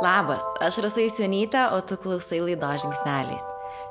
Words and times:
Labas, 0.00 0.44
aš 0.64 0.78
Rasai 0.84 1.10
Sionytė, 1.12 1.62
o 1.76 1.80
tu 1.84 1.96
klausai 2.00 2.38
laido 2.40 2.68
žingsneliais. 2.82 3.44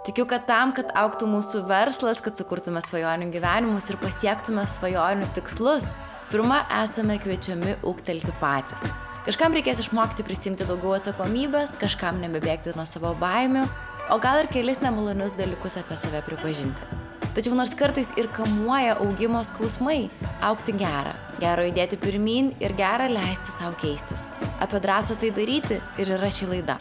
Tikiu, 0.08 0.26
kad 0.30 0.48
tam, 0.50 0.72
kad 0.78 0.90
auktų 0.98 1.28
mūsų 1.30 1.64
verslas, 1.70 2.22
kad 2.24 2.38
sukurtume 2.40 2.82
svajonių 2.82 3.28
gyvenimus 3.34 3.90
ir 3.92 4.00
pasiektume 4.02 4.64
svajonių 4.70 5.28
tikslus, 5.36 5.90
pirmą 6.32 6.64
esame 6.80 7.20
kviečiami 7.22 7.76
ūktelti 7.86 8.34
patys. 8.42 8.86
Kažkam 9.28 9.54
reikės 9.58 9.84
išmokti 9.84 10.26
prisimti 10.26 10.66
daugiau 10.70 10.96
atsakomybės, 10.98 11.78
kažkam 11.82 12.22
nebebėgti 12.24 12.74
nuo 12.78 12.88
savo 12.90 13.14
baimių, 13.22 13.68
o 14.10 14.18
gal 14.22 14.44
ir 14.44 14.50
kelis 14.54 14.82
nemalonius 14.86 15.38
dalykus 15.38 15.78
apie 15.82 15.98
save 16.00 16.24
pripažinti. 16.26 17.02
Tačiau 17.36 17.54
nors 17.54 17.76
kartais 17.78 18.10
ir 18.18 18.32
kamuoja 18.34 18.98
augimo 19.04 19.44
skausmai, 19.46 20.08
aukti 20.42 20.74
gera, 20.80 21.14
gero 21.40 21.64
judėti 21.66 21.98
pirmin 22.00 22.52
ir 22.64 22.76
gera 22.78 23.08
leisti 23.10 23.54
savo 23.56 23.74
keistis. 23.82 24.26
Apie 24.60 24.82
drąsą 24.84 25.18
tai 25.22 25.32
daryti 25.36 25.80
ir 25.98 26.14
yra 26.18 26.30
ši 26.32 26.50
laida. 26.52 26.78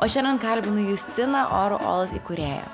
O 0.00 0.08
šiandien 0.08 0.40
kalbinu 0.40 0.88
Justiną 0.88 1.44
Oro 1.52 1.76
Olas 1.84 2.14
įkūrėją. 2.16 2.64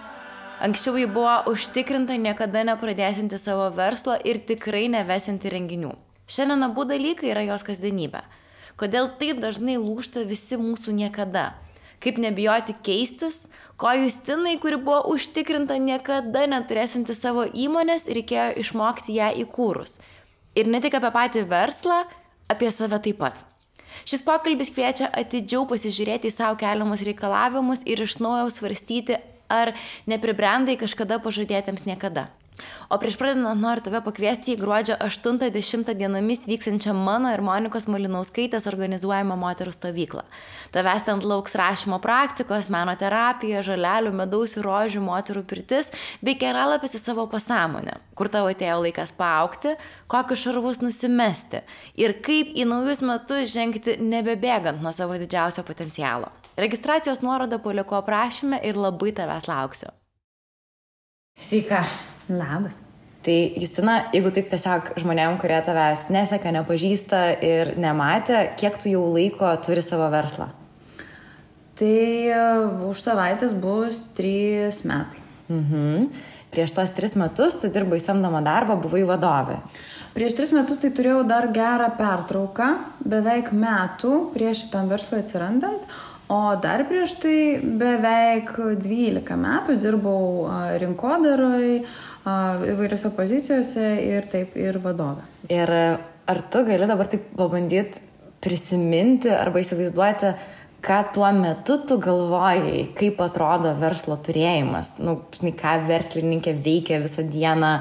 Anksčiau 0.63 0.97
ji 0.97 1.09
buvo 1.11 1.35
užtikrinta 1.51 2.15
niekada 2.17 2.63
nepradėsinti 2.65 3.37
savo 3.37 3.67
verslo 3.77 4.15
ir 4.25 4.39
tikrai 4.49 4.87
nevesinti 4.89 5.51
renginių. 5.53 5.93
Šiandien 6.31 6.65
abu 6.65 6.87
dalykai 6.89 7.35
yra 7.35 7.43
jos 7.45 7.67
kasdienybė. 7.67 8.23
Kodėl 8.81 9.11
taip 9.21 9.43
dažnai 9.43 9.77
lūšta 9.83 10.25
visi 10.29 10.57
mūsų 10.61 10.95
niekada? 10.97 11.53
Kaip 12.01 12.19
nebijoti 12.21 12.75
keistis, 12.85 13.47
ko 13.81 13.93
Justinai, 13.97 14.59
kuri 14.61 14.79
buvo 14.81 15.03
užtikrinta 15.13 15.79
niekada 15.81 16.45
neturėsinti 16.49 17.17
savo 17.17 17.47
įmonės, 17.49 18.07
reikėjo 18.13 18.51
išmokti 18.63 19.17
ją 19.17 19.33
įkūrus. 19.45 19.99
Ir 20.57 20.71
ne 20.73 20.81
tik 20.81 20.97
apie 20.97 21.13
patį 21.13 21.45
verslą, 21.51 22.05
apie 22.53 22.71
save 22.73 22.99
taip 23.05 23.21
pat. 23.21 23.43
Šis 24.09 24.25
pokalbis 24.27 24.73
kviečia 24.75 25.09
atidžiau 25.13 25.65
pasižiūrėti 25.69 26.31
į 26.31 26.35
savo 26.35 26.59
keliamus 26.61 27.05
reikalavimus 27.07 27.85
ir 27.89 28.03
iš 28.05 28.19
naujo 28.21 28.49
svarstyti, 28.53 29.19
ar 29.49 29.73
nepribrendai 30.11 30.77
kažkada 30.81 31.21
pažadėtiems 31.23 31.87
niekada. 31.89 32.27
O 32.89 32.97
prieš 33.03 33.17
pradedant 33.21 33.61
noriu 33.61 33.83
tave 33.85 34.01
pakviesti 34.05 34.55
į 34.55 34.61
gruodžio 34.61 34.97
8-10 35.03 35.91
dienomis 35.99 36.47
vyksiančią 36.49 36.95
mano 36.97 37.33
ir 37.35 37.43
Monikos 37.45 37.89
Malinauskaitės 37.91 38.69
organizuojamą 38.71 39.37
moterų 39.41 39.75
stovyklą. 39.75 40.23
Tavęs 40.75 41.07
ten 41.09 41.21
lauks 41.27 41.57
rašymo 41.59 41.99
praktikos, 42.03 42.71
meno 42.73 42.95
terapija, 42.99 43.65
žalelių, 43.67 44.15
medaus 44.17 44.57
ir 44.57 44.67
rožių 44.67 45.03
moterų 45.05 45.45
pirtis 45.51 45.93
bei 46.23 46.39
keralapis 46.39 46.97
į 46.99 47.03
savo 47.03 47.27
pasąmonę, 47.33 47.99
kur 48.19 48.31
tavo 48.33 48.51
atėjo 48.55 48.81
laikas 48.87 49.13
paaukti, 49.19 49.77
kokius 50.11 50.47
šarvus 50.47 50.83
nusimesti 50.85 51.63
ir 51.99 52.17
kaip 52.25 52.55
į 52.55 52.69
naujus 52.71 53.03
metus 53.05 53.53
žengti 53.53 53.99
nebebėgant 54.01 54.83
nuo 54.83 54.95
savo 54.95 55.19
didžiausio 55.21 55.67
potencialo. 55.67 56.33
Registracijos 56.57 57.21
nuorodą 57.21 57.59
paliko 57.61 57.99
aprašymę 57.99 58.63
ir 58.65 58.79
labai 58.81 59.13
tavęs 59.13 59.51
lauksiu. 59.51 59.93
Sveika. 61.37 61.85
Labas. 62.33 62.77
Tai 63.27 63.39
Justina, 63.59 63.97
jeigu 64.15 64.31
taip 64.31 64.47
tiesiog 64.53 64.93
žmonėm, 65.03 65.41
kurie 65.43 65.57
tavęs 65.67 66.05
neseka, 66.15 66.53
nepažįsta 66.55 67.23
ir 67.43 67.73
nematė, 67.83 68.45
kiek 68.61 68.79
tu 68.79 68.93
jau 68.93 69.03
laiko 69.11 69.51
turi 69.67 69.83
savo 69.83 70.07
verslą? 70.13 70.47
Tai 71.77 71.97
uh, 72.33 72.87
už 72.87 73.03
savaitės 73.03 73.53
bus 73.59 74.05
trys 74.17 74.85
metai. 74.87 75.25
Mhm. 75.51 76.09
Prieš 76.55 76.73
tos 76.79 76.95
tris 76.95 77.17
metus 77.19 77.59
tu 77.61 77.69
dirbai 77.69 77.99
samdomą 78.01 78.41
darbą, 78.47 78.79
buvai 78.81 79.03
vadovė. 79.05 79.59
Prieš 80.15 80.39
tris 80.39 80.55
metus 80.57 80.79
tai 80.81 80.93
turėjau 80.95 81.27
dar 81.29 81.51
gerą 81.53 81.91
pertrauką, 81.99 82.71
beveik 83.05 83.51
metų 83.53 84.31
prieš 84.33 84.63
šitam 84.65 84.89
verslui 84.89 85.21
atsirandant, 85.21 85.83
o 86.33 86.41
dar 86.63 86.87
prieš 86.89 87.19
tai 87.27 87.39
beveik 87.61 88.55
12 88.81 89.37
metų 89.43 89.77
dirbau 89.83 90.47
rinkodaroje 90.81 91.83
įvairiose 92.27 93.13
pozicijose 93.17 93.87
ir 94.03 94.27
taip 94.33 94.57
ir 94.59 94.81
vadovė. 94.83 95.25
Ir 95.53 95.73
ar 96.27 96.43
tu 96.51 96.65
gali 96.67 96.89
dabar 96.91 97.11
taip 97.11 97.29
pabandyti 97.39 98.03
prisiminti 98.43 99.31
arba 99.33 99.63
įsivaizduoti, 99.63 100.33
ką 100.87 100.99
tuo 101.15 101.29
metu 101.35 101.79
tu 101.89 101.99
galvojai, 102.03 102.89
kaip 102.99 103.21
atrodo 103.25 103.73
verslo 103.79 104.19
turėjimas, 104.23 104.97
nu, 105.03 105.21
žinai, 105.35 105.55
ką 105.59 105.79
verslininkė 105.89 106.55
veikia 106.63 107.01
visą 107.03 107.25
dieną 107.27 107.73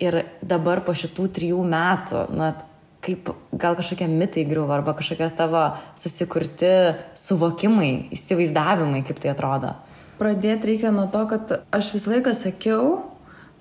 ir 0.00 0.22
dabar 0.42 0.84
po 0.86 0.94
šitų 0.96 1.28
trijų 1.36 1.64
metų, 1.68 2.26
na, 2.34 2.52
kaip 3.04 3.28
gal 3.52 3.76
kažkokie 3.76 4.08
mitai 4.08 4.46
griuvo 4.48 4.72
arba 4.72 4.94
kažkokie 4.96 5.28
tavo 5.36 5.66
susikurti 6.00 6.70
suvokimai, 7.20 8.08
įsivaizdavimai, 8.16 9.02
kaip 9.04 9.20
tai 9.20 9.34
atrodo. 9.34 9.74
Pradėti 10.16 10.70
reikia 10.70 10.94
nuo 10.94 11.08
to, 11.12 11.24
kad 11.28 11.52
aš 11.74 11.90
visą 11.96 12.14
laiką 12.14 12.32
sakiau, 12.38 13.13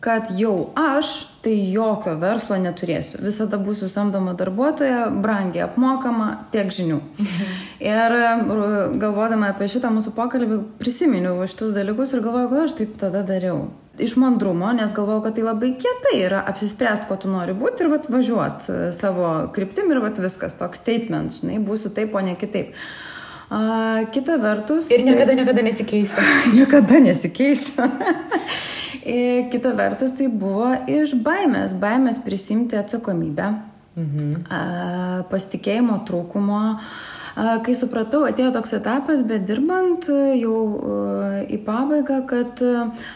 kad 0.03 0.28
jau 0.36 0.74
aš 0.75 1.12
tai 1.44 1.53
jokio 1.72 2.16
verslo 2.19 2.58
neturėsiu. 2.59 3.22
Visada 3.24 3.59
būsiu 3.59 3.88
samdoma 3.91 4.34
darbuotoja, 4.40 5.06
brangiai 5.24 5.66
apmokama, 5.66 6.28
tiek 6.52 6.72
žinių. 6.72 6.97
Ir 7.94 8.16
galvodama 9.00 9.53
apie 9.53 9.69
šitą 9.72 9.91
mūsų 9.96 10.12
pokalbį, 10.18 10.59
prisiminiau 10.80 11.47
šitus 11.47 11.72
dalykus 11.75 12.16
ir 12.16 12.24
galvojau, 12.24 12.52
kad 12.52 12.66
aš 12.66 12.75
taip 12.80 12.97
tada 13.00 13.24
dariau. 13.28 13.66
Iš 14.02 14.16
mandrumo, 14.19 14.72
nes 14.74 14.91
galvojau, 14.96 15.22
kad 15.28 15.38
tai 15.38 15.46
labai 15.46 15.74
kietai 15.80 16.16
yra 16.25 16.44
apsispręsti, 16.50 17.08
ko 17.08 17.20
tu 17.20 17.31
nori 17.31 17.56
būti 17.56 17.85
ir 17.85 17.91
vat, 17.91 18.08
važiuot 18.09 18.70
e, 18.72 18.78
savo 18.96 19.28
kryptim 19.53 19.91
ir 19.94 20.02
vat, 20.02 20.20
viskas, 20.24 20.56
toks 20.58 20.81
statement, 20.81 21.35
žinai, 21.40 21.59
būsiu 21.64 21.91
taip, 21.94 22.16
o 22.16 22.24
ne 22.25 22.34
kitaip. 22.40 22.74
A, 23.53 24.06
kita 24.09 24.40
vertus. 24.41 24.90
Ir 24.90 25.06
niekada, 25.06 25.30
tai... 25.30 25.38
niekada 25.38 25.62
nesikeisiu. 25.62 26.18
niekada 26.58 26.97
nesikeisiu. 26.97 27.86
Kita 29.53 29.75
vertus, 29.78 30.16
tai 30.18 30.30
buvo 30.31 30.72
iš 30.88 31.14
baimės, 31.22 31.75
baimės 31.75 32.22
prisimti 32.24 32.80
atsakomybę, 32.80 33.50
mhm. 34.00 34.46
pasitikėjimo 35.28 36.00
trūkumo, 36.08 36.62
Kai 37.33 37.73
supratau, 37.73 38.21
atėjo 38.29 38.51
toks 38.53 38.75
etapas, 38.77 39.23
bet 39.25 39.47
dirbant 39.49 40.05
jau 40.38 40.57
į 41.49 41.57
pabaigą, 41.66 42.19
kad 42.29 42.61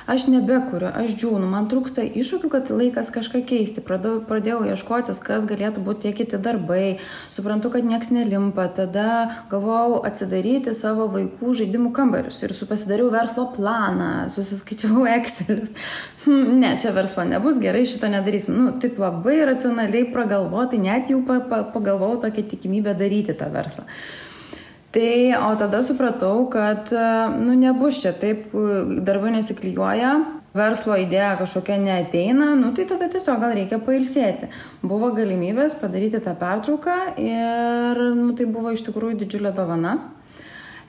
aš 0.10 0.26
nebekuriu, 0.34 0.90
aš 0.90 1.14
džiūnu, 1.20 1.46
man 1.52 1.68
trūksta 1.70 2.02
iššūkių, 2.18 2.50
kad 2.50 2.72
laikas 2.74 3.12
kažką 3.14 3.44
keisti. 3.46 3.84
Pradėjau, 3.86 4.24
pradėjau 4.26 4.64
ieškotis, 4.72 5.22
kas 5.22 5.46
galėtų 5.50 5.84
būti 5.86 6.08
tie 6.08 6.16
kiti 6.18 6.40
darbai, 6.42 6.98
suprantu, 7.30 7.70
kad 7.76 7.86
nieks 7.86 8.10
nelimpa, 8.16 8.66
tada 8.74 9.30
galvojau 9.52 10.02
atsidaryti 10.10 10.74
savo 10.74 11.06
vaikų 11.14 11.54
žaidimų 11.62 11.94
kambarius 11.94 12.42
ir 12.42 12.56
pasidariau 12.68 13.12
verslo 13.14 13.52
planą, 13.54 14.28
susiskaičiavau 14.34 15.06
Excelius. 15.18 15.78
Hm, 16.26 16.58
ne, 16.60 16.74
čia 16.82 16.90
verslo 16.96 17.24
nebus, 17.24 17.62
gerai, 17.62 17.86
šito 17.86 18.10
nedarysim. 18.12 18.58
Nu, 18.58 18.72
taip 18.82 18.98
labai 19.00 19.44
racionaliai 19.48 20.10
pragalvotai, 20.12 20.82
net 20.82 21.14
jau 21.14 21.22
pagalvojau 21.28 22.24
tokią 22.26 22.50
tikimybę 22.52 22.98
daryti 22.98 23.38
tą 23.38 23.52
verslą. 23.54 23.86
Tai, 24.98 25.52
o 25.52 25.56
tada 25.56 25.84
supratau, 25.86 26.48
kad, 26.50 26.90
nu, 27.38 27.54
nebus 27.54 28.00
čia 28.02 28.16
taip, 28.18 28.48
darbai 29.06 29.30
nesiklyjuoja, 29.36 30.14
verslo 30.58 30.96
idėja 30.98 31.36
kažkokia 31.38 31.78
neteina, 31.84 32.48
nu, 32.58 32.72
tai 32.74 32.88
tada 32.90 33.06
tiesiog 33.14 33.38
gal 33.44 33.54
reikia 33.54 33.78
pailsėti. 33.78 34.50
Buvo 34.82 35.12
galimybės 35.14 35.78
padaryti 35.78 36.18
tą 36.26 36.34
pertrauką 36.42 36.98
ir, 37.22 38.02
nu, 38.18 38.32
tai 38.34 38.50
buvo 38.50 38.74
iš 38.74 38.88
tikrųjų 38.88 39.20
didžiulė 39.22 39.54
dovana. 39.54 40.00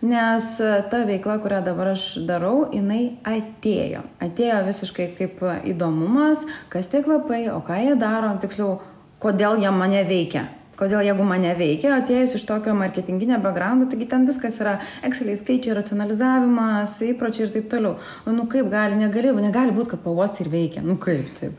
Nes 0.00 0.54
ta 0.56 1.04
veikla, 1.04 1.36
kurią 1.44 1.60
dabar 1.66 1.92
aš 1.92 2.14
darau, 2.24 2.70
jinai 2.72 3.18
atėjo. 3.28 4.06
Atėjo 4.24 4.62
visiškai 4.70 5.10
kaip 5.20 5.44
įdomumas, 5.68 6.48
kas 6.72 6.88
tie 6.88 7.04
kvapai, 7.04 7.50
o 7.52 7.60
ką 7.60 7.76
jie 7.82 7.98
daro, 8.00 8.32
tiksliau, 8.40 8.78
kodėl 9.20 9.60
jie 9.60 9.74
mane 9.74 10.06
veikia 10.08 10.48
Kodėl 10.78 11.02
jeigu 11.02 11.24
mane 11.26 11.50
veikia, 11.58 11.96
atėjus 11.96 12.36
iš 12.38 12.44
tokio 12.46 12.74
marketinginio 12.78 13.40
backgroundo, 13.42 13.88
taigi 13.90 14.06
ten 14.10 14.26
viskas 14.28 14.60
yra 14.62 14.76
Exceliai 15.06 15.38
skaičiai, 15.40 15.74
racionalizavimas, 15.78 16.94
įpročiai 17.08 17.48
ir 17.48 17.54
taip 17.56 17.66
toliau. 17.72 17.96
O 18.22 18.34
nu 18.34 18.46
kaip 18.50 18.70
gali, 18.70 18.98
negali, 19.00 19.32
negali 19.42 19.74
būti, 19.74 19.96
kad 19.96 20.04
pavosti 20.04 20.44
ir 20.44 20.52
veikia. 20.54 20.84
Nu 20.86 20.94
kaip 21.02 21.32
taip. 21.40 21.58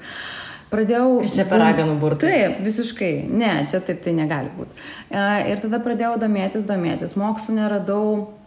Pradėjau. 0.69 1.23
Čia 1.33 1.47
per 1.49 1.63
raganų 1.63 1.95
burtą. 1.99 2.29
Taip, 2.29 2.59
visiškai. 2.61 3.11
Ne, 3.33 3.53
čia 3.71 3.79
taip 3.81 4.03
tai 4.05 4.13
negali 4.13 4.51
būti. 4.53 4.83
Ir 5.49 5.63
tada 5.63 5.79
pradėjau 5.81 6.13
domėtis, 6.21 6.67
domėtis. 6.69 7.15
Mokslų 7.17 7.57
neradau 7.57 8.03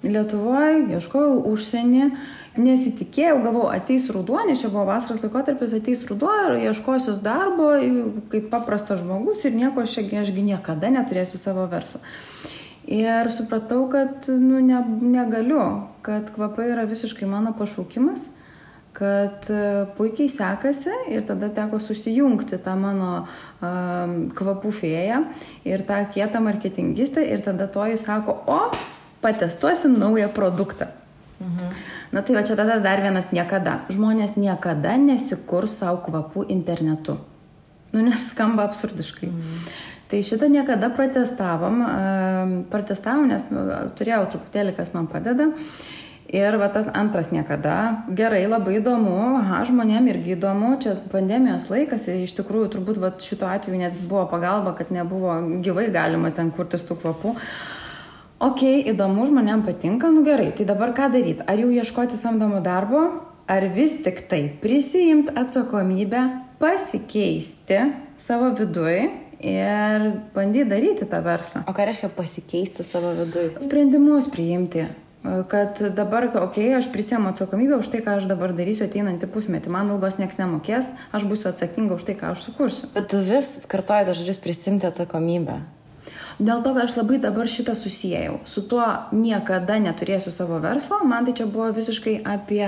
Lietuvoje, 0.07 0.87
ieškojau 0.97 1.43
užsienį 1.51 2.13
nesitikėjau, 2.59 3.39
galvojau, 3.45 3.71
ateis 3.73 4.09
ruduo, 4.13 4.41
nes 4.45 4.61
čia 4.61 4.69
buvo 4.73 4.85
vasaros 4.91 5.23
laikotarpis, 5.25 5.73
ateis 5.77 6.03
ruduo 6.09 6.33
ir 6.47 6.59
ieškosios 6.69 7.23
darbo 7.25 7.71
kaip 8.33 8.51
paprastas 8.53 9.01
žmogus 9.01 9.47
ir 9.49 9.57
nieko 9.57 9.85
aš, 9.87 9.99
ašgi 10.23 10.45
niekada 10.51 10.93
neturėsiu 10.93 11.41
savo 11.41 11.65
verslo. 11.71 12.03
Ir 12.93 13.31
supratau, 13.33 13.87
kad 13.89 14.27
nu, 14.29 14.61
ne, 14.61 14.83
negaliu, 15.01 15.63
kad 16.05 16.33
kvapai 16.35 16.73
yra 16.75 16.85
visiškai 16.91 17.29
mano 17.31 17.55
pašaukimas, 17.57 18.27
kad 18.93 19.47
e, 19.49 19.61
puikiai 19.97 20.29
sekasi 20.29 20.93
ir 21.15 21.23
tada 21.25 21.49
teko 21.55 21.79
susijungti 21.81 22.59
tą 22.61 22.75
mano 22.77 23.13
um, 23.23 24.17
kvapų 24.37 24.73
fėją 24.83 25.23
ir 25.65 25.87
tą 25.89 26.03
kietą 26.13 26.43
marketingistę 26.45 27.25
ir 27.25 27.41
tada 27.47 27.71
to 27.73 27.87
jis 27.89 28.05
sako, 28.05 28.37
o, 28.45 28.61
patestuosim 29.23 29.97
naują 29.99 30.29
produktą. 30.29 30.91
Mhm. 31.43 31.77
Na 32.13 32.23
tai 32.23 32.37
va 32.37 32.43
čia 32.47 32.57
tada 32.57 32.79
dar 32.81 33.03
vienas 33.03 33.33
niekada. 33.35 33.81
Žmonės 33.91 34.37
niekada 34.39 34.97
nesikurs 34.97 35.79
savo 35.83 36.03
kvapų 36.07 36.47
internetu. 36.49 37.19
Nu, 37.93 38.01
nes 38.01 38.31
skamba 38.31 38.69
absurdiškai. 38.69 39.29
Mhm. 39.29 39.73
Tai 40.13 40.21
šitą 40.21 40.49
niekada 40.53 40.91
protestavom, 40.93 41.79
protestavom, 42.69 43.31
nes 43.31 43.47
nu, 43.49 43.63
turėjau 43.97 44.27
truputėlį, 44.35 44.75
kas 44.77 44.93
man 44.93 45.07
padeda. 45.09 45.47
Ir 46.33 46.57
va 46.61 46.69
tas 46.73 46.91
antras 46.93 47.31
niekada. 47.33 48.05
Gerai, 48.13 48.43
labai 48.49 48.79
įdomu, 48.79 49.15
aha, 49.41 49.63
žmonėm 49.69 50.11
irgi 50.13 50.35
įdomu, 50.37 50.75
čia 50.85 50.95
pandemijos 51.13 51.71
laikas, 51.73 52.11
iš 52.13 52.33
tikrųjų 52.39 52.71
turbūt 52.77 53.01
va, 53.01 53.11
šito 53.25 53.49
atveju 53.49 53.81
net 53.81 53.97
buvo 54.09 54.27
pagalba, 54.29 54.75
kad 54.77 54.93
nebuvo 54.93 55.35
gyvai 55.65 55.89
galima 55.93 56.33
ten 56.33 56.53
kurtis 56.53 56.85
tų 56.89 57.01
kvapų. 57.01 57.35
Ok, 58.43 58.65
įdomu, 58.91 59.23
žmonėm 59.31 59.61
patinka, 59.63 60.09
nu 60.11 60.25
gerai, 60.27 60.49
tai 60.51 60.65
dabar 60.67 60.91
ką 60.97 61.13
daryti? 61.15 61.45
Ar 61.47 61.61
jau 61.63 61.69
ieškoti 61.71 62.17
samdomo 62.19 62.59
darbo, 62.65 63.03
ar 63.47 63.67
vis 63.71 64.01
tik 64.03 64.25
tai 64.27 64.49
prisijimti 64.59 65.31
atsakomybę, 65.39 66.23
pasikeisti 66.59 67.77
savo 68.19 68.49
viduje 68.59 69.05
ir 69.47 70.09
bandyti 70.35 70.67
daryti 70.73 71.07
tą 71.07 71.21
verslą. 71.23 71.63
O 71.71 71.75
ką 71.77 71.87
reiškia 71.87 72.11
pasikeisti 72.17 72.83
savo 72.87 73.13
viduje? 73.21 73.61
Sprendimus 73.63 74.27
priimti. 74.33 74.89
Kad 75.23 75.79
dabar, 75.95 76.27
okei, 76.27 76.43
okay, 76.43 76.73
aš 76.75 76.89
prisėmu 76.91 77.31
atsakomybę 77.31 77.79
už 77.79 77.93
tai, 77.93 78.01
ką 78.03 78.17
aš 78.19 78.27
dabar 78.27 78.51
darysiu 78.59 78.89
ateinantį 78.89 79.29
pusmetį. 79.31 79.71
Man 79.71 79.93
algos 79.95 80.19
niekas 80.19 80.41
nemokės, 80.41 80.91
aš 81.15 81.29
būsiu 81.31 81.53
atsakinga 81.53 81.95
už 81.95 82.09
tai, 82.11 82.19
ką 82.19 82.33
aš 82.35 82.49
sukursiu. 82.49 82.91
Bet 82.97 83.07
tu 83.15 83.23
vis 83.23 83.61
kartuoji 83.71 84.11
tą 84.11 84.19
žodžius 84.19 84.43
prisimti 84.43 84.91
atsakomybę. 84.91 85.61
Dėl 86.41 86.63
to, 86.65 86.73
kad 86.73 86.87
aš 86.87 86.95
labai 86.97 87.19
dabar 87.21 87.49
šitą 87.51 87.75
susijėjau. 87.77 88.39
Su 88.49 88.63
tuo 88.69 88.85
niekada 89.13 89.77
neturėsiu 89.83 90.33
savo 90.33 90.59
verslo, 90.63 91.03
man 91.09 91.27
tai 91.27 91.35
čia 91.37 91.47
buvo 91.51 91.69
visiškai 91.77 92.15
apie 92.29 92.65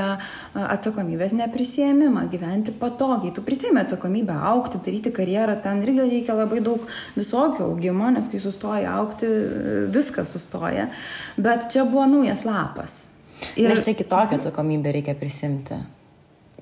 atsakomybės 0.53 1.33
neprisėmimą, 1.39 2.27
gyventi 2.33 2.75
patogiai. 2.81 3.33
Tu 3.35 3.45
prisėmė 3.47 3.85
atsakomybę 3.85 4.37
aukti, 4.53 4.83
daryti 4.85 5.15
karjerą, 5.15 5.57
ten 5.65 5.83
irgi 5.87 6.05
reikia 6.05 6.37
labai 6.37 6.61
daug 6.65 6.85
visokio 7.17 7.71
augimo, 7.71 8.11
nes 8.13 8.29
kai 8.33 8.43
sustoja 8.43 8.95
aukti, 9.01 9.31
viskas 9.95 10.35
sustoja. 10.37 10.91
Bet 11.41 11.71
čia 11.73 11.87
buvo 11.89 12.07
naujas 12.11 12.45
lapas. 12.49 13.01
Ir 13.57 13.71
nes 13.73 13.85
čia 13.85 13.97
kitokią 13.97 14.41
atsakomybę 14.41 14.93
reikia 14.95 15.17
prisimti. 15.19 15.81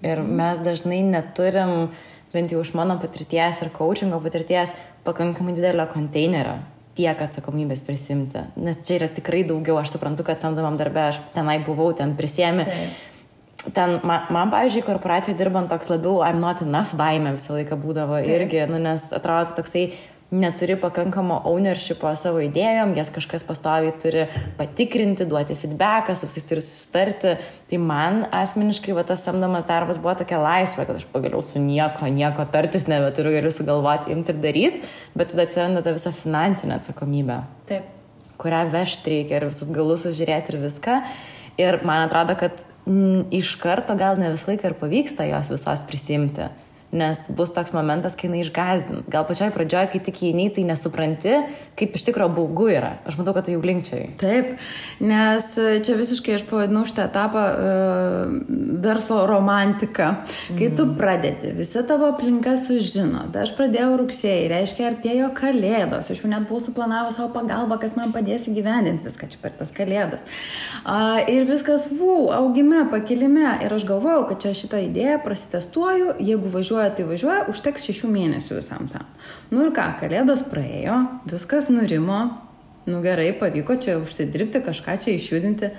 Ir 0.02 0.22
mes 0.26 0.58
dažnai 0.62 1.02
neturim, 1.06 1.90
bent 2.32 2.54
jau 2.54 2.62
iš 2.62 2.72
mano 2.78 2.96
patirties 3.02 3.60
ir 3.62 3.70
coachingo 3.74 4.18
patirties, 4.22 4.74
pakankamai 5.06 5.54
didelio 5.54 5.86
konteinerio 5.90 6.60
tiek 6.98 7.22
atsakomybės 7.24 7.82
prisimti. 7.86 8.42
Nes 8.60 8.80
čia 8.84 8.98
yra 9.00 9.08
tikrai 9.12 9.42
daugiau, 9.48 9.78
aš 9.80 9.94
suprantu, 9.94 10.26
kad 10.26 10.42
samdomam 10.42 10.76
darbę 10.80 11.08
aš 11.08 11.22
tenai 11.36 11.58
buvau, 11.64 11.90
ten 11.96 12.16
prisėmė. 12.18 12.66
Ten, 13.72 14.00
man, 14.02 14.26
man, 14.34 14.50
pavyzdžiui, 14.50 14.82
korporacijoje 14.82 15.38
dirbant 15.38 15.70
toks 15.70 15.86
labiau 15.92 16.18
I'm 16.26 16.40
not 16.42 16.64
enough 16.64 16.96
baime 16.98 17.36
visą 17.36 17.54
laiką 17.60 17.78
būdavo 17.78 18.18
Taip. 18.18 18.32
irgi, 18.34 18.64
nu, 18.66 18.80
nes 18.82 19.04
atrodo 19.14 19.54
toksai 19.60 19.84
neturi 20.32 20.78
pakankamo 20.80 21.42
ownershipo 21.48 22.10
savo 22.16 22.40
idėjom, 22.40 22.94
jas 22.96 23.10
kažkas 23.12 23.44
pastoviai 23.44 23.92
turi 24.00 24.24
patikrinti, 24.56 25.26
duoti 25.28 25.56
feedbacką, 25.58 26.16
su 26.16 26.28
visais 26.28 26.48
turi 26.48 26.64
sustarti. 26.64 27.34
Tai 27.68 27.80
man 27.84 28.22
asmeniškai 28.32 28.96
va, 28.96 29.04
tas 29.08 29.24
samdomas 29.26 29.66
darbas 29.68 30.00
buvo 30.02 30.16
tokia 30.22 30.40
laisvė, 30.40 30.86
kad 30.88 31.02
aš 31.02 31.06
pagaliau 31.12 31.44
su 31.44 31.60
nieko, 31.60 32.08
nieko 32.08 32.48
tartis 32.54 32.88
nebeturiu, 32.88 33.34
galiu 33.36 33.52
sugalvoti, 33.52 34.16
imti 34.16 34.32
ir 34.32 34.40
daryti, 34.46 34.82
bet 35.12 35.34
tada 35.34 35.46
atsiranda 35.46 35.84
ta 35.84 35.92
visa 35.94 36.14
finansinė 36.16 36.78
atsakomybė. 36.80 37.38
Taip. 37.68 37.92
Kurią 38.40 38.64
vežti 38.72 39.12
reikia 39.12 39.38
ir 39.38 39.50
visus 39.52 39.68
galus 39.70 40.06
sužiūrėti 40.06 40.54
ir 40.54 40.62
viską. 40.64 40.98
Ir 41.60 41.82
man 41.86 42.08
atrodo, 42.08 42.34
kad 42.40 42.64
m, 42.88 43.28
iš 43.30 43.52
karto 43.60 43.94
gal 44.00 44.16
ne 44.18 44.32
visą 44.32 44.48
laiką 44.48 44.72
ir 44.72 44.80
pavyksta 44.80 45.28
jos 45.28 45.52
visos 45.52 45.84
prisimti 45.86 46.48
nes 46.92 47.20
bus 47.32 47.50
toks 47.56 47.72
momentas, 47.72 48.12
kai 48.12 48.28
jinai 48.28 48.42
išgazdins. 48.44 49.06
Gal 49.12 49.24
pačioj 49.24 49.48
pradžioje, 49.54 49.88
kai 49.94 50.00
tik 50.04 50.18
įeini, 50.26 50.50
tai 50.52 50.66
nesupranti, 50.68 51.38
kaip 51.78 51.94
iš 51.96 52.04
tikrųjų 52.04 52.34
baugu 52.36 52.66
yra. 52.68 52.90
Aš 53.08 53.16
matau, 53.16 53.32
kad 53.32 53.46
tu 53.46 53.54
jau 53.54 53.62
linkčiai. 53.64 54.10
Taip, 54.20 54.50
nes 55.00 55.46
čia 55.56 55.96
visiškai 55.96 56.36
aš 56.36 56.44
pavadinau 56.50 56.84
šitą 56.88 57.06
etapą 57.08 57.44
uh, 57.48 58.34
verslo 58.84 59.22
romantika. 59.30 60.10
Kai 60.50 60.68
mm. 60.68 60.76
tu 60.76 60.86
pradedi, 60.98 61.54
visa 61.56 61.80
tavo 61.88 62.10
aplinka 62.12 62.58
sužino. 62.60 63.24
Tai 63.32 63.46
aš 63.46 63.54
pradėjau 63.56 63.96
rugsėjai, 64.02 64.44
reiškia, 64.52 64.90
artėjo 64.90 65.30
kalėdos. 65.38 66.12
Aš 66.12 66.20
jau 66.20 66.32
net 66.34 66.44
buvau 66.50 66.60
suplanavęs 66.66 67.16
savo 67.16 67.30
pagalbą, 67.38 67.80
kas 67.80 67.96
man 67.96 68.12
padės 68.12 68.50
įgyvendinti 68.52 69.08
viską 69.08 69.30
čia 69.32 69.40
per 69.40 69.56
tas 69.56 69.72
kalėdas. 69.72 70.28
Uh, 70.84 71.24
ir 71.24 71.48
viskas, 71.48 71.88
vau, 71.96 72.28
augime, 72.36 72.84
pakilime. 72.92 73.48
Ir 73.64 73.72
aš 73.80 73.88
galvojau, 73.88 74.28
kad 74.28 74.44
čia 74.44 74.52
šitą 74.60 74.84
idėją 74.90 75.22
prasitestuoju, 75.24 76.18
jeigu 76.20 76.52
važiuoju 76.52 76.81
važiuoja, 76.82 76.96
tai 76.96 77.04
važiuoja, 77.06 77.48
užteks 77.50 77.86
šešių 77.86 78.10
mėnesių 78.10 78.58
visam 78.58 78.88
tam. 78.90 79.06
Nu 79.50 79.66
ir 79.66 79.72
ką, 79.72 79.98
kalėdos 80.00 80.44
praėjo, 80.50 81.20
viskas 81.30 81.68
nurimo, 81.70 82.38
nu 82.86 83.02
gerai, 83.02 83.32
pavyko 83.38 83.76
čia 83.78 83.98
užsidirbti, 84.00 84.62
kažką 84.62 84.98
čia 84.98 85.14
išjudinti. 85.16 85.70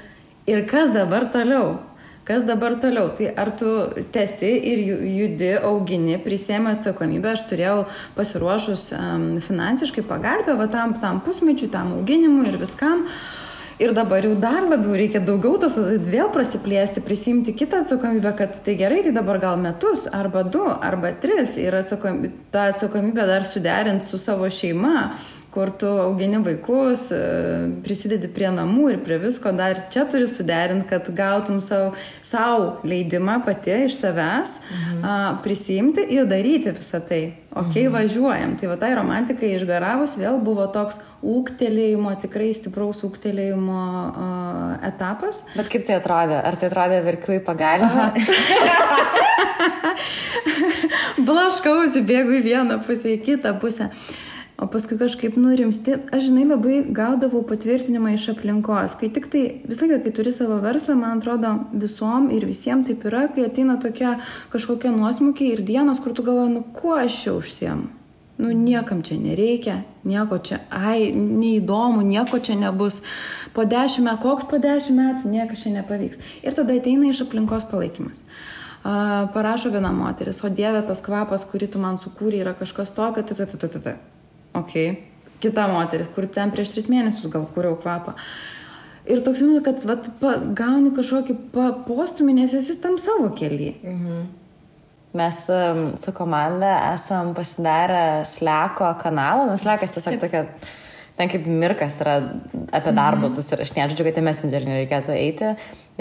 Ir 0.47 0.65
kas 0.67 0.91
dabar 0.93 1.29
toliau? 1.31 1.79
Kas 2.23 2.45
dabar 2.47 2.77
toliau? 2.79 3.09
Tai 3.17 3.33
ar 3.35 3.51
tu 3.51 3.67
tesi 4.11 4.47
ir 4.47 4.79
judi, 4.79 5.53
augini, 5.59 6.17
prisėmė 6.23 6.77
atsakomybę, 6.77 7.33
aš 7.33 7.47
turėjau 7.49 7.85
pasiruošus 8.15 8.93
um, 8.95 9.29
finansiškai 9.43 10.03
pagalbę, 10.07 10.55
va 10.55 10.67
tam, 10.71 10.99
tam 11.01 11.19
pusmečiui, 11.23 11.71
tam 11.71 11.97
auginimui 11.99 12.47
ir 12.47 12.59
viskam. 12.61 13.03
Uh, 13.03 13.42
Ir 13.81 13.93
dabar 13.93 14.21
jau 14.21 14.35
dar 14.37 14.67
labiau 14.69 14.93
reikia 14.93 15.21
daugiau 15.25 15.57
tos 15.61 15.79
vėl 16.05 16.29
prasiplėsti, 16.33 17.01
prisimti 17.01 17.55
kitą 17.57 17.81
atsakomybę, 17.81 18.33
kad 18.37 18.59
tai 18.65 18.75
gerai, 18.77 19.01
tai 19.05 19.13
dabar 19.15 19.39
gal 19.41 19.57
metus, 19.57 20.05
arba 20.13 20.43
du, 20.45 20.61
arba 20.61 21.13
tris. 21.23 21.55
Ir 21.57 21.73
atsakomybę, 21.79 22.29
tą 22.53 22.67
atsakomybę 22.73 23.25
dar 23.29 23.47
suderinti 23.49 24.05
su 24.05 24.21
savo 24.21 24.49
šeima, 24.49 25.13
kur 25.53 25.69
tu 25.69 25.85
augini 25.85 26.39
vaikus, 26.41 27.11
e, 27.13 27.17
prisidedi 27.85 28.25
prie 28.33 28.49
namų 28.49 28.87
ir 28.93 29.01
prie 29.05 29.19
visko, 29.21 29.51
dar 29.53 29.83
čia 29.93 30.07
turi 30.09 30.25
suderinti, 30.31 30.87
kad 30.89 31.09
gautum 31.13 31.59
savo, 31.61 31.91
savo 32.25 32.79
leidimą 32.89 33.37
pati 33.45 33.75
iš 33.85 33.99
savęs 33.99 34.55
mhm. 34.63 35.03
a, 35.05 35.17
prisimti 35.45 36.07
ir 36.15 36.25
daryti 36.29 36.73
visą 36.73 37.03
tai. 37.05 37.21
Ok, 37.53 37.75
mhm. 37.75 37.91
važiuojam. 37.93 38.55
Tai 38.57 38.71
va 38.71 38.79
tai 38.81 38.89
romantikai 38.97 39.51
išgaravus 39.53 40.15
vėl 40.17 40.39
buvo 40.41 40.65
toks 40.73 40.97
ūktelėjimo, 41.21 42.15
tikrai 42.23 42.49
stipraus 42.57 43.03
ūktelėjimo 43.05 43.83
uh, 44.09 44.73
etapas. 44.89 45.43
Bet 45.53 45.69
kaip 45.69 45.85
tai 45.85 45.99
atrodė? 45.99 46.41
Ar 46.41 46.57
tai 46.57 46.71
atrodė 46.71 47.03
verkiui 47.05 47.37
pagalba? 47.45 48.09
Blaškausi, 51.29 52.01
bėgu 52.09 52.39
į 52.41 52.43
vieną 52.49 52.81
pusę, 52.89 53.13
į 53.13 53.21
kitą 53.29 53.53
pusę. 53.61 53.93
Uh, 53.93 54.21
O 54.63 54.67
paskui 54.71 54.95
kažkaip 54.95 55.33
nurimsti, 55.35 55.97
aš 56.15 56.29
žinai 56.29 56.45
labai 56.47 56.75
gaudavau 56.95 57.41
patvirtinimą 57.43 58.13
iš 58.15 58.29
aplinkos. 58.31 58.93
Kai 58.95 59.09
tik 59.11 59.25
tai, 59.33 59.41
visą 59.67 59.89
laiką, 59.89 60.05
kai 60.05 60.13
turi 60.15 60.31
savo 60.31 60.61
verslą, 60.63 60.95
man 61.01 61.19
atrodo, 61.19 61.51
visom 61.81 62.29
ir 62.31 62.45
visiems 62.47 62.87
taip 62.87 63.03
yra, 63.09 63.25
kai 63.33 63.49
ateina 63.49 63.75
tokia 63.83 64.13
kažkokia 64.53 64.93
nuosmukiai 64.95 65.57
ir 65.57 65.65
dienos, 65.67 65.99
kur 65.99 66.15
tu 66.15 66.23
galvoji, 66.23 66.53
nu 66.53 66.63
kuo 66.77 66.95
aš 66.95 67.17
čia 67.25 67.33
užsiemu. 67.41 67.89
Nu 68.39 68.53
niekam 68.55 69.03
čia 69.03 69.19
nereikia, 69.19 69.75
nieko 70.07 70.39
čia, 70.39 70.61
ai, 70.71 71.11
neįdomu, 71.11 71.99
nieko 72.07 72.39
čia 72.39 72.55
nebus. 72.57 73.01
Po 73.53 73.67
dešimt 73.67 74.07
metų, 74.07 74.21
koks 74.23 74.47
po 74.47 74.61
dešimt 74.63 74.99
metų, 75.01 75.33
niekas 75.33 75.67
čia 75.67 75.75
nepavyks. 75.75 76.23
Ir 76.39 76.55
tada 76.55 76.79
ateina 76.79 77.11
iš 77.11 77.25
aplinkos 77.27 77.67
palaikymas. 77.67 78.23
Parašo 79.35 79.75
viena 79.75 79.91
moteris, 79.91 80.39
o 80.43 80.49
dieve 80.49 80.81
tas 80.87 81.03
kvapas, 81.03 81.43
kurį 81.51 81.73
tu 81.75 81.83
man 81.83 81.99
sukūrė, 81.99 82.41
yra 82.47 82.55
kažkas 82.57 82.95
tokio, 82.95 83.27
ta, 83.27 83.35
ta, 83.35 83.51
ta, 83.51 83.67
ta, 83.67 83.85
ta. 83.91 83.95
Ok. 84.57 84.75
Kita 85.43 85.67
moteris, 85.67 86.07
kur 86.15 86.27
ten 86.31 86.53
prieš 86.53 86.71
tris 86.75 86.89
mėnesius 86.91 87.31
gal 87.31 87.47
kūriau 87.51 87.75
kvapą. 87.81 88.13
Ir 89.03 89.19
toks, 89.25 89.41
žinau, 89.41 89.59
kad 89.65 89.81
vat, 89.83 90.07
pa, 90.21 90.37
gauni 90.55 90.93
kažkokį 90.95 91.35
postumį, 91.87 92.37
nes 92.37 92.53
esi 92.55 92.77
tam 92.79 92.95
savo 93.01 93.33
keliui. 93.35 93.73
Mhm. 93.81 94.23
Mes 95.13 95.41
um, 95.53 95.81
su 95.99 96.09
komanda 96.15 96.71
esam 96.95 97.35
pasidarę 97.37 98.23
Sleko 98.25 98.87
kanalą, 99.01 99.45
nes 99.51 99.61
Slekas 99.61 99.93
tiesiog 99.93 100.15
Taip. 100.15 100.23
tokia, 100.23 100.71
ten 101.19 101.29
kaip 101.29 101.45
Mirkas 101.45 101.99
yra 102.01 102.15
apie 102.71 102.89
mhm. 102.89 102.97
darbus 102.97 103.35
susirašinėti, 103.37 103.93
žodžiu, 103.93 104.07
kad 104.07 104.17
į 104.17 104.25
Messengerį 104.29 104.71
nereikėtų 104.71 105.13
eiti. 105.17 105.51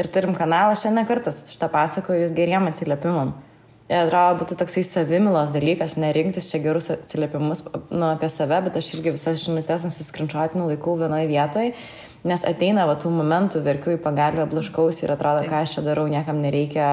Ir 0.00 0.08
turim 0.08 0.32
kanalą 0.38 0.78
šiandien 0.78 1.08
kartą 1.10 1.34
su 1.34 1.50
šitą 1.50 1.68
pasakoju 1.74 2.22
jūs 2.22 2.32
geriem 2.36 2.70
atsiliepimam. 2.70 3.34
Mhm 3.92 4.06
atrodo, 4.06 4.38
būtų 4.40 4.56
toksai 4.62 4.82
savimilos 4.86 5.50
dalykas, 5.52 5.98
nerinktis 6.00 6.48
čia 6.50 6.62
gerus 6.64 6.88
atsiliepimus 6.94 7.64
nu, 7.90 8.06
apie 8.08 8.30
save, 8.32 8.62
bet 8.64 8.78
aš 8.80 8.94
irgi 8.96 9.12
visas 9.16 9.42
žinutės 9.44 9.84
nusiskrinčiuotinu 9.84 10.70
laikau 10.70 10.96
vienoje 11.00 11.28
vietoje, 11.28 11.74
nes 12.28 12.46
ateina 12.48 12.86
va 12.88 12.96
tų 13.00 13.12
momentų, 13.12 13.60
verkiu 13.66 13.96
į 13.96 14.00
pagalbę, 14.04 14.46
blaškaus 14.52 15.02
ir 15.04 15.12
atrodo, 15.12 15.44
Taip. 15.44 15.52
ką 15.52 15.60
aš 15.66 15.76
čia 15.76 15.84
darau, 15.84 16.06
niekam 16.08 16.40
nereikia 16.40 16.86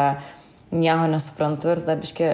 nieko 0.76 1.08
nesuprantu 1.14 1.72
ir 1.74 1.84
tada 1.86 1.96
biški 2.02 2.34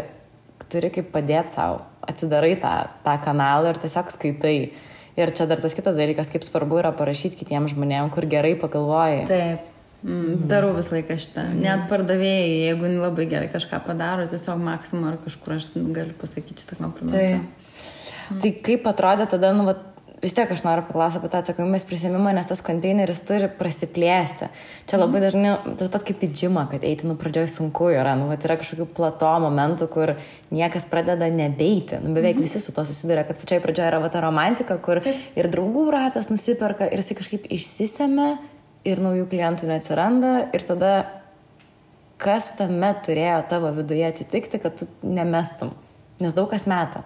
turi 0.71 0.89
kaip 0.97 1.13
padėti 1.13 1.59
savo, 1.59 1.83
atsidarai 2.09 2.55
tą, 2.61 2.73
tą 3.05 3.15
kanalą 3.23 3.75
ir 3.75 3.81
tiesiog 3.85 4.11
skaitai. 4.15 4.57
Ir 5.15 5.31
čia 5.31 5.45
dar 5.47 5.61
tas 5.63 5.71
kitas 5.71 5.95
dalykas, 5.95 6.27
kaip 6.27 6.43
svarbu 6.43 6.81
yra 6.81 6.89
parašyti 6.91 7.37
kitiems 7.39 7.71
žmonėms, 7.71 8.11
kur 8.11 8.25
gerai 8.27 8.57
pagalvoji. 8.59 9.21
Taip. 9.29 9.74
Mm, 10.05 10.45
darau 10.49 10.75
visą 10.75 10.99
laiką 10.99 11.17
šitą. 11.17 11.47
Mm. 11.49 11.63
Net 11.65 11.87
pardavėjai, 11.89 12.53
jeigu 12.67 12.91
labai 12.99 13.25
gerai 13.31 13.49
kažką 13.49 13.79
padaro, 13.87 14.27
tiesiog 14.29 14.61
maksimum 14.61 15.09
ar 15.09 15.17
kažkur 15.23 15.57
aš 15.57 15.71
galiu 15.73 16.13
pasakyti 16.19 16.61
šitą 16.61 16.77
komplimentą. 16.77 17.17
Tai, 17.17 17.89
mm. 18.29 18.39
tai 18.43 18.51
kaip 18.67 18.85
atrodė 18.91 19.25
tada, 19.31 19.49
nu, 19.57 19.65
vat, 19.65 19.81
vis 20.21 20.33
tiek 20.37 20.51
aš 20.51 20.61
noriu 20.65 20.85
paklausyti 20.85 21.21
apie 21.21 21.31
tą 21.33 21.41
atsakomybės 21.41 21.85
prisėmimą, 21.89 22.35
nes 22.37 22.47
tas 22.49 22.61
konteineris 22.65 23.21
turi 23.25 23.49
prasiplėsti. 23.59 24.49
Čia 24.89 24.99
labai 25.01 25.19
mhm. 25.19 25.25
dažnai 25.25 25.75
tas 25.81 25.91
pats 25.93 26.07
kaip 26.07 26.23
į 26.25 26.31
džimą, 26.37 26.65
kad 26.71 26.85
eiti, 26.87 27.07
nu, 27.09 27.17
pradžioj 27.19 27.49
sunku 27.51 27.89
yra, 27.93 28.15
nu, 28.19 28.29
vat, 28.31 28.45
yra 28.45 28.57
kažkokių 28.61 28.87
plato 28.97 29.33
momentų, 29.45 29.89
kur 29.91 30.15
niekas 30.55 30.87
pradeda 30.91 31.29
nebeiti. 31.33 31.99
Nu, 32.01 32.13
beveik 32.15 32.37
mhm. 32.37 32.45
visi 32.45 32.61
su 32.63 32.75
to 32.75 32.85
susiduria, 32.87 33.25
kad 33.27 33.41
pačioj 33.41 33.61
pradžioje 33.65 33.91
yra 33.91 34.01
va 34.05 34.11
ta 34.13 34.23
romantika, 34.25 34.77
kur 34.77 35.01
Taip. 35.05 35.29
ir 35.37 35.49
draugų 35.53 35.89
ratas 35.97 36.29
nusiperka 36.29 36.89
ir 36.89 37.01
jisai 37.01 37.17
kažkaip 37.21 37.49
išsisėmė 37.57 38.35
ir 38.85 39.01
naujų 39.03 39.25
klientų 39.31 39.71
neatsiranda 39.71 40.35
ir 40.55 40.67
tada 40.67 40.93
kas 42.21 42.53
tame 42.59 42.93
turėjo 43.05 43.41
tavo 43.51 43.73
viduje 43.75 44.05
atsitikti, 44.07 44.61
kad 44.63 44.79
tu 44.79 44.87
nemestum. 45.03 45.73
Nes 46.23 46.37
daug 46.37 46.47
kas 46.53 46.63
meta 46.69 47.03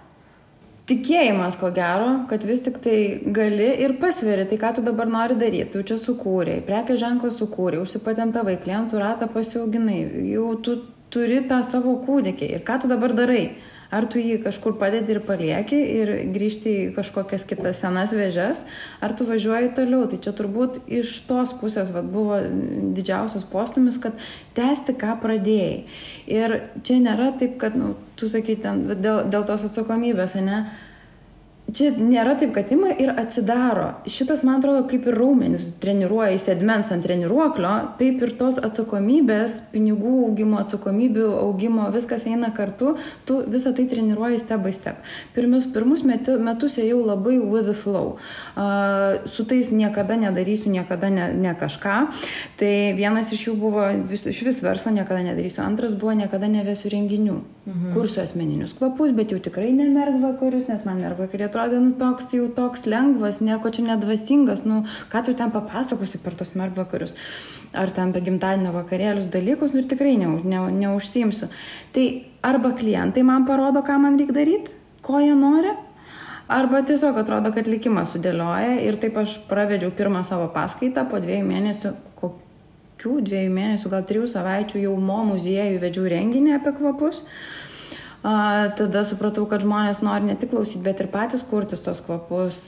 tikėjimas, 0.89 1.57
ko 1.59 1.69
gero, 1.75 2.09
kad 2.29 2.43
vis 2.47 2.63
tik 2.65 2.79
tai 2.83 2.97
gali 3.35 3.69
ir 3.83 3.95
pasveri, 4.01 4.47
tai 4.49 4.57
ką 4.61 4.73
tu 4.77 4.85
dabar 4.85 5.09
nori 5.11 5.37
daryti, 5.39 5.69
tu 5.73 5.83
čia 5.85 5.99
sukūrėjai, 6.01 6.63
prekės 6.65 7.01
ženklą 7.03 7.31
sukūrėjai, 7.35 7.83
užsipatentavai, 7.85 8.57
klientų 8.63 9.01
ratą 9.01 9.29
pasiauginai, 9.33 9.99
jau 10.31 10.53
tu 10.65 10.79
turi 11.13 11.43
tą 11.49 11.61
savo 11.65 11.97
kūdikį 12.05 12.53
ir 12.55 12.65
ką 12.65 12.79
tu 12.81 12.91
dabar 12.91 13.13
darai. 13.17 13.43
Ar 13.89 14.05
tu 14.05 14.21
jį 14.21 14.35
kažkur 14.43 14.75
padedi 14.77 15.15
ir 15.15 15.19
palieki 15.25 15.77
ir 15.77 16.11
grįžti 16.29 16.73
į 16.83 16.89
kažkokias 16.93 17.45
kitas 17.49 17.79
senas 17.81 18.13
vėžes, 18.13 18.65
ar 19.01 19.15
tu 19.17 19.25
važiuoji 19.25 19.71
toliau. 19.79 20.03
Tai 20.11 20.19
čia 20.21 20.33
turbūt 20.37 20.77
iš 20.99 21.15
tos 21.25 21.55
pusės 21.57 21.89
vat, 21.95 22.05
buvo 22.05 22.37
didžiausias 22.97 23.47
postumis, 23.49 23.97
kad 24.01 24.13
tęsti, 24.57 24.93
ką 24.99 25.15
pradėjai. 25.23 25.79
Ir 26.29 26.59
čia 26.85 26.99
nėra 27.01 27.31
taip, 27.41 27.57
kad, 27.61 27.77
nu, 27.79 27.95
tu 28.19 28.29
sakai, 28.29 28.59
ten, 28.61 28.85
dėl, 28.93 29.23
dėl 29.33 29.49
tos 29.49 29.65
atsakomybės, 29.71 30.37
ne? 30.45 30.67
Čia 31.75 31.89
nėra 31.99 32.33
taip, 32.39 32.53
kad 32.55 32.69
ima 32.73 32.89
ir 32.97 33.11
atsidaro. 33.19 33.89
Šitas, 34.09 34.41
man 34.47 34.61
atrodo, 34.61 34.85
kaip 34.89 35.05
ir 35.09 35.17
raumenis 35.19 35.65
treniruoja 35.83 36.31
įsėdmens 36.37 36.89
ant 36.95 37.03
treniruoklio, 37.05 37.71
taip 37.99 38.23
ir 38.25 38.31
tos 38.39 38.57
atsakomybės, 38.63 39.57
pinigų 39.73 40.13
augimo, 40.25 40.61
atsakomybių 40.63 41.27
augimo, 41.41 41.89
viskas 41.93 42.25
eina 42.29 42.49
kartu, 42.55 42.95
tu 43.27 43.41
visą 43.51 43.73
tai 43.77 43.85
treniruoji 43.91 44.39
step 44.41 44.63
by 44.63 44.73
step. 44.73 45.03
Pirmus, 45.35 45.67
pirmus 45.73 46.05
metu, 46.07 46.37
metus 46.41 46.79
ėjau 46.81 47.01
labai 47.05 47.35
with 47.37 47.67
the 47.69 47.75
flow. 47.77 48.15
Uh, 48.55 49.27
su 49.29 49.45
tais 49.45 49.69
niekada 49.75 50.17
nedarysiu, 50.17 50.71
niekada 50.73 51.11
ne, 51.13 51.29
ne 51.35 51.53
kažką. 51.59 51.99
Tai 52.61 52.73
vienas 52.97 53.33
iš 53.35 53.49
jų 53.49 53.57
buvo 53.59 53.85
vis, 54.09 54.25
iš 54.31 54.41
vis 54.47 54.63
verslo 54.65 54.95
niekada 54.95 55.21
nedarysiu, 55.27 55.61
antras 55.67 55.93
buvo 55.99 56.15
niekada 56.17 56.49
nevesiu 56.49 56.93
renginių, 56.95 57.37
mhm. 57.67 57.93
kursiu 57.93 58.23
asmeninius 58.23 58.73
kvapus, 58.79 59.13
bet 59.17 59.35
jau 59.35 59.43
tikrai 59.43 59.69
nemerg 59.75 60.17
vakarius, 60.23 60.69
nes 60.71 60.87
man 60.87 61.03
merg 61.03 61.19
vakariai 61.19 61.51
atrodė, 61.59 61.79
nu, 61.83 61.91
toks 61.97 62.31
jau 62.33 62.47
toks 62.55 62.85
lengvas, 62.89 63.41
nieko 63.43 63.71
čia 63.73 63.85
nedvasingas, 63.87 64.63
nu, 64.67 64.83
ką 65.11 65.23
tu 65.25 65.33
ten 65.35 65.51
papasakosi 65.51 66.21
per 66.23 66.35
tos 66.39 66.55
mergvakarius, 66.55 67.15
ar 67.73 67.91
ten 67.91 68.13
be 68.15 68.21
gimtadienio 68.21 68.71
vakarėlius 68.75 69.29
dalykus, 69.31 69.73
nu 69.73 69.83
ir 69.83 69.89
tikrai 69.91 70.15
ne, 70.19 70.29
ne, 70.43 70.63
neužsimsiu. 70.79 71.49
Tai 71.95 72.05
arba 72.45 72.73
klientai 72.77 73.23
man 73.23 73.45
parodo, 73.45 73.83
ką 73.83 73.99
man 73.99 74.19
reikia 74.19 74.39
daryti, 74.41 74.75
ko 75.01 75.21
jie 75.23 75.35
nori, 75.35 75.75
Arba 76.49 76.79
tiesiog 76.81 77.13
atrodo, 77.21 77.51
kad 77.53 77.67
likimas 77.69 78.09
sudėlioja 78.09 78.79
ir 78.81 78.95
taip 78.97 79.19
aš 79.21 79.35
pravedžiau 79.45 79.91
pirmą 79.93 80.23
savo 80.25 80.47
paskaitą, 80.49 81.03
po 81.05 81.19
dviejų 81.21 81.43
mėnesių, 81.45 81.91
kokių 82.17 83.11
dviejų 83.27 83.51
mėnesių, 83.53 83.91
gal 83.93 84.07
trijų 84.09 84.25
savaičių 84.31 84.81
jau 84.81 84.95
mo 84.97 85.19
muziejų 85.27 85.77
vedžiau 85.83 86.07
renginį 86.09 86.55
apie 86.55 86.73
kvapus. 86.79 87.21
Uh, 87.21 87.68
tada 88.21 89.03
supratau, 89.07 89.45
kad 89.47 89.63
žmonės 89.63 90.01
nori 90.03 90.27
ne 90.27 90.35
tik 90.39 90.51
klausyti, 90.51 90.81
bet 90.83 90.99
ir 90.99 91.07
patys 91.13 91.45
kurtis 91.47 91.79
tos 91.85 92.01
kvapus. 92.03 92.59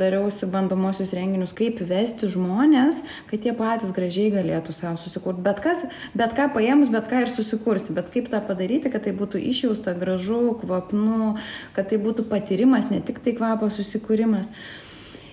Dariausi 0.00 0.48
bandomosius 0.48 1.12
renginius, 1.16 1.52
kaip 1.56 1.82
vesti 1.84 2.30
žmonės, 2.32 3.02
kad 3.28 3.44
jie 3.44 3.52
patys 3.58 3.92
gražiai 3.96 4.32
galėtų 4.32 4.72
savo 4.76 4.96
susikurti. 5.00 5.44
Bet, 5.44 5.60
kas, 5.64 5.84
bet 6.16 6.32
ką 6.38 6.48
paėmus, 6.56 6.92
bet 6.94 7.10
ką 7.10 7.26
ir 7.26 7.32
susikursi. 7.32 7.92
Bet 7.96 8.08
kaip 8.14 8.32
tą 8.32 8.40
padaryti, 8.48 8.92
kad 8.92 9.04
tai 9.04 9.12
būtų 9.16 9.42
išjausta, 9.52 9.96
gražu, 10.00 10.56
kvapnu, 10.64 11.34
kad 11.76 11.92
tai 11.92 12.00
būtų 12.00 12.24
patyrimas, 12.32 12.88
ne 12.88 13.04
tik 13.04 13.20
tai 13.24 13.36
kvapo 13.36 13.68
susikūrimas. 13.68 14.54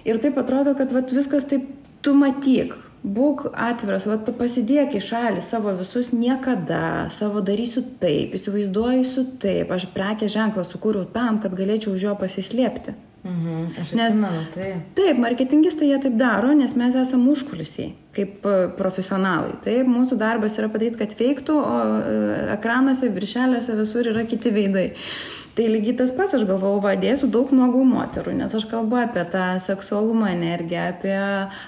Ir 0.04 0.20
taip 0.20 0.40
atrodo, 0.42 0.75
kad 0.75 0.92
vat, 0.92 1.13
viskas 1.16 1.48
taip 1.48 1.70
tu 2.01 2.18
matyk 2.18 2.75
būk 3.03 3.48
atviras, 3.58 4.05
va, 4.05 4.17
pasidėk 4.38 4.96
į 4.98 5.03
šalį 5.05 5.43
savo 5.46 5.74
visus 5.77 6.12
niekada, 6.13 7.10
savo 7.13 7.41
darysiu 7.46 7.84
taip, 8.01 8.36
įsivaizduoju 8.38 9.27
taip, 9.41 9.72
aš 9.74 9.88
prekė 9.96 10.29
ženklą 10.29 10.65
sukūriau 10.67 11.08
tam, 11.13 11.41
kad 11.41 11.55
galėčiau 11.58 11.96
už 11.96 12.10
jo 12.10 12.17
pasislėpti. 12.20 12.93
Mhm, 13.22 13.65
aš 13.77 13.91
nes, 13.93 14.13
atsimenu, 14.13 14.46
tai. 14.53 14.70
Taip, 14.98 15.20
marketingistai 15.22 15.91
jie 15.91 15.98
taip 16.01 16.15
daro, 16.17 16.55
nes 16.58 16.74
mes 16.77 16.96
esame 16.98 17.29
užkulisiai, 17.29 17.91
kaip 18.17 18.48
e, 18.50 18.55
profesionalai. 18.79 19.60
Taip, 19.62 19.86
mūsų 19.89 20.17
darbas 20.17 20.58
yra 20.58 20.72
padaryti, 20.74 20.98
kad 21.03 21.13
veiktų, 21.20 21.58
o 21.58 21.75
e, 21.86 22.15
ekranuose, 22.55 23.12
viršeliuose 23.13 23.77
visur 23.77 24.10
yra 24.10 24.25
kiti 24.29 24.53
veidai. 24.55 24.88
Tai 25.51 25.65
lygiai 25.67 25.98
tas 26.00 26.13
pats, 26.15 26.31
aš 26.38 26.46
galvojau, 26.48 26.79
vadėsiu 26.86 27.27
daug 27.31 27.50
nuogų 27.51 27.81
moterų, 27.84 28.31
nes 28.39 28.53
aš 28.55 28.63
kalbu 28.72 29.01
apie 29.01 29.25
tą 29.34 29.58
seksualumo 29.60 30.29
energiją, 30.31 30.86
apie, 30.93 31.15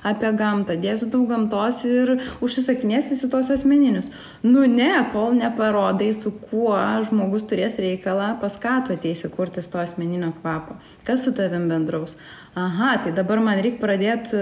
apie 0.07 0.29
gamtą, 0.39 0.77
dėsiu 0.79 1.09
daug 1.11 1.25
gamtos 1.27 1.81
ir 1.89 2.13
užsisakinės 2.39 3.09
visi 3.11 3.27
tos 3.31 3.49
asmeninius. 3.51 4.07
Nu 4.45 4.63
ne, 4.71 4.93
kol 5.11 5.35
neparodai, 5.35 6.13
su 6.15 6.31
kuo 6.45 6.77
žmogus 7.09 7.43
turės 7.49 7.75
reikalą, 7.83 8.37
pas 8.39 8.55
ką 8.63 8.77
tu 8.87 8.95
ateisi 8.95 9.27
kurtis 9.33 9.67
to 9.73 9.83
asmeninio 9.83 10.31
kvapo, 10.37 10.79
kas 11.03 11.27
su 11.27 11.35
tavim 11.35 11.67
bendraus. 11.71 12.15
Aha, 12.55 12.93
tai 13.03 13.11
dabar 13.11 13.43
man 13.43 13.59
reikia 13.59 13.81
pradėti 13.83 14.41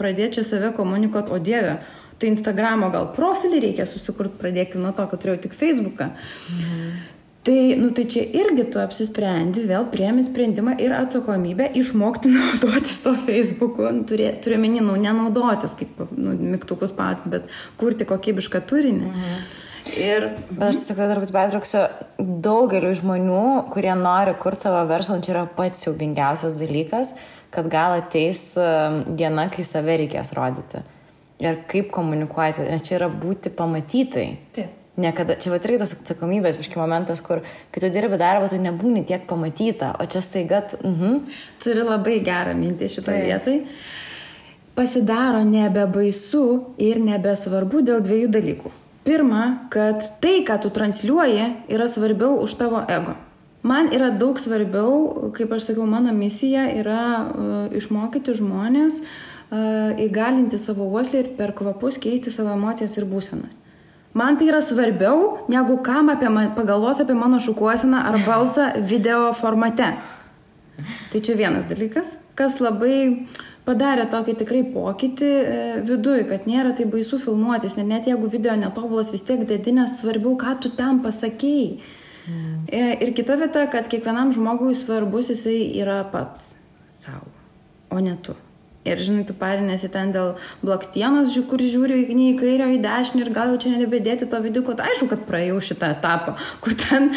pradėt 0.00 0.40
čia 0.40 0.46
save 0.48 0.72
komunikuoti, 0.74 1.30
o 1.30 1.38
Dieve, 1.38 1.78
tai 2.18 2.34
Instagramo 2.34 2.90
gal 2.90 3.12
profilį 3.14 3.62
reikia 3.68 3.86
susikurti, 3.86 4.40
pradėkime 4.42 4.82
nuo 4.82 4.94
to, 4.98 5.06
kad 5.06 5.22
turėjau 5.22 5.44
tik 5.46 5.58
Facebooką. 5.62 6.10
Mhm. 6.58 7.18
Tai, 7.42 7.74
nu, 7.76 7.88
tai 7.88 8.04
čia 8.04 8.20
irgi 8.36 8.66
tu 8.68 8.80
apsisprendi, 8.82 9.62
vėl 9.64 9.86
priemi 9.88 10.20
sprendimą 10.26 10.74
ir 10.84 10.92
atsakomybę 10.92 11.70
išmokti 11.80 12.28
naudotis 12.34 12.98
to 13.00 13.14
Facebook'u, 13.16 13.86
nu, 13.96 14.04
turiu 14.04 14.58
meni, 14.60 14.82
nu, 14.84 14.98
nenaudotis 15.00 15.72
kaip 15.78 16.02
nu, 16.12 16.34
mygtukus 16.52 16.92
pat, 16.92 17.22
bet 17.32 17.46
kurti 17.80 18.04
kokybišką 18.08 18.60
turinį. 18.68 19.08
Mhm. 19.08 19.40
Ir 19.96 20.26
aš 20.60 20.82
dar 20.92 21.14
turbūt 21.14 21.32
pertrauksiu 21.32 21.86
daugeliu 22.20 22.90
žmonių, 22.98 23.44
kurie 23.72 23.94
nori 23.96 24.34
kurti 24.38 24.66
savo 24.66 24.82
verslą, 24.90 25.16
čia 25.24 25.32
yra 25.32 25.44
pats 25.56 25.80
siaubingiausias 25.86 26.58
dalykas, 26.60 27.14
kad 27.50 27.70
gal 27.72 27.96
ateis 27.96 28.42
um, 28.60 29.00
diena, 29.16 29.48
kai 29.50 29.64
save 29.66 29.96
reikės 30.02 30.34
rodyti. 30.36 30.84
Ir 31.40 31.64
kaip 31.72 31.88
komunikuoti, 31.96 32.68
nes 32.68 32.84
čia 32.84 32.98
yra 33.00 33.08
būti 33.08 33.50
pamatytai. 33.56 34.26
Taip 34.58 34.76
niekada, 34.96 35.36
čia 35.38 35.52
va 35.52 35.60
irgi 35.60 35.78
tas 35.82 35.94
atsakomybės 35.94 36.58
biški 36.60 36.78
momentas, 36.80 37.22
kur 37.24 37.44
kai 37.70 37.82
tu 37.82 37.90
dirbi 37.92 38.18
darbą, 38.20 38.48
tu 38.50 38.58
nebūni 38.60 39.04
tiek 39.06 39.26
pamatyta, 39.28 39.94
o 40.00 40.06
čia 40.06 40.20
staiga, 40.20 40.64
uh 40.80 40.86
mhm. 40.90 41.14
-huh. 41.14 41.20
turi 41.62 41.82
labai 41.82 42.20
gerą 42.20 42.54
mintį 42.54 42.88
šitoje 42.88 43.22
vietoje. 43.24 43.64
Pasidaro 44.74 45.44
nebebaisu 45.44 46.74
ir 46.78 47.00
nebesvarbu 47.00 47.82
dėl 47.82 48.00
dviejų 48.00 48.28
dalykų. 48.28 48.70
Pirma, 49.04 49.66
kad 49.70 50.04
tai, 50.20 50.44
ką 50.44 50.60
tu 50.62 50.70
transliuoji, 50.70 51.46
yra 51.68 51.88
svarbiau 51.88 52.40
už 52.42 52.54
tavo 52.54 52.84
ego. 52.88 53.14
Man 53.62 53.90
yra 53.92 54.10
daug 54.10 54.38
svarbiau, 54.40 55.30
kaip 55.36 55.52
aš 55.52 55.66
sakiau, 55.68 55.86
mano 55.86 56.12
misija 56.16 56.64
yra 56.80 57.02
uh, 57.28 57.76
išmokyti 57.76 58.32
žmonės, 58.38 59.02
uh, 59.02 60.00
įgalinti 60.00 60.58
savo 60.58 60.86
uoslę 60.88 61.24
ir 61.24 61.28
per 61.36 61.52
kvapus 61.52 61.98
keisti 62.00 62.32
savo 62.32 62.54
emocijas 62.56 62.96
ir 62.96 63.04
būsenas. 63.04 63.56
Man 64.14 64.38
tai 64.38 64.48
yra 64.50 64.58
svarbiau, 64.62 65.46
negu 65.48 65.76
kam 65.86 66.10
apie 66.10 66.28
man, 66.28 66.50
pagalvos 66.56 66.98
apie 67.00 67.14
mano 67.14 67.38
šukuoseną 67.38 68.00
ar 68.08 68.18
balsą 68.26 68.72
video 68.82 69.30
formate. 69.32 69.92
Tai 71.12 71.20
čia 71.20 71.36
vienas 71.38 71.68
dalykas, 71.70 72.16
kas 72.34 72.58
labai 72.58 73.28
padarė 73.68 74.08
tokį 74.10 74.34
tikrai 74.40 74.64
pokytį 74.74 75.30
e, 75.30 75.62
viduje, 75.86 76.24
kad 76.26 76.48
nėra 76.50 76.72
tai 76.74 76.88
baisu 76.90 77.20
filmuotis, 77.22 77.76
net, 77.78 77.86
net 77.86 78.10
jeigu 78.10 78.30
video 78.32 78.56
netobulas, 78.58 79.12
vis 79.14 79.22
tiek 79.28 79.44
dėdinės 79.46 80.00
svarbiau, 80.00 80.34
ką 80.40 80.56
tu 80.64 80.74
tam 80.74 81.02
pasakėjai. 81.04 81.80
Mm. 82.26 82.60
E, 82.66 82.84
ir 83.06 83.14
kita 83.14 83.38
vieta, 83.38 83.66
kad 83.70 83.86
kiekvienam 83.92 84.34
žmogui 84.34 84.74
svarbus 84.78 85.30
jisai 85.30 85.58
yra 85.78 86.02
pats 86.10 86.54
savo, 86.98 87.30
o 87.92 88.02
ne 88.02 88.16
tu. 88.24 88.34
Ir 88.88 88.96
žinai, 88.96 89.26
tu 89.28 89.34
parinėsi 89.36 89.90
ten 89.92 90.08
dėl 90.14 90.30
blakstienos, 90.64 91.34
kur 91.50 91.60
žiūri 91.60 91.98
nei 92.16 92.30
į 92.30 92.36
kairę, 92.40 92.68
į 92.72 92.78
dešinę 92.80 93.26
ir 93.26 93.30
gal 93.36 93.50
jau 93.52 93.58
čia 93.60 93.74
nebedėti 93.74 94.24
to 94.30 94.38
vidiko. 94.40 94.72
Tai 94.72 94.86
aišku, 94.88 95.08
kad 95.10 95.26
praėjau 95.28 95.58
šitą 95.66 95.90
etapą, 95.98 96.32
kur 96.64 96.72
ten 96.80 97.10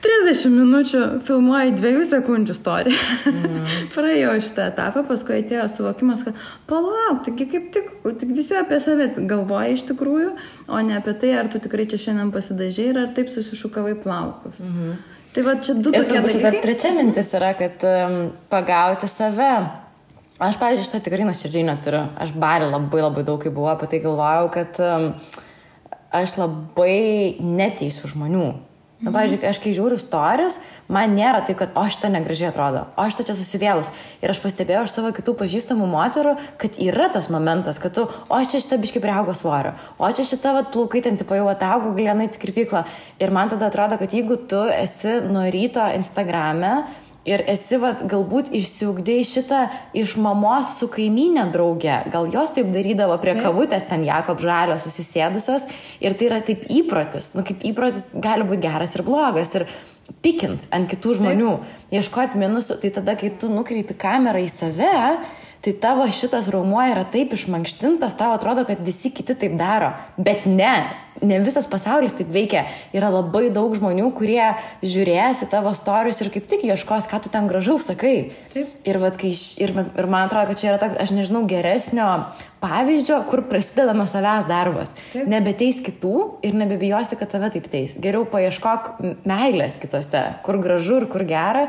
30 0.00 0.54
minučių 0.54 1.02
filmuoji 1.28 1.74
2 1.76 2.06
sekundžių 2.08 2.56
istoriją. 2.56 3.02
Mm. 3.34 3.66
praėjau 3.96 4.38
šitą 4.46 4.70
etapą, 4.72 5.02
paskui 5.10 5.42
atėjo 5.42 5.66
suvokimas, 5.74 6.24
kad 6.24 6.40
palauk, 6.70 7.20
taigi 7.28 7.50
kaip 7.52 7.68
tik, 7.76 7.92
tik 8.22 8.32
visi 8.38 8.56
apie 8.56 8.80
save 8.80 9.10
galvoja 9.20 9.76
iš 9.76 9.84
tikrųjų, 9.92 10.32
o 10.72 10.82
ne 10.88 10.96
apie 11.02 11.12
tai, 11.20 11.34
ar 11.42 11.52
tu 11.52 11.60
tikrai 11.60 11.84
čia 11.90 12.00
šiandien 12.00 12.32
pasidažiai 12.32 12.94
ir 12.94 13.02
ar 13.04 13.12
taip 13.12 13.28
susišukavai 13.28 13.92
plaukus. 14.00 14.56
Mm. 14.64 14.96
Tai 15.36 15.46
va 15.46 15.58
čia 15.60 15.76
du 15.76 15.92
Ir 15.92 16.00
tokie 16.00 16.16
turbūt 16.16 16.32
šita 16.32 16.48
dalykai. 16.48 16.64
trečia 16.64 16.96
mintis 16.96 17.28
yra, 17.36 17.52
kad 17.60 17.84
um, 17.86 18.18
pagauti 18.50 19.12
save. 19.12 19.52
Aš, 20.40 20.56
pavyzdžiui, 20.56 20.86
šitą 20.88 21.02
tikrai 21.04 21.26
nuoširdžiai 21.28 21.66
neturiu. 21.68 22.06
Aš 22.16 22.30
barį 22.32 22.70
labai 22.70 23.02
labai 23.04 23.26
daug, 23.28 23.36
kai 23.42 23.52
buvau 23.52 23.74
apie 23.74 23.90
tai 23.92 23.98
galvojau, 24.00 24.46
kad 24.54 24.78
um, 24.80 25.10
aš 26.16 26.38
labai 26.40 27.36
neteisiu 27.44 28.08
žmonių. 28.08 28.46
Na, 29.00 29.12
pavyzdžiui, 29.12 29.40
aš 29.48 29.58
kai 29.60 29.70
žiūriu 29.76 29.96
stories, 30.00 30.58
man 30.92 31.12
nėra 31.16 31.38
taip, 31.44 31.56
kad 31.60 31.76
o 31.76 31.84
šitą 31.88 32.10
negražiai 32.12 32.50
atrodo, 32.50 32.82
o 33.00 33.04
šitą 33.08 33.24
čia 33.28 33.36
susivėlus. 33.36 33.88
Ir 34.20 34.32
aš 34.32 34.40
pastebėjau 34.44 34.82
iš 34.84 34.92
savo 34.92 35.12
kitų 35.16 35.36
pažįstamų 35.40 35.86
moterų, 35.88 36.34
kad 36.60 36.76
yra 36.84 37.10
tas 37.12 37.30
momentas, 37.32 37.80
kad 37.80 37.96
tu, 37.96 38.04
o 38.08 38.40
čia 38.44 38.60
šitą 38.60 38.76
biški 38.80 39.00
priaugo 39.00 39.32
svorio, 39.36 39.72
o 39.96 40.08
čia 40.12 40.24
šitą 40.28 40.52
vat, 40.56 40.68
plaukai 40.72 41.00
ten 41.04 41.16
tipo 41.20 41.36
jau 41.36 41.48
ataugo, 41.52 41.94
nueiti 41.96 42.36
į 42.36 42.42
kirpyklą. 42.44 42.84
Ir 43.24 43.32
man 43.32 43.52
tada 43.52 43.68
atrodo, 43.72 43.96
kad 44.00 44.12
jeigu 44.12 44.36
tu 44.48 44.60
esi 44.72 45.16
nuo 45.28 45.46
ryto 45.48 45.84
Instagrame, 45.96 46.74
Ir 47.28 47.42
esi, 47.52 47.76
vat, 47.76 48.00
galbūt 48.08 48.48
išsiugdėjai 48.56 49.24
šitą 49.28 49.58
iš 50.00 50.14
mamos 50.24 50.70
su 50.78 50.86
kaiminė 50.88 51.50
draugė. 51.52 51.98
Gal 52.12 52.30
jos 52.32 52.54
taip 52.56 52.70
darydavo 52.72 53.18
prie 53.20 53.34
taip. 53.34 53.44
kavutės 53.44 53.84
ten 53.90 54.06
Jakob 54.06 54.40
Žalio 54.40 54.78
susisėdusios. 54.80 55.66
Ir 56.00 56.16
tai 56.16 56.30
yra 56.30 56.40
taip 56.40 56.64
įprotis. 56.72 57.34
Nu, 57.36 57.44
kaip 57.44 57.60
įprotis 57.60 58.08
gali 58.16 58.48
būti 58.48 58.64
geras 58.64 58.96
ir 58.96 59.04
blogas. 59.04 59.52
Ir 59.58 59.66
pikint 60.24 60.64
ant 60.72 60.88
kitų 60.88 61.18
žmonių, 61.20 61.52
ieškoti 61.92 62.40
minusų. 62.40 62.80
Tai 62.80 62.94
tada, 62.96 63.18
kai 63.20 63.34
tu 63.36 63.52
nukreipi 63.52 63.98
kamerą 64.00 64.40
į 64.40 64.48
save, 64.48 64.96
tai 65.60 65.74
tavo 65.76 66.06
šitas 66.08 66.48
raumuo 66.52 66.80
yra 66.88 67.04
taip 67.04 67.34
išmankštintas, 67.36 68.16
tau 68.16 68.32
atrodo, 68.32 68.64
kad 68.68 68.80
visi 68.84 69.12
kiti 69.12 69.36
taip 69.36 69.58
daro. 69.60 69.92
Bet 70.16 70.46
ne, 70.48 70.72
ne 71.20 71.40
visas 71.44 71.68
pasaulis 71.68 72.14
taip 72.16 72.30
veikia. 72.32 72.64
Yra 72.96 73.10
labai 73.12 73.50
daug 73.52 73.74
žmonių, 73.76 74.08
kurie 74.16 74.54
žiūrės 74.80 75.44
į 75.44 75.50
tavo 75.52 75.74
storius 75.76 76.22
ir 76.24 76.32
kaip 76.32 76.48
tik 76.48 76.64
ieškos, 76.70 77.10
ką 77.10 77.20
tu 77.20 77.32
ten 77.32 77.50
gražaus 77.50 77.90
sakai. 77.90 78.30
Taip. 78.54 78.72
Ir, 78.88 79.00
vat, 79.02 79.20
kai, 79.20 79.34
ir, 79.60 79.74
ir 79.76 80.10
man 80.10 80.30
atrodo, 80.30 80.48
kad 80.48 80.62
čia 80.62 80.72
yra 80.72 80.80
toks, 80.80 80.96
aš 81.04 81.12
nežinau, 81.18 81.44
geresnio 81.50 82.08
pavyzdžio, 82.64 83.20
kur 83.28 83.44
prasideda 83.52 83.92
nuo 83.96 84.08
savęs 84.08 84.48
darbas. 84.48 84.96
Taip. 85.12 85.28
Nebeteis 85.28 85.84
kitų 85.84 86.16
ir 86.46 86.56
nebebijosi, 86.56 87.20
kad 87.20 87.36
tave 87.36 87.52
taip 87.52 87.68
teis. 87.72 87.98
Geriau 88.00 88.24
paieškok 88.28 88.94
meilės 89.28 89.76
kitose, 89.80 90.24
kur 90.46 90.60
gražu 90.64 91.02
ir 91.02 91.10
kur 91.12 91.28
gera. 91.28 91.68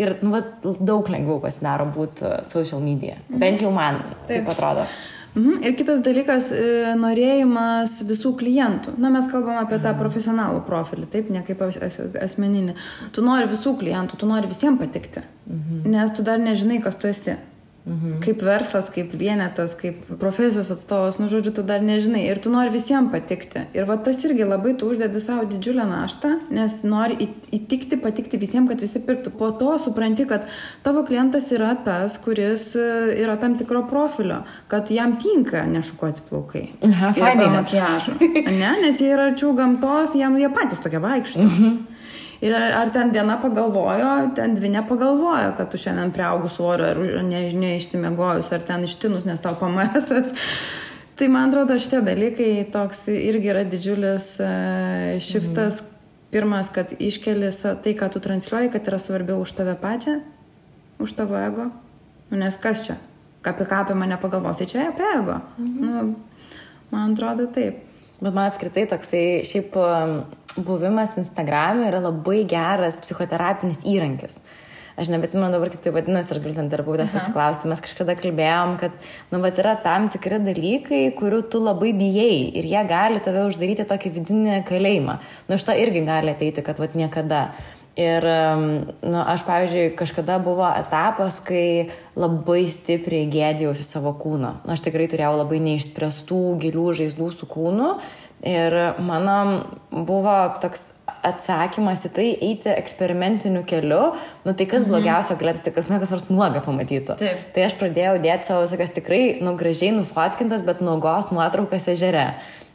Ir 0.00 0.16
nu, 0.22 0.30
vat, 0.32 0.62
daug 0.80 1.08
lengviau 1.12 1.40
pasidaro 1.42 1.84
būti 1.92 2.24
uh, 2.24 2.38
social 2.48 2.80
media. 2.80 3.18
Bent 3.28 3.60
jau 3.60 3.72
man 3.74 4.00
taip, 4.02 4.28
taip 4.30 4.48
atrodo. 4.54 4.86
Mhm. 5.34 5.62
Ir 5.64 5.72
kitas 5.78 6.02
dalykas 6.04 6.50
e,- 6.52 6.64
norėjimas 7.04 7.94
visų 8.04 8.34
klientų. 8.36 8.98
Na, 9.00 9.08
mes 9.08 9.24
kalbam 9.32 9.56
apie 9.62 9.78
tą 9.80 9.94
profesionalų 9.96 10.60
profilį, 10.66 11.06
taip, 11.08 11.30
ne 11.32 11.40
kaip 11.46 11.62
as- 11.64 11.78
as- 11.80 11.96
asmeninį. 12.20 12.74
Tu 13.16 13.24
nori 13.24 13.48
visų 13.48 13.72
klientų, 13.80 14.18
tu 14.20 14.26
nori 14.28 14.46
visiems 14.50 14.78
patikti, 14.78 15.22
nes 15.88 16.12
tu 16.12 16.22
dar 16.22 16.38
nežinai, 16.38 16.82
kas 16.84 16.96
tu 16.96 17.08
esi. 17.08 17.36
Kaip 18.22 18.42
verslas, 18.46 18.86
kaip 18.94 19.10
vienetas, 19.18 19.72
kaip 19.74 20.04
profesijos 20.20 20.68
atstovas, 20.70 21.16
nu 21.18 21.26
žodžiu, 21.26 21.50
tu 21.56 21.64
dar 21.66 21.82
nežinai 21.82 22.20
ir 22.28 22.38
tu 22.38 22.50
nori 22.52 22.70
visiems 22.70 23.10
patikti. 23.10 23.64
Ir 23.74 23.88
va 23.88 23.96
tas 23.98 24.20
irgi 24.22 24.46
labai 24.46 24.76
tu 24.78 24.86
uždedi 24.92 25.18
savo 25.22 25.48
didžiulę 25.50 25.88
naštą, 25.90 26.30
nes 26.54 26.76
nori 26.86 27.26
įtikti, 27.50 27.98
patikti 27.98 28.38
visiems, 28.38 28.70
kad 28.70 28.84
visi 28.86 29.02
pirktų. 29.02 29.34
Po 29.34 29.50
to 29.58 29.74
supranti, 29.82 30.28
kad 30.30 30.46
tavo 30.86 31.02
klientas 31.08 31.50
yra 31.50 31.74
tas, 31.82 32.20
kuris 32.22 32.68
e, 32.78 32.86
yra 33.24 33.34
tam 33.42 33.58
tikro 33.58 33.82
profilio, 33.90 34.44
kad 34.70 34.92
jam 34.94 35.16
tinka 35.18 35.64
nešukuoti 35.66 36.22
plaukai. 36.28 36.68
Aha, 36.86 37.10
fainai 37.18 37.50
makiažo. 37.56 38.14
Ne, 38.62 38.76
nes 38.84 39.02
jie 39.02 39.10
yra 39.10 39.32
arčiau 39.32 39.56
gamtos, 39.58 40.14
jam 40.14 40.38
jie 40.38 40.54
patys 40.54 40.84
tokie 40.84 41.02
vaikšto. 41.02 41.50
Ir 42.42 42.54
ar, 42.58 42.90
ten 42.90 43.12
viena 43.14 43.36
pagalvojo, 43.38 44.08
ten 44.34 44.56
dvi 44.56 44.72
nepagalvojo, 44.74 45.52
kad 45.58 45.68
tu 45.70 45.78
šiandien 45.78 46.10
priaugus 46.14 46.56
svorio, 46.58 46.88
ar 46.90 46.98
ne, 47.22 47.44
neišsimiegojus, 47.54 48.48
ar 48.50 48.64
ten 48.66 48.82
ištinus, 48.88 49.28
nes 49.28 49.42
tau 49.44 49.54
pamesas. 49.60 50.32
Tai 51.18 51.28
man 51.30 51.52
atrodo, 51.52 51.76
šitie 51.78 52.00
dalykai 52.02 52.50
toks 52.72 53.04
irgi 53.12 53.52
yra 53.52 53.62
didžiulis 53.68 54.28
uh, 54.42 55.20
šiftas. 55.22 55.84
Pirmas, 56.32 56.70
kad 56.72 56.94
iškeli 56.96 57.50
tai, 57.84 57.92
ką 57.92 58.06
tu 58.14 58.20
transliuoji, 58.24 58.70
kad 58.72 58.86
yra 58.88 58.96
svarbiau 58.96 59.42
už 59.44 59.52
tave 59.52 59.74
pačią, 59.76 60.14
už 61.04 61.12
tavo 61.12 61.36
ego. 61.36 61.66
Nu, 62.30 62.38
nes 62.40 62.56
kas 62.56 62.80
čia? 62.86 62.96
Apie 63.44 63.66
ką 63.68 63.82
apie 63.84 63.94
mane 64.00 64.16
pagalvos, 64.16 64.56
tai 64.56 64.66
čia 64.66 64.86
apie 64.88 65.04
ego. 65.12 65.36
Nu, 65.60 66.14
man 66.88 67.12
atrodo 67.12 67.50
taip. 67.52 67.84
Bet 68.22 68.32
man 68.32 68.48
apskritai 68.48 68.86
toksai 68.88 69.42
šiaip 69.44 69.76
buvimas 70.56 71.16
Instagram'e 71.20 71.88
yra 71.88 72.02
labai 72.02 72.42
geras 72.48 73.00
psichoterapinis 73.04 73.84
įrankis. 73.88 74.36
Aš 74.92 75.08
nebeatsimenu 75.08 75.48
dabar, 75.54 75.70
kaip 75.72 75.80
tai 75.80 75.90
vadinasi, 75.94 76.34
aš 76.34 76.40
galiu 76.44 76.56
ten 76.58 76.68
terapeutės 76.68 77.08
pasiklausti, 77.14 77.68
mes 77.70 77.80
kažkada 77.80 78.12
kalbėjom, 78.18 78.74
kad, 78.80 78.96
nu, 79.32 79.40
bet 79.40 79.56
yra 79.62 79.72
tam 79.80 80.10
tikri 80.12 80.36
dalykai, 80.44 81.06
kurių 81.16 81.40
tu 81.52 81.62
labai 81.64 81.94
bijai 81.96 82.52
ir 82.60 82.68
jie 82.68 82.82
gali 82.90 83.22
tave 83.24 83.46
uždaryti 83.48 83.88
tokį 83.88 84.12
vidinį 84.18 84.58
kalėjimą. 84.68 85.14
Nu, 85.48 85.56
iš 85.56 85.64
to 85.64 85.76
irgi 85.80 86.04
gali 86.04 86.34
ateiti, 86.36 86.64
kad, 86.66 86.82
vad, 86.82 86.98
niekada. 86.98 87.46
Ir, 87.92 88.24
nu, 89.04 89.18
aš, 89.20 89.42
pavyzdžiui, 89.44 89.90
kažkada 89.96 90.38
buvo 90.40 90.64
etapas, 90.64 91.36
kai 91.44 91.90
labai 92.16 92.62
stipriai 92.72 93.26
gėdėjausi 93.32 93.84
savo 93.84 94.14
kūno. 94.16 94.54
Nu, 94.64 94.72
aš 94.72 94.84
tikrai 94.86 95.10
turėjau 95.12 95.34
labai 95.42 95.58
neišspręstų 95.60 96.40
gilių 96.62 96.86
žaizdų 97.00 97.28
su 97.36 97.48
kūnu. 97.52 97.90
Ir 98.42 98.74
mano 98.98 99.36
buvo 99.92 100.34
toks 100.62 100.88
atsakymas 101.22 102.02
į 102.08 102.10
tai 102.16 102.24
eiti 102.42 102.70
eksperimentiniu 102.72 103.62
keliu, 103.68 104.00
nu 104.42 104.54
tai 104.58 104.66
kas 104.70 104.86
blogiausio 104.88 105.36
galėtų, 105.38 105.62
tai 105.62 105.72
kas 105.76 105.86
man 105.90 106.02
kas 106.02 106.10
nors 106.14 106.26
nuogą 106.30 106.62
pamatytų. 106.64 107.14
Taip. 107.20 107.44
Tai 107.54 107.66
aš 107.68 107.76
pradėjau 107.78 108.16
dėti 108.24 108.50
savo 108.50 108.64
visokias 108.64 108.96
tikrai, 108.96 109.22
nu, 109.44 109.54
gražiai 109.58 109.92
nufotkintas, 109.94 110.66
bet 110.66 110.82
nuogos 110.82 111.30
nuotraukas 111.30 111.86
ežere. 111.94 112.32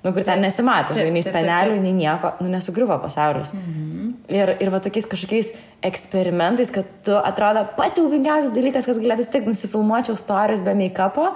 Nu, 0.08 0.13
kur 0.15 0.24
ten 0.24 0.39
nesimato, 0.39 0.96
žinai, 0.96 1.17
nei 1.17 1.24
spenelių, 1.26 1.80
nei 1.84 1.91
nieko, 1.98 2.32
nu, 2.39 2.48
nesugriuvo 2.54 2.96
pasaulis. 3.04 3.52
Mhm. 3.52 4.13
Ir, 4.32 4.54
ir 4.63 4.72
va 4.72 4.80
tokiais 4.84 5.08
kažkokiais 5.08 5.50
eksperimentais, 5.88 6.72
kad 6.72 6.88
tu 7.04 7.15
atrodo 7.15 7.65
pats 7.76 8.00
jaubingiausias 8.00 8.56
dalykas, 8.56 8.88
kas 8.88 9.02
galėtų 9.04 9.28
tik 9.34 9.48
nusifilmuočiau 9.48 10.15
stories 10.20 10.63
be 10.63 10.76
make-upo, 10.80 11.30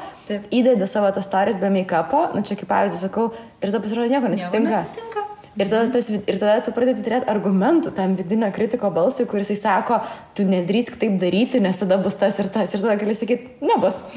įdedi 0.51 0.87
savo 0.87 1.11
tas 1.15 1.27
stories 1.27 1.59
be 1.59 1.71
make-upo, 1.71 2.29
nu 2.35 2.43
čia 2.47 2.55
kaip 2.59 2.71
pavyzdį 2.71 3.01
sakau, 3.03 3.29
ir 3.59 3.67
tada 3.67 3.83
pasirodo 3.83 4.07
nieko 4.11 4.31
neatsitinka. 4.31 4.71
neatsitinka. 4.71 5.27
Ir 5.59 5.67
tada, 5.67 5.89
tas, 5.91 6.07
ir 6.07 6.37
tada 6.39 6.61
tu 6.63 6.71
pradedi 6.71 7.03
turėti 7.03 7.27
argumentų 7.31 7.91
tam 7.95 8.13
vidinio 8.15 8.47
kritiko 8.55 8.87
balsui, 8.95 9.25
kuris 9.27 9.51
sako, 9.59 9.97
tu 10.37 10.45
nedrįsk 10.47 10.95
taip 11.01 11.17
daryti, 11.19 11.59
nes 11.59 11.81
tada 11.81 11.97
bus 11.99 12.15
tas 12.15 12.39
ir 12.39 12.47
tas. 12.53 12.71
Ir 12.71 12.83
tada 12.85 12.95
gali 13.01 13.15
sakyti, 13.17 13.57
nebus. 13.63 14.01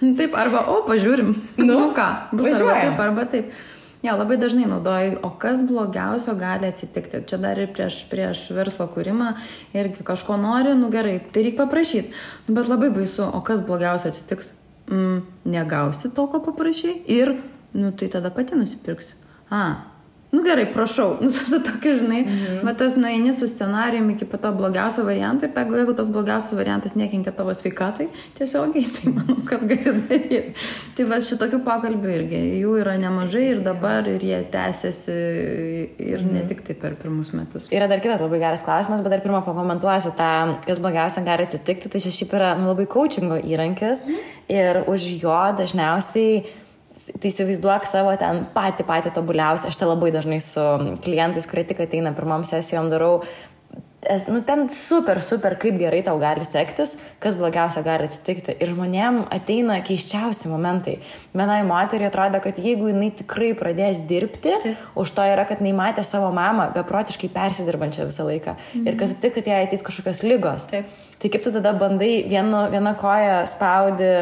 Nu, 0.00 0.16
Taip, 0.18 0.32
arba, 0.34 0.64
o, 0.66 0.80
pažiūrim. 0.82 1.28
Nu, 1.60 1.66
nu 1.68 1.90
ką, 1.94 2.06
bus 2.34 2.48
arba 2.56 2.72
taip, 2.74 2.96
arba 3.04 3.24
taip. 3.30 3.52
Jo, 4.02 4.16
labai 4.18 4.38
dažnai 4.40 4.64
naudoju, 4.66 5.20
o 5.22 5.30
kas 5.38 5.60
blogiausio 5.68 6.34
gali 6.40 6.66
atsitikti. 6.66 7.20
Čia 7.28 7.38
dar 7.38 7.60
ir 7.60 7.68
prieš, 7.76 8.00
prieš 8.10 8.46
verslo 8.56 8.88
kūrimą 8.90 9.34
irgi 9.76 10.06
kažko 10.08 10.38
nori, 10.40 10.72
nu 10.74 10.88
gerai, 10.92 11.18
tai 11.32 11.44
reikia 11.46 11.62
paprašyti. 11.62 12.16
Bet 12.48 12.72
labai 12.72 12.88
baisu, 12.96 13.28
o 13.28 13.42
kas 13.46 13.60
blogiausio 13.62 14.10
atsitiks? 14.10 14.54
Mm, 14.90 15.20
negausi 15.52 16.10
to, 16.16 16.26
ko 16.32 16.40
paprašai 16.48 16.96
ir, 17.12 17.36
nu 17.76 17.92
tai 17.92 18.08
tada 18.10 18.32
pati 18.34 18.58
nusipirksiu. 18.58 19.20
A, 19.52 19.62
nu 20.30 20.42
gerai, 20.42 20.66
prašau. 20.72 21.16
Nu, 21.20 21.28
tada 21.30 21.58
tokia, 21.70 21.94
žinai, 21.98 22.20
mhm. 22.24 22.66
bet 22.66 22.78
tas 22.78 22.96
nueini 22.96 23.32
su 23.34 23.46
scenarijumi 23.48 24.14
iki 24.14 24.26
pat 24.30 24.42
to 24.44 24.52
blogiausio 24.54 25.04
varianto 25.04 25.46
ir 25.46 25.52
ta, 25.54 25.64
jeigu 25.64 25.94
tas 25.96 26.08
blogiausias 26.08 26.56
variantas 26.58 26.94
nekenkia 26.98 27.32
tavo 27.36 27.54
sveikatai, 27.54 28.06
tiesiogiai, 28.38 28.86
tai 28.96 29.12
manau, 29.16 29.36
kad 29.48 29.64
gali 29.70 29.94
daryti. 30.08 30.40
Tai 30.96 31.06
va 31.10 31.20
šitokių 31.26 31.60
pokalbių 31.66 32.14
irgi, 32.16 32.40
jų 32.62 32.76
yra 32.82 32.96
nemažai 33.02 33.44
ir 33.50 33.64
dabar 33.66 34.08
ir 34.10 34.24
jie 34.24 34.40
tęsiasi 34.54 35.18
ir 36.10 36.24
ne 36.26 36.46
tik 36.50 36.64
tai 36.66 36.78
per 36.78 36.96
pirmus 37.00 37.34
metus. 37.36 37.68
Yra 37.74 37.90
dar 37.90 38.02
kitas 38.02 38.22
labai 38.24 38.40
geras 38.42 38.64
klausimas, 38.66 39.02
bet 39.04 39.16
dar 39.16 39.24
pirmą 39.24 39.42
pakomentuosiu 39.46 40.14
tą, 40.18 40.32
kas 40.66 40.82
blogiausia 40.82 41.26
gali 41.26 41.46
atsitikti. 41.46 41.90
Tai 41.92 42.02
čia 42.02 42.14
šiaip 42.14 42.34
yra 42.38 42.54
nu, 42.58 42.70
labai 42.70 42.88
coachingo 42.90 43.40
įrankis 43.42 44.06
ir 44.50 44.84
už 44.90 45.06
jo 45.20 45.38
dažniausiai, 45.58 46.42
tai 47.20 47.30
įsivaizduok 47.30 47.86
savo 47.88 48.14
ten 48.20 48.44
patį 48.54 48.86
patį 48.88 49.14
tobuliausią. 49.16 49.70
Aš 49.70 49.80
tai 49.80 49.88
labai 49.90 50.10
dažnai 50.14 50.40
su 50.44 50.64
klientais, 51.04 51.48
kurie 51.50 51.64
tik 51.68 51.84
ateina 51.86 52.12
pirmam 52.16 52.44
sesijom 52.48 52.90
darau 52.92 53.20
nu, 54.26 54.40
ten 54.40 54.68
super, 54.68 55.20
super, 55.20 55.56
kaip 55.60 55.76
gerai 55.78 56.00
tau 56.02 56.16
gali 56.20 56.44
sektis, 56.48 56.94
kas 57.20 57.36
blogiausia 57.36 57.82
gali 57.84 58.08
atsitikti. 58.08 58.54
Ir 58.56 58.72
žmonėm 58.72 59.22
ateina 59.32 59.76
keiščiausi 59.84 60.48
momentai. 60.48 60.96
Vienai 61.36 61.60
moteriai 61.68 62.08
atrodo, 62.08 62.40
kad 62.40 62.58
jeigu 62.60 62.88
jinai 62.88 63.10
tikrai 63.16 63.52
pradės 63.58 64.00
dirbti, 64.08 64.56
Taip. 64.64 64.88
už 64.96 65.12
to 65.16 65.26
yra, 65.28 65.44
kad 65.48 65.60
jinai 65.60 65.74
matė 65.76 66.04
savo 66.06 66.32
mamą 66.32 66.70
beprotiškai 66.78 67.28
persidirbančią 67.34 68.08
visą 68.08 68.24
laiką. 68.28 68.56
Mhm. 68.56 68.88
Ir 68.88 68.98
kas 69.00 69.16
atsitiktų, 69.16 69.52
jei 69.52 69.68
ateis 69.68 69.84
kažkokios 69.84 70.24
lygos. 70.24 70.68
Taip. 70.72 70.88
Tai 71.20 71.28
kaip 71.28 71.44
tu 71.44 71.52
tada 71.52 71.74
bandai 71.76 72.24
vienu, 72.24 72.64
vieną 72.72 72.94
koją 72.96 73.42
spaudi 73.50 74.12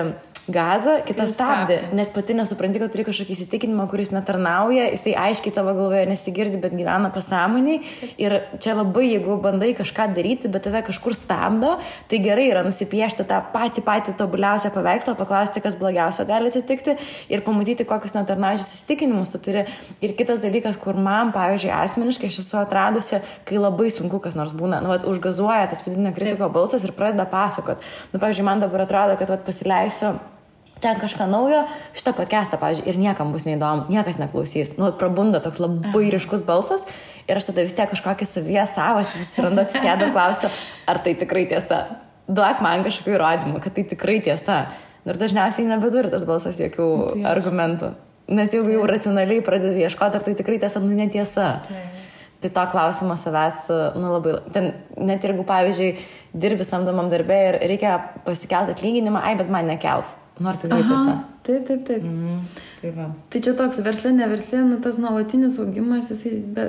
gazą, 0.52 0.98
stabdį, 1.04 1.34
stabdį. 1.34 1.78
nes 1.98 2.10
pati 2.14 2.36
nesupranti, 2.38 2.80
kad 2.82 2.92
turi 2.92 3.04
kažkokį 3.08 3.34
įsitikinimą, 3.36 3.88
kuris 3.90 4.12
netarnauja, 4.14 4.88
jisai 4.94 5.14
aiškiai 5.28 5.54
tavo 5.54 5.74
galvoje 5.76 6.06
nesigirdi, 6.10 6.60
bet 6.60 6.74
gyvena 6.76 7.10
pasąmoniai. 7.14 7.80
Ir 8.20 8.36
čia 8.62 8.76
labai, 8.78 9.06
jeigu 9.12 9.38
bandai 9.42 9.72
kažką 9.78 10.08
daryti, 10.16 10.50
bet 10.52 10.66
tave 10.66 10.82
kažkur 10.86 11.16
stabdo, 11.16 11.76
tai 12.10 12.20
gerai 12.24 12.48
yra 12.50 12.64
nusipiešti 12.66 13.26
tą 13.28 13.40
patį 13.52 13.84
patį 13.86 14.16
tobuliausią 14.18 14.72
paveikslą, 14.74 15.16
paklausti, 15.18 15.62
kas 15.64 15.76
blogiausio 15.80 16.26
gali 16.28 16.52
atsitikti 16.52 16.96
ir 17.32 17.44
pamatyti, 17.46 17.86
kokius 17.88 18.16
netarnaujančius 18.16 18.72
įsitikinimus 18.76 19.34
tu 19.34 19.42
turi. 19.48 19.66
Ir 20.04 20.14
kitas 20.18 20.42
dalykas, 20.44 20.78
kur 20.80 20.98
man, 20.98 21.32
pavyzdžiui, 21.36 21.72
asmeniškai 21.74 22.30
aš 22.32 22.40
esu 22.44 22.60
atradusi, 22.60 23.22
kai 23.48 23.60
labai 23.60 23.90
sunku 23.94 24.20
kas 24.22 24.38
nors 24.38 24.54
būna, 24.56 24.82
nu, 24.84 24.92
vat, 24.92 25.06
užgazuoja 25.08 25.68
tas 25.70 25.84
vidinio 25.86 26.14
kritiko 26.16 26.50
balsas 26.52 26.86
ir 26.86 26.94
pradeda 26.96 27.28
pasakot. 27.28 27.84
Nu, 28.12 28.22
pavyzdžiui, 28.22 28.48
man 28.48 28.64
dabar 28.64 28.86
atrodo, 28.86 29.18
kad 29.20 29.30
vat, 29.34 29.46
pasileisiu 29.46 30.16
ten 30.82 30.98
kažką 31.00 31.26
naujo, 31.30 31.64
šitą 31.96 32.14
podcastą, 32.16 32.58
pavyzdžiui, 32.60 32.88
ir 32.90 32.98
niekam 33.00 33.32
bus 33.34 33.46
neįdomu, 33.48 33.86
niekas 33.92 34.18
neklausys. 34.20 34.76
Nu, 34.78 34.90
prabunda 34.96 35.42
toks 35.44 35.60
labai 35.62 36.08
ryškus 36.14 36.44
balsas 36.46 36.86
ir 37.28 37.38
aš 37.38 37.50
tada 37.50 37.64
vis 37.66 37.76
tiek 37.76 37.90
kažkokį 37.90 38.28
savyje 38.28 38.66
savo 38.72 39.04
susirandu, 39.06 39.64
atsisėdu 39.64 40.08
ir 40.08 40.12
klausiu, 40.16 40.50
ar 40.88 41.02
tai 41.04 41.14
tikrai 41.18 41.46
tiesa. 41.50 41.84
Duok 42.28 42.60
man 42.64 42.84
kažkokių 42.84 43.16
įrodymų, 43.16 43.62
kad 43.64 43.74
tai 43.76 43.86
tikrai 43.88 44.18
tiesa. 44.24 44.66
Ir 45.08 45.16
dažniausiai 45.16 45.68
nebeturi 45.68 46.10
tas 46.12 46.26
balsas 46.28 46.58
jokių 46.60 46.88
argumentų. 47.28 47.94
Nes 48.28 48.52
jeigu 48.52 48.74
jau 48.74 48.82
racionaliai 48.84 49.40
pradedi 49.44 49.86
ieškoti, 49.86 50.18
ar 50.18 50.24
tai 50.26 50.34
tikrai 50.36 50.58
tiesa, 50.60 50.82
nu 50.84 50.92
netiesa. 50.92 51.54
Tai 52.38 52.50
to 52.54 52.64
klausimo 52.70 53.16
savęs, 53.18 53.64
nu 53.98 54.12
labai, 54.12 54.36
ten 54.54 54.68
net 55.00 55.24
jeigu, 55.24 55.42
pavyzdžiui, 55.48 55.88
dirbi 56.36 56.66
samdomam 56.66 57.08
darbė 57.10 57.38
ir 57.48 57.58
reikia 57.72 57.96
pasikelti 58.26 58.76
atlyginimą, 58.76 59.24
ai, 59.24 59.32
bet 59.40 59.48
man 59.50 59.66
nekels. 59.72 60.12
Nors 60.38 60.58
tai 60.62 60.68
tiesa. 60.70 60.94
Aha, 60.94 61.14
taip, 61.46 61.64
taip, 61.66 61.80
taip. 61.88 62.02
Mm, 62.06 62.40
tai 62.80 62.90
va. 62.94 63.06
Tai 63.32 63.40
čia 63.42 63.54
toks 63.58 63.80
verslė, 63.82 64.12
ne 64.14 64.26
verslė, 64.30 64.60
nu 64.68 64.76
tas 64.84 64.98
nuolatinis 65.02 65.56
augimas, 65.58 66.10
jisai 66.12 66.36
be, 66.54 66.68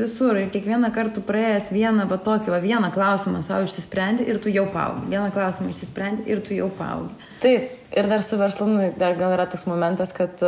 visur 0.00 0.38
ir 0.40 0.48
kiekvieną 0.54 0.88
kartą 0.94 1.20
praėjęs 1.28 1.68
vieną, 1.74 2.06
va 2.08 2.16
tokį, 2.24 2.54
va 2.54 2.60
vieną 2.64 2.88
klausimą 2.94 3.42
savo 3.44 3.66
išsisprendi 3.68 4.24
ir 4.32 4.38
tu 4.40 4.48
jau 4.52 4.64
paaugi. 4.72 5.10
Vieną 5.12 5.28
klausimą 5.34 5.74
išsisprendi 5.74 6.24
ir 6.32 6.40
tu 6.46 6.56
jau 6.56 6.70
paaugi. 6.78 7.12
Taip, 7.44 7.68
ir 7.96 8.08
dar 8.08 8.24
su 8.24 8.38
verslu, 8.40 8.68
nu, 8.68 8.88
dar 9.00 9.18
gal 9.20 9.34
yra 9.36 9.44
tas 9.48 9.66
momentas, 9.68 10.14
kad, 10.16 10.40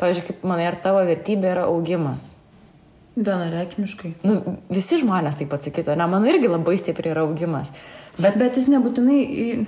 pavyzdžiui, 0.00 0.26
kaip 0.30 0.48
manai, 0.48 0.70
ar 0.72 0.80
tavo 0.84 1.04
vertybė 1.08 1.52
yra 1.52 1.66
augimas. 1.68 2.32
Vienareikšmiškai. 3.14 4.10
Nu, 4.26 4.56
visi 4.74 4.96
žmonės 4.98 5.36
taip 5.38 5.52
atsakytų, 5.54 5.94
ne, 6.00 6.06
mano 6.10 6.26
irgi 6.26 6.48
labai 6.50 6.74
stipriai 6.80 7.12
yra 7.14 7.22
augimas. 7.28 7.70
Bet, 8.18 8.34
bet 8.40 8.58
jis 8.58 8.66
nebūtinai, 8.72 9.20
į- 9.22 9.66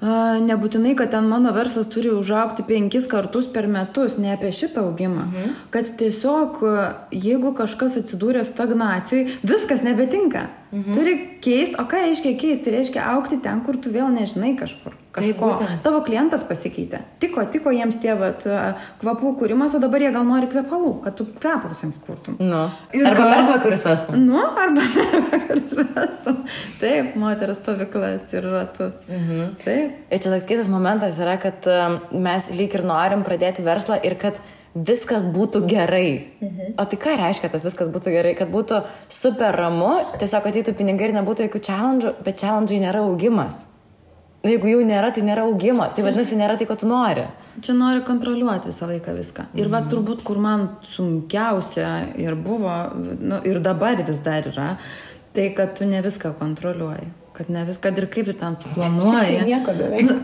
nebūtinai, 0.00 0.94
kad 0.96 1.10
ten 1.12 1.26
mano 1.28 1.52
verslas 1.52 1.90
turi 1.92 2.12
užaukti 2.14 2.64
penkis 2.64 3.08
kartus 3.10 3.46
per 3.52 3.68
metus, 3.68 4.16
ne 4.18 4.32
apie 4.32 4.52
šitą 4.52 4.86
augimą. 4.88 5.26
Mhm. 5.26 5.58
Kad 5.70 5.92
tiesiog, 6.00 6.62
jeigu 7.12 7.52
kažkas 7.56 7.98
atsidūrė 8.00 8.46
stagnacijai, 8.48 9.28
viskas 9.42 9.84
nebetinka. 9.84 10.48
Mhm. 10.70 10.94
Turi 10.94 11.14
keisti, 11.42 11.74
o 11.82 11.84
ką 11.90 11.98
reiškia 12.04 12.36
keisti? 12.38 12.64
Tai 12.68 12.72
reiškia 12.76 13.04
aukti 13.16 13.40
ten, 13.42 13.60
kur 13.66 13.74
tu 13.82 13.90
vėl 13.90 14.06
nežinai 14.14 14.52
kažkur. 14.58 14.94
Kažko. 15.10 15.48
Tavo 15.82 16.04
klientas 16.06 16.44
pasikeitė. 16.46 17.00
Tiko, 17.18 17.42
tiko 17.50 17.72
jiems 17.74 17.96
tie 17.98 18.12
vat, 18.14 18.44
kvapų 19.00 19.32
kūrimas, 19.40 19.74
o 19.74 19.80
dabar 19.82 20.04
jie 20.04 20.12
gal 20.14 20.22
nori 20.28 20.46
kvepalų, 20.52 20.92
kad 21.02 21.16
tu 21.18 21.26
kvepalus 21.26 21.82
jiems 21.82 21.98
kurtum. 22.04 22.36
Nu. 22.38 22.60
Ir 22.94 23.08
Arba 23.10 23.24
ką? 23.24 23.26
darbą, 23.32 23.56
kuris 23.64 23.82
vestum. 23.88 24.20
Nu, 24.28 24.38
arba 24.38 24.84
kuris 25.48 25.74
vestum. 25.80 26.38
Taip, 26.78 27.16
moteris 27.18 27.58
stovyklas 27.64 28.30
ir 28.38 28.46
ratus. 28.46 29.02
Mhm. 29.10 29.42
Taip. 29.64 29.98
Ir 30.14 30.22
čia 30.22 30.30
toks 30.36 30.46
kitas 30.46 30.70
momentas 30.70 31.18
yra, 31.18 31.34
kad 31.42 31.66
mes 32.14 32.50
lyg 32.54 32.78
ir 32.78 32.86
norim 32.86 33.26
pradėti 33.26 33.66
verslą 33.66 33.98
ir 34.06 34.14
kad 34.22 34.38
viskas 34.74 35.24
būtų 35.26 35.64
gerai. 35.68 36.26
Mhm. 36.40 36.74
O 36.78 36.84
tai 36.84 36.98
ką 37.00 37.16
reiškia 37.18 37.50
tas 37.50 37.64
viskas 37.66 37.90
būtų 37.90 38.14
gerai? 38.14 38.36
Kad 38.38 38.52
būtų 38.52 38.84
super 39.08 39.56
ramu, 39.56 39.92
tiesiog 40.20 40.46
ateitų 40.46 40.76
pinigai 40.78 41.10
ir 41.10 41.16
nebūtų 41.18 41.48
jokių 41.48 41.62
challenge, 41.66 42.14
bet 42.24 42.40
challenge 42.40 42.78
nėra 42.78 43.02
augimas. 43.02 43.64
Nu, 44.40 44.48
Jeigu 44.54 44.70
jų 44.70 44.84
nėra, 44.88 45.10
tai 45.12 45.22
nėra 45.26 45.44
augimo. 45.44 45.84
Tai 45.92 46.04
vadinasi, 46.06 46.38
nėra 46.40 46.56
tai, 46.56 46.64
ko 46.68 46.72
tu 46.80 46.88
nori. 46.88 47.26
Čia 47.60 47.74
nori 47.76 48.00
kontroliuoti 48.06 48.70
visą 48.70 48.88
laiką 48.88 49.12
viską. 49.18 49.44
Ir 49.60 49.68
va 49.68 49.82
turbūt, 49.84 50.22
kur 50.24 50.40
man 50.40 50.64
sunkiausia 50.86 51.90
ir 52.16 52.38
buvo, 52.40 52.72
nu, 52.96 53.42
ir 53.44 53.60
dabar 53.60 54.00
vis 54.06 54.22
dar 54.24 54.48
yra, 54.48 54.70
tai 55.36 55.50
kad 55.56 55.74
tu 55.76 55.84
ne 55.84 56.00
viską 56.00 56.32
kontroliuoji. 56.40 57.10
Kad 57.36 57.52
ne 57.52 57.66
viską, 57.68 57.90
kad 57.90 58.00
ir 58.00 58.08
kaip 58.14 58.30
tu 58.30 58.36
ten 58.40 58.56
suplanuoji. 58.56 59.42
nieko 59.44 59.76
beveik. 59.76 60.08
Nu, 60.08 60.16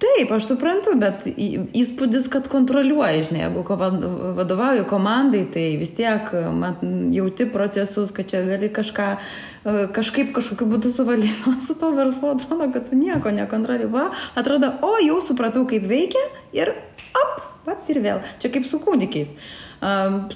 Taip, 0.00 0.30
aš 0.32 0.46
suprantu, 0.48 0.94
bet 0.96 1.26
įspūdis, 1.28 2.30
kad 2.32 2.46
kontroliuoji, 2.48 3.26
žinai, 3.28 3.42
jeigu 3.42 3.64
vadovauju 4.38 4.86
komandai, 4.88 5.42
tai 5.52 5.64
vis 5.76 5.92
tiek 5.92 6.30
mat, 6.56 6.80
jauti 7.12 7.44
procesus, 7.52 8.12
kad 8.16 8.30
čia 8.30 8.40
gali 8.46 8.70
kažką, 8.72 9.08
e, 9.18 9.74
kažkaip 9.92 10.32
kažkokiu 10.38 10.70
būdu 10.72 10.94
suvaldyti, 10.94 11.44
o 11.52 11.54
su 11.60 11.76
to 11.76 11.92
verslu 11.98 12.32
atrodo, 12.32 12.70
kad 12.72 12.88
tu 12.88 12.96
nieko 12.96 13.34
nekontroliuoji. 13.42 14.24
Atrodo, 14.40 14.72
o 14.88 14.94
jau 15.04 15.20
supratau, 15.24 15.66
kaip 15.68 15.84
veikia 15.90 16.24
ir 16.56 16.72
op, 17.20 17.44
pat 17.68 17.92
ir 17.92 18.00
vėl. 18.00 18.24
Čia 18.40 18.54
kaip 18.56 18.64
su 18.64 18.80
kūdikiais. 18.80 19.36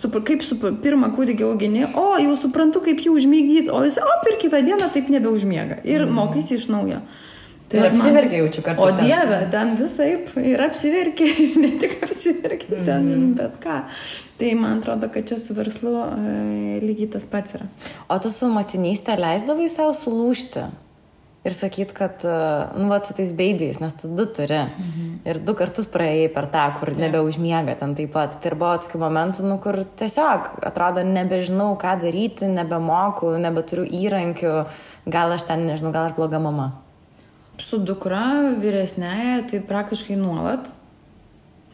Supra, 0.01 0.21
kaip 0.25 0.45
su 0.45 0.61
pirmą 0.61 1.09
kūdikį 1.17 1.49
augini, 1.49 1.89
o 1.89 2.11
jau 2.21 2.37
suprantu, 2.41 2.85
kaip 2.85 3.01
jį 3.01 3.17
užmygdyti, 3.17 3.73
o 3.73 3.81
jis, 3.85 3.97
o 4.01 4.15
per 4.25 4.37
kitą 4.41 4.61
dieną 4.65 4.93
taip 4.93 5.09
nebeužmiega 5.13 5.81
ir 5.89 6.05
mokaisi 6.09 6.61
iš 6.61 6.69
naujo. 6.73 7.01
Tai 7.69 7.81
ir 7.81 7.87
apsiverkia 7.89 8.43
jaučiu 8.43 8.63
kartu. 8.63 8.83
O 8.85 8.91
ten. 8.93 9.07
Dieve, 9.09 9.39
ten 9.51 9.73
visai 9.79 10.11
ir 10.53 10.61
apsiverkė, 10.67 11.27
ir 11.47 11.57
ne 11.63 11.71
tik 11.81 11.97
apsiverkė, 12.05 12.85
ten 12.85 13.09
Mhm. 13.09 13.35
bet 13.41 13.57
ką. 13.65 13.81
Tai 14.39 14.55
man 14.61 14.79
atrodo, 14.83 15.09
kad 15.15 15.27
čia 15.31 15.39
su 15.39 15.55
verslu 15.57 15.93
e, 15.97 16.79
lygiai 16.85 17.09
tas 17.17 17.25
pats 17.31 17.55
yra. 17.57 17.67
O 18.11 18.19
tu 18.19 18.31
su 18.35 18.47
motinystė 18.53 19.17
leisdavai 19.19 19.69
savo 19.73 19.95
sulūšti 19.97 20.65
ir 21.45 21.53
sakyt, 21.53 21.91
kad, 21.93 22.23
uh, 22.25 22.71
nu, 22.81 22.87
va, 22.89 23.03
su 23.05 23.13
tais 23.13 23.33
babiais, 23.37 23.77
nes 23.77 23.93
tu 24.01 24.09
du 24.17 24.25
turi. 24.33 24.63
Mhm. 24.65 25.09
Ir 25.29 25.41
du 25.45 25.53
kartus 25.55 25.85
praėjai 25.93 26.31
per 26.33 26.47
tą, 26.49 26.63
kur 26.79 26.89
nebeužmiega 26.97 27.75
ten 27.79 27.93
taip 27.95 28.13
pat. 28.15 28.39
Tai 28.41 28.49
ir 28.51 28.57
buvo 28.57 28.79
tokių 28.81 29.01
momentų, 29.03 29.45
nu, 29.45 29.59
kur 29.61 29.77
tiesiog 30.01 30.55
atrodo, 30.65 31.05
nebežinau, 31.05 31.75
ką 31.77 31.99
daryti, 32.01 32.49
nebemoku, 32.49 33.35
nebeturiu 33.45 33.85
įrankių, 33.85 34.55
gal 35.07 35.37
aš 35.37 35.45
ten, 35.51 35.67
nežinau, 35.69 35.93
gal 35.93 36.09
aš 36.09 36.17
bloga 36.17 36.41
mama. 36.41 36.71
Su 37.63 37.79
dukra 37.79 38.55
vyresnėje 38.59 39.39
tai 39.51 39.63
praktiškai 39.69 40.17
nuolat, 40.19 40.73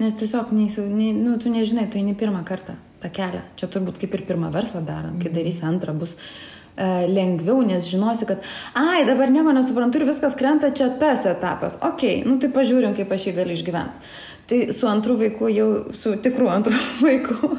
nes 0.00 0.16
tiesiog 0.16 0.52
neįsiv... 0.52 0.88
ne, 0.92 1.10
nu, 1.16 1.38
tu 1.40 1.52
nežinai, 1.52 1.88
tai 1.92 2.04
ne 2.04 2.14
pirmą 2.18 2.44
kartą 2.48 2.76
tą 3.00 3.10
kelią. 3.12 3.44
Čia 3.56 3.68
turbūt 3.72 4.00
kaip 4.00 4.16
ir 4.16 4.24
pirmą 4.28 4.52
verslą 4.52 4.84
darant, 4.84 5.20
kai 5.22 5.32
darysi 5.32 5.64
antrą 5.68 5.94
bus 5.96 6.16
e, 6.16 7.06
lengviau, 7.08 7.62
nes 7.66 7.88
žinosi, 7.88 8.28
kad, 8.28 8.44
ai, 8.76 9.04
dabar 9.08 9.32
nieko 9.32 9.54
nesuprantu 9.56 10.00
ir 10.00 10.08
viskas 10.10 10.36
krenta, 10.36 10.72
čia 10.76 10.90
tas 11.00 11.24
etapas. 11.28 11.78
Ok, 11.86 12.04
nu 12.28 12.36
tai 12.42 12.52
pažiūrim, 12.52 12.96
kaip 12.98 13.12
aš 13.16 13.30
jį 13.30 13.38
galiu 13.40 13.56
išgyventi. 13.56 14.12
Tai 14.50 14.58
su 14.74 14.88
antru 14.90 15.14
vaiku 15.14 15.46
jau, 15.54 15.68
su 15.94 16.16
tikru 16.18 16.48
antru 16.50 16.74
vaiku, 17.06 17.54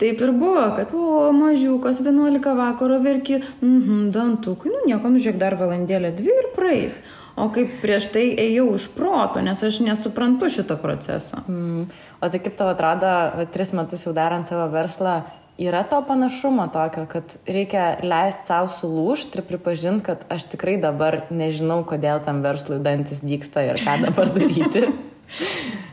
taip 0.00 0.20
ir 0.26 0.32
buvo, 0.34 0.64
kad, 0.76 0.92
o, 0.92 1.30
mažiukas, 1.36 2.02
11 2.02 2.56
vakaro 2.58 2.98
verki, 3.04 3.38
mhm, 3.62 4.08
dantukai, 4.14 4.72
nu 4.74 4.84
nieko, 4.88 5.12
nu 5.12 5.22
žiūrėk, 5.22 5.38
dar 5.40 5.56
valandėlę, 5.60 6.12
dvi 6.18 6.34
ir 6.34 6.52
praeis. 6.56 7.00
O 7.36 7.48
kaip 7.52 7.78
prieš 7.80 8.10
tai 8.12 8.26
ėjau 8.36 8.66
iš 8.76 8.90
proto, 8.92 9.40
nes 9.44 9.60
aš 9.64 9.80
nesuprantu 9.84 10.50
šito 10.52 10.76
proceso. 10.80 11.40
Mm. 11.48 11.86
O 12.20 12.28
tai 12.28 12.40
kaip 12.42 12.58
tau 12.58 12.68
atrodo, 12.72 13.46
tris 13.54 13.72
metus 13.76 14.04
jau 14.04 14.12
darant 14.16 14.48
savo 14.48 14.66
verslą, 14.72 15.22
yra 15.60 15.82
to 15.88 16.02
panašumo 16.08 16.66
tokio, 16.74 17.06
kad 17.08 17.36
reikia 17.48 17.96
leisti 18.04 18.48
savo 18.50 18.68
sulūšti 18.72 19.40
ir 19.40 19.46
pripažinti, 19.48 20.04
kad 20.10 20.26
aš 20.32 20.50
tikrai 20.52 20.76
dabar 20.82 21.22
nežinau, 21.32 21.80
kodėl 21.88 22.20
tam 22.26 22.44
verslui 22.44 22.82
dantis 22.84 23.24
dyksta 23.24 23.64
ir 23.70 23.80
ką 23.80 24.00
dabar 24.08 24.32
daryti. 24.34 24.88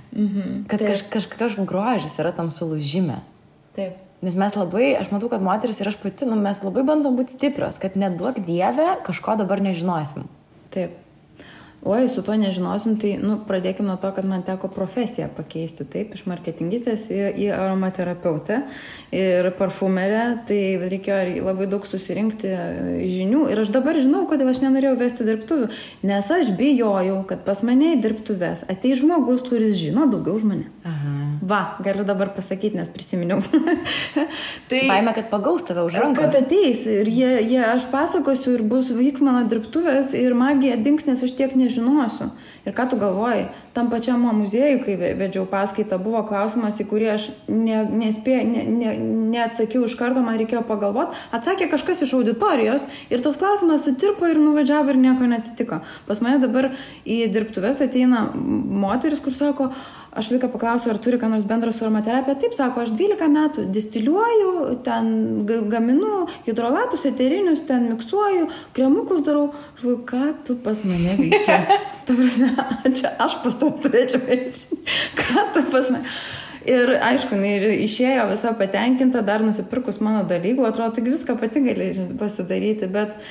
Mhm. 0.10 0.65
Kad 0.67 0.82
kaž, 0.82 1.04
kažkokios 1.06 1.54
grožis 1.69 2.15
yra 2.19 2.32
tam 2.36 2.49
sulūžime. 2.52 3.19
Taip. 3.78 3.99
Nes 4.25 4.36
mes 4.36 4.56
labai, 4.58 4.91
aš 4.99 5.13
matau, 5.13 5.30
kad 5.32 5.43
moteris 5.43 5.80
ir 5.80 5.88
aš 5.88 5.95
pati, 6.02 6.25
nu, 6.28 6.36
mes 6.36 6.60
labai 6.60 6.84
bandom 6.84 7.15
būti 7.15 7.38
stiprios, 7.38 7.78
kad 7.80 7.95
neduok 7.95 8.41
dievę, 8.43 8.97
kažko 9.06 9.38
dabar 9.39 9.62
nežinosim. 9.63 10.25
Taip. 10.73 10.97
Oi, 11.84 12.10
su 12.10 12.24
tuo 12.26 12.36
nežinosim, 12.36 12.98
tai 13.00 13.13
nu, 13.22 13.38
pradėkime 13.48 13.88
nuo 13.88 13.98
to, 14.02 14.12
kad 14.15 14.28
man 14.28 14.44
teko 14.48 14.70
profesiją 14.74 15.30
pakeisti, 15.38 15.86
taip, 15.88 16.13
iš 16.18 16.26
marketingistės 16.30 17.08
į, 17.13 17.20
į 17.46 17.50
aromaterapeutę 17.56 18.62
ir 19.15 19.52
parfumerę, 19.60 20.24
tai 20.50 20.60
reikėjo 20.82 21.46
labai 21.48 21.70
daug 21.72 21.88
susirinkti 21.88 22.52
e, 22.52 22.60
žinių 23.10 23.48
ir 23.54 23.63
aš 23.63 23.72
dabar 23.76 24.00
žinau, 24.00 24.26
kodėl 24.30 24.52
aš 24.52 24.63
nenorėjau 24.65 24.98
vesti 25.00 25.28
dirbtuvių, 25.30 25.72
nes 26.10 26.34
aš 26.39 26.54
bijojau, 26.60 27.22
kad 27.30 27.46
pas 27.48 27.63
mane 27.68 27.96
į 27.96 28.04
dirbtuves 28.04 28.68
ateis 28.70 29.00
žmogus, 29.04 29.46
kuris 29.48 29.80
žino 29.80 30.10
daugiau 30.12 30.36
už 30.39 30.48
mane. 30.52 30.68
Aha. 30.88 31.20
Va, 31.50 31.78
galiu 31.82 32.04
dabar 32.04 32.30
pasakyti, 32.36 32.78
nes 32.78 32.89
prisiminiau. 32.92 33.39
tai 34.70 34.82
baime, 34.89 35.13
kad 35.15 35.32
pagaus 35.32 35.63
tave 35.65 35.86
už 35.88 35.96
rankos. 35.98 36.20
Kad 36.20 36.36
ateis 36.44 36.84
ir 36.89 37.10
jie, 37.10 37.30
jie, 37.42 37.62
aš 37.63 37.88
pasakosiu 37.89 38.58
ir 38.58 38.63
bus 38.70 38.92
vyks 38.94 39.24
mano 39.26 39.42
dirbtuvės 39.50 40.12
ir 40.20 40.36
magija 40.38 40.78
dings, 40.84 41.08
nes 41.10 41.24
aš 41.26 41.34
tiek 41.39 41.56
nežinosiu. 41.69 42.29
Ir 42.65 42.73
ką 42.73 42.89
tu 42.89 42.97
galvoji, 42.97 43.47
tam 43.73 43.89
pačiam 43.91 44.21
mo 44.23 44.34
muziejui, 44.34 44.79
kai 44.84 44.95
vedžiau 45.19 45.45
paskaitą, 45.49 45.99
buvo 46.01 46.21
klausimas, 46.27 46.79
į 46.82 46.88
kurį 46.89 47.12
aš 47.13 47.29
ne, 47.51 47.84
nespėjau, 48.03 48.47
ne, 48.49 48.65
ne, 48.69 48.95
neatsakiau 49.34 49.86
iš 49.88 49.97
karto, 49.99 50.23
man 50.25 50.39
reikėjo 50.41 50.63
pagalvoti. 50.69 51.17
Atsakė 51.36 51.69
kažkas 51.71 52.03
iš 52.05 52.15
auditorijos 52.17 52.88
ir 53.13 53.23
tas 53.25 53.39
klausimas 53.39 53.86
sutirpo 53.88 54.29
ir 54.29 54.41
nuvažiavo 54.41 54.93
ir 54.93 55.01
nieko 55.05 55.29
neatsitiko. 55.29 55.82
Pas 56.10 56.23
mane 56.25 56.41
dabar 56.43 56.71
į 57.05 57.21
dirbtuves 57.34 57.84
ateina 57.86 58.27
moteris, 58.34 59.23
kur 59.23 59.36
sako, 59.36 59.71
Aš 60.10 60.32
viską 60.34 60.47
paklausiu, 60.49 60.89
ar 60.89 60.97
turi 60.97 61.19
ką 61.21 61.27
nors 61.29 61.45
bendro 61.45 61.69
su 61.73 61.84
aromaterapija. 61.86 62.34
Taip, 62.41 62.53
sako, 62.58 62.82
aš 62.82 62.93
12 62.97 63.27
metų 63.29 63.65
distiliuoju, 63.75 64.53
ten 64.86 65.12
gaminu 65.69 66.23
hidrolatus, 66.47 67.05
eterinius, 67.12 67.62
ten 67.67 67.86
miksuoju, 67.91 68.47
kremukus 68.73 69.21
darau. 69.27 69.51
Aš 69.75 69.84
galvoju, 69.84 69.99
ką 70.10 70.32
tu 70.47 70.55
pas 70.65 70.82
mane 70.84 71.13
veikia? 71.19 71.60
Ta 72.10 72.17
prasme, 72.17 72.49
čia 72.97 73.13
aš 73.21 73.38
pas 73.43 73.59
veikti. 74.26 74.80
Ką 75.19 75.50
tu 75.56 75.65
pas 75.72 75.91
mane? 75.93 76.17
Ir 76.69 76.91
aišku, 76.91 77.38
jinai 77.38 77.78
išėjo 77.86 78.26
visą 78.30 78.52
patenkinta, 78.60 79.24
dar 79.26 79.41
nusipirkus 79.41 80.02
mano 80.04 80.26
dalykų, 80.28 80.65
atrodo, 80.67 80.98
tik 80.98 81.08
viską 81.10 81.38
pati 81.39 81.63
gali 81.65 81.88
pasidaryti, 82.19 82.89
bet 82.91 83.15
uh, 83.15 83.30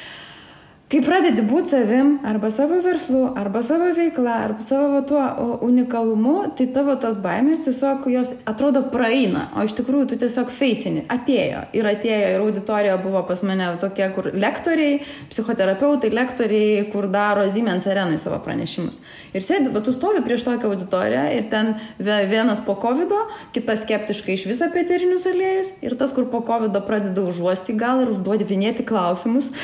Kai 0.89 1.03
pradedi 1.05 1.43
būti 1.45 1.69
savim, 1.75 2.15
arba 2.25 2.49
savo 2.49 2.79
verslu, 2.81 3.27
arba 3.37 3.61
savo 3.61 3.91
veikla, 3.93 4.39
arba 4.47 4.65
savo 4.65 5.03
tuo 5.05 5.21
unikalumu, 5.67 6.47
tai 6.57 6.65
tavo 6.73 6.95
tos 6.97 7.19
baimės 7.21 7.61
tiesiog 7.67 8.07
jos 8.09 8.31
atrodo 8.49 8.87
praeina, 8.89 9.51
o 9.53 9.67
iš 9.69 9.75
tikrųjų 9.77 10.07
tu 10.09 10.19
tiesiog 10.23 10.49
feisini. 10.49 11.03
Atėjo. 11.13 11.67
Ir 11.77 11.89
atėjo, 11.91 12.31
ir 12.33 12.45
auditorija 12.47 12.95
buvo 13.03 13.21
pas 13.29 13.45
mane 13.45 13.67
tokie, 13.83 14.07
kur 14.17 14.31
lektoriai, 14.33 15.03
psichoterapeutai, 15.29 16.09
lektoriai, 16.09 16.87
kur 16.89 17.11
daro 17.13 17.45
Siemens 17.53 17.85
arenui 17.85 18.17
savo 18.23 18.41
pranešimus. 18.49 19.03
Ir 19.37 19.45
sėdi, 19.45 19.69
bet 19.75 19.85
tu 19.85 19.93
stovi 19.93 20.25
prieš 20.25 20.47
tokią 20.49 20.73
auditoriją 20.73 21.27
ir 21.37 21.51
ten 21.53 21.75
vienas 22.01 22.65
po 22.65 22.79
COVID, 22.81 23.13
kitas 23.53 23.85
skeptiškai 23.85 24.39
iš 24.39 24.49
visą 24.49 24.73
pėterinius 24.73 25.29
aliejus 25.29 25.77
ir 25.85 26.01
tas, 26.01 26.17
kur 26.17 26.31
po 26.33 26.41
COVID 26.49 26.81
pradeda 26.89 27.29
užuosti 27.29 27.77
gal 27.77 28.07
ir 28.07 28.17
užduoti 28.17 28.49
vinėti 28.49 28.89
klausimus. 28.89 29.53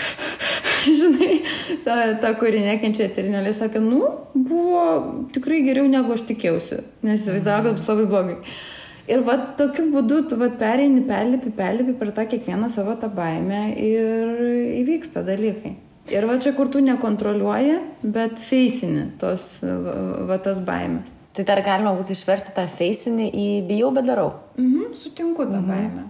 žinai, 0.92 1.13
ta, 1.84 1.96
ta 2.20 2.34
kuri 2.40 2.62
nekenčia 2.64 3.08
eterinėlė, 3.08 3.54
sakė, 3.56 3.82
nu, 3.82 4.02
buvo 4.34 4.84
tikrai 5.34 5.62
geriau 5.66 5.88
negu 5.90 6.14
aš 6.16 6.26
tikėjausi, 6.30 6.80
nes 7.06 7.20
įsivaizdavo, 7.20 7.70
kad 7.70 7.82
bus 7.82 7.90
labai 7.92 8.06
blogai. 8.10 8.38
Ir 9.04 9.20
va 9.26 9.36
tokiu 9.58 9.90
būdu 9.92 10.22
tu 10.30 10.36
va 10.40 10.48
pereini, 10.60 11.02
perlipi, 11.04 11.50
perlipi 11.52 11.92
per 12.00 12.14
tą 12.16 12.24
kiekvieną 12.30 12.70
savo 12.72 12.94
tą 13.00 13.10
baimę 13.12 13.66
ir 13.76 14.44
įvyksta 14.80 15.24
dalykai. 15.26 15.74
Ir 16.12 16.24
va 16.28 16.38
čia, 16.40 16.52
kur 16.56 16.68
tu 16.72 16.80
nekontroliuoji, 16.84 17.76
bet 18.14 18.40
feisini 18.40 19.10
tos, 19.20 19.58
va 19.64 20.40
tas 20.44 20.60
baimės. 20.64 21.14
Tai 21.34 21.44
dar 21.48 21.60
galima 21.66 21.94
būtų 21.96 22.14
išversti 22.14 22.52
tą 22.54 22.64
feisinį 22.70 23.30
į 23.34 23.46
bijau, 23.68 23.90
bet 23.94 24.06
darau. 24.06 24.28
Mhm, 24.56 24.92
sutinku 24.96 25.46
tą 25.48 25.58
mhm. 25.58 25.70
baimę. 25.70 26.04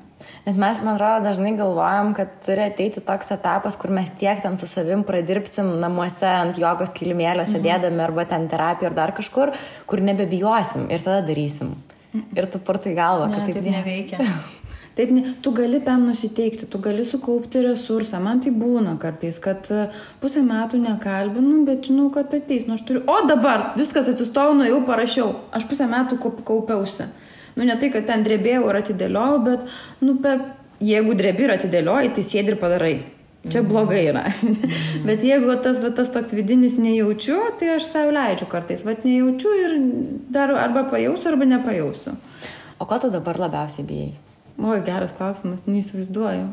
Nes 0.45 0.57
mes, 0.61 0.81
man 0.85 0.99
atrodo, 0.99 1.25
dažnai 1.25 1.55
galvojam, 1.57 2.11
kad 2.17 2.33
turi 2.45 2.67
ateiti 2.67 3.01
toks 3.05 3.31
etapas, 3.33 3.79
kur 3.81 3.93
mes 3.97 4.11
tiek 4.21 4.43
ten 4.43 4.59
su 4.61 4.69
savim 4.69 5.01
pradirbsim 5.09 5.71
namuose 5.81 6.29
ant 6.29 6.59
jogos 6.61 6.93
kilimėlio 6.97 7.47
sėdėdami 7.49 7.97
mhm. 7.97 8.05
arba 8.05 8.27
ten 8.29 8.45
terapiją 8.53 8.91
ar 8.91 8.99
dar 8.99 9.15
kažkur, 9.17 9.55
kur 9.89 10.05
nebebijosim 10.05 10.91
ir 10.93 11.01
tada 11.01 11.23
darysim. 11.25 11.73
Mhm. 12.13 12.27
Ir 12.37 12.51
tu 12.53 12.61
purtai 12.61 12.93
galvą, 12.99 13.31
kad 13.33 13.41
ne, 13.41 13.47
taip, 13.49 13.63
taip 13.63 13.73
neveikia. 13.79 14.29
Taip, 14.95 15.11
ne, 15.11 15.33
tu 15.43 15.51
gali 15.51 15.81
tam 15.83 16.05
nusiteikti, 16.07 16.69
tu 16.71 16.79
gali 16.79 17.03
sukaupti 17.03 17.65
resursą. 17.65 18.21
Man 18.23 18.39
tai 18.45 18.53
būna 18.55 18.93
kartais, 19.03 19.41
kad 19.43 19.67
e, 19.75 19.89
pusę 20.23 20.45
metų 20.47 20.79
nekalbinu, 20.85 21.65
bet 21.67 21.89
žinau, 21.91 22.13
kad 22.15 22.31
ateis. 22.31 22.69
Nu, 22.69 22.77
aš 22.79 22.85
turiu, 22.87 23.03
o 23.11 23.17
dabar 23.27 23.73
viskas 23.75 24.13
atsistojau, 24.13 24.55
nu 24.55 24.69
jau 24.69 24.79
parašiau. 24.87 25.33
Aš 25.51 25.67
pusę 25.67 25.91
metų 25.91 26.21
kaupiausi. 26.23 27.09
Mhm 27.09 27.24
nu 27.57 27.67
ne 27.67 27.77
tai, 27.81 27.91
kad 27.95 28.07
ten 28.09 28.25
drebėjau 28.27 28.69
ir 28.71 28.81
atidėliojau, 28.81 29.43
bet, 29.47 29.67
nu, 30.05 30.17
per, 30.23 30.41
jeigu 30.85 31.17
drebi 31.19 31.47
ir 31.47 31.55
atidėlioji, 31.55 32.15
tai 32.17 32.25
sėdi 32.27 32.55
ir 32.55 32.61
padarai. 32.61 32.95
Čia 33.45 33.61
mhm. 33.61 33.69
blogai 33.69 34.03
yra. 34.09 34.25
Mhm. 34.45 35.05
Bet 35.05 35.23
jeigu 35.27 35.57
tas, 35.63 35.79
va, 35.83 35.91
tas 35.93 36.11
toks 36.15 36.33
vidinis 36.33 36.79
nejaučiu, 36.81 37.37
tai 37.61 37.75
aš 37.77 37.89
savo 37.91 38.13
leidžiu 38.15 38.49
kartais. 38.49 38.85
Vat 38.87 39.05
nejaučiu 39.05 39.53
ir 39.61 39.75
dar 40.33 40.53
arba 40.57 40.87
pajausiu, 40.89 41.35
arba 41.35 41.49
nepajausiu. 41.49 42.15
O 42.81 42.87
ko 42.89 42.99
tu 42.99 43.11
dabar 43.13 43.39
labiausiai 43.39 43.85
bijai? 43.87 44.13
Oi, 44.55 44.79
geras 44.87 45.13
klausimas, 45.17 45.67
neįsivaizduoju. 45.67 46.47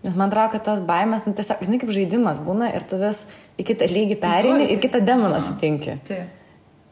Nes 0.00 0.16
man 0.16 0.30
atrodo, 0.30 0.54
kad 0.54 0.64
tas 0.64 0.80
baimės, 0.84 1.26
nu 1.28 1.34
tiesiog, 1.36 1.62
žinai, 1.66 1.78
kaip 1.82 1.92
žaidimas 1.92 2.40
būna 2.42 2.70
ir 2.72 2.84
tu 2.88 2.96
vis 3.00 3.26
į 3.60 3.66
kitą 3.68 3.88
lygį 3.90 4.16
perini 4.22 4.68
ir 4.72 4.80
kitą 4.82 5.02
demoną 5.04 5.42
sutinki. 5.44 5.98
Taip. 6.08 6.39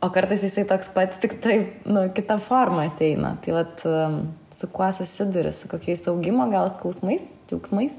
O 0.00 0.10
kartais 0.14 0.44
jisai 0.46 0.62
toks 0.68 0.92
pat, 0.94 1.16
tik 1.18 1.40
taip, 1.42 1.86
nu, 1.90 2.04
kita 2.14 2.36
forma 2.38 2.84
ateina. 2.86 3.32
Tai 3.42 3.54
um, 3.90 4.20
su 4.54 4.68
kuo 4.70 4.86
susiduri, 4.94 5.50
su 5.52 5.66
kokiais 5.70 6.04
augimo 6.06 6.46
gal 6.52 6.70
skausmais, 6.76 7.24
džiaugsmais? 7.50 7.96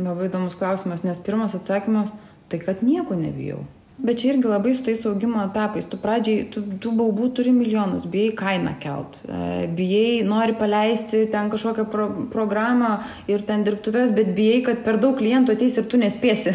Labai 0.00 0.30
įdomus 0.30 0.56
klausimas, 0.56 1.04
nes 1.04 1.20
pirmas 1.24 1.56
atsakymas, 1.56 2.14
tai 2.48 2.62
kad 2.64 2.80
nieko 2.84 3.16
nebijau. 3.16 3.66
Bet 3.96 4.18
čia 4.20 4.34
irgi 4.34 4.48
labai 4.50 4.74
su 4.76 4.82
tais 4.84 5.00
augimo 5.08 5.40
etapais. 5.40 5.86
Tu 5.88 5.96
pradžiai, 5.96 6.44
tu, 6.52 6.60
tu 6.82 6.90
baubų 6.92 7.30
turi 7.38 7.52
milijonus, 7.56 8.04
bijai 8.12 8.34
kainą 8.36 8.74
kelt, 8.80 9.22
e, 9.24 9.68
bijai, 9.72 10.18
nori 10.28 10.52
paleisti 10.58 11.22
ten 11.32 11.48
kažkokią 11.52 11.86
pro, 11.92 12.08
programą 12.32 12.98
ir 13.32 13.40
ten 13.48 13.64
dirbtuves, 13.64 14.12
bet 14.16 14.34
bijai, 14.36 14.58
kad 14.66 14.82
per 14.84 15.00
daug 15.00 15.16
klientų 15.16 15.56
ateis 15.56 15.78
ir 15.80 15.88
tu 15.88 16.00
nespėsi. 16.02 16.52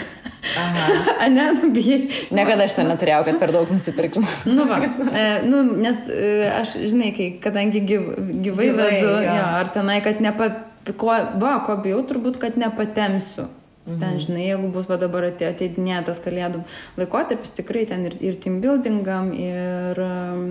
Aha. 0.62 0.86
ne, 1.36 1.48
nu, 1.58 1.72
bijai. 1.74 2.04
Niekada 2.30 2.68
aš 2.70 2.78
to 2.78 2.86
neturėjau, 2.86 3.24
kad 3.32 3.40
per 3.42 3.56
daug 3.56 3.74
nusipirkčiau. 3.74 4.28
nu, 4.54 4.68
va, 4.70 4.78
e, 4.86 5.26
nu, 5.48 5.64
nes 5.82 6.04
e, 6.14 6.28
aš, 6.60 6.76
žinai, 6.94 7.10
kai, 7.18 7.32
kadangi 7.42 7.82
gyv, 7.82 8.06
gyvai, 8.20 8.70
gyvai 8.70 8.70
vedu, 8.84 9.16
jo. 9.18 9.26
Jo, 9.26 9.50
ar 9.64 9.74
tenai, 9.74 9.98
kad 10.06 10.22
nepa, 10.22 10.52
ko, 10.94 11.10
va, 11.42 11.58
ko 11.66 11.80
bijau, 11.82 12.06
turbūt, 12.06 12.38
kad 12.46 12.62
nepatemsiu. 12.62 13.50
Mhm. 13.86 14.00
Ten, 14.00 14.20
žinai, 14.22 14.44
jeigu 14.52 14.70
bus 14.74 14.86
va 14.90 14.98
dabar 15.02 15.26
ateidinė 15.32 16.04
tas 16.06 16.22
kalėdų 16.22 16.62
laikotarpis, 17.00 17.56
tikrai 17.58 17.88
ten 17.90 18.06
ir, 18.10 18.18
ir 18.22 18.38
team 18.42 18.60
buildingam, 18.62 19.32
ir 19.34 20.02
um, 20.06 20.44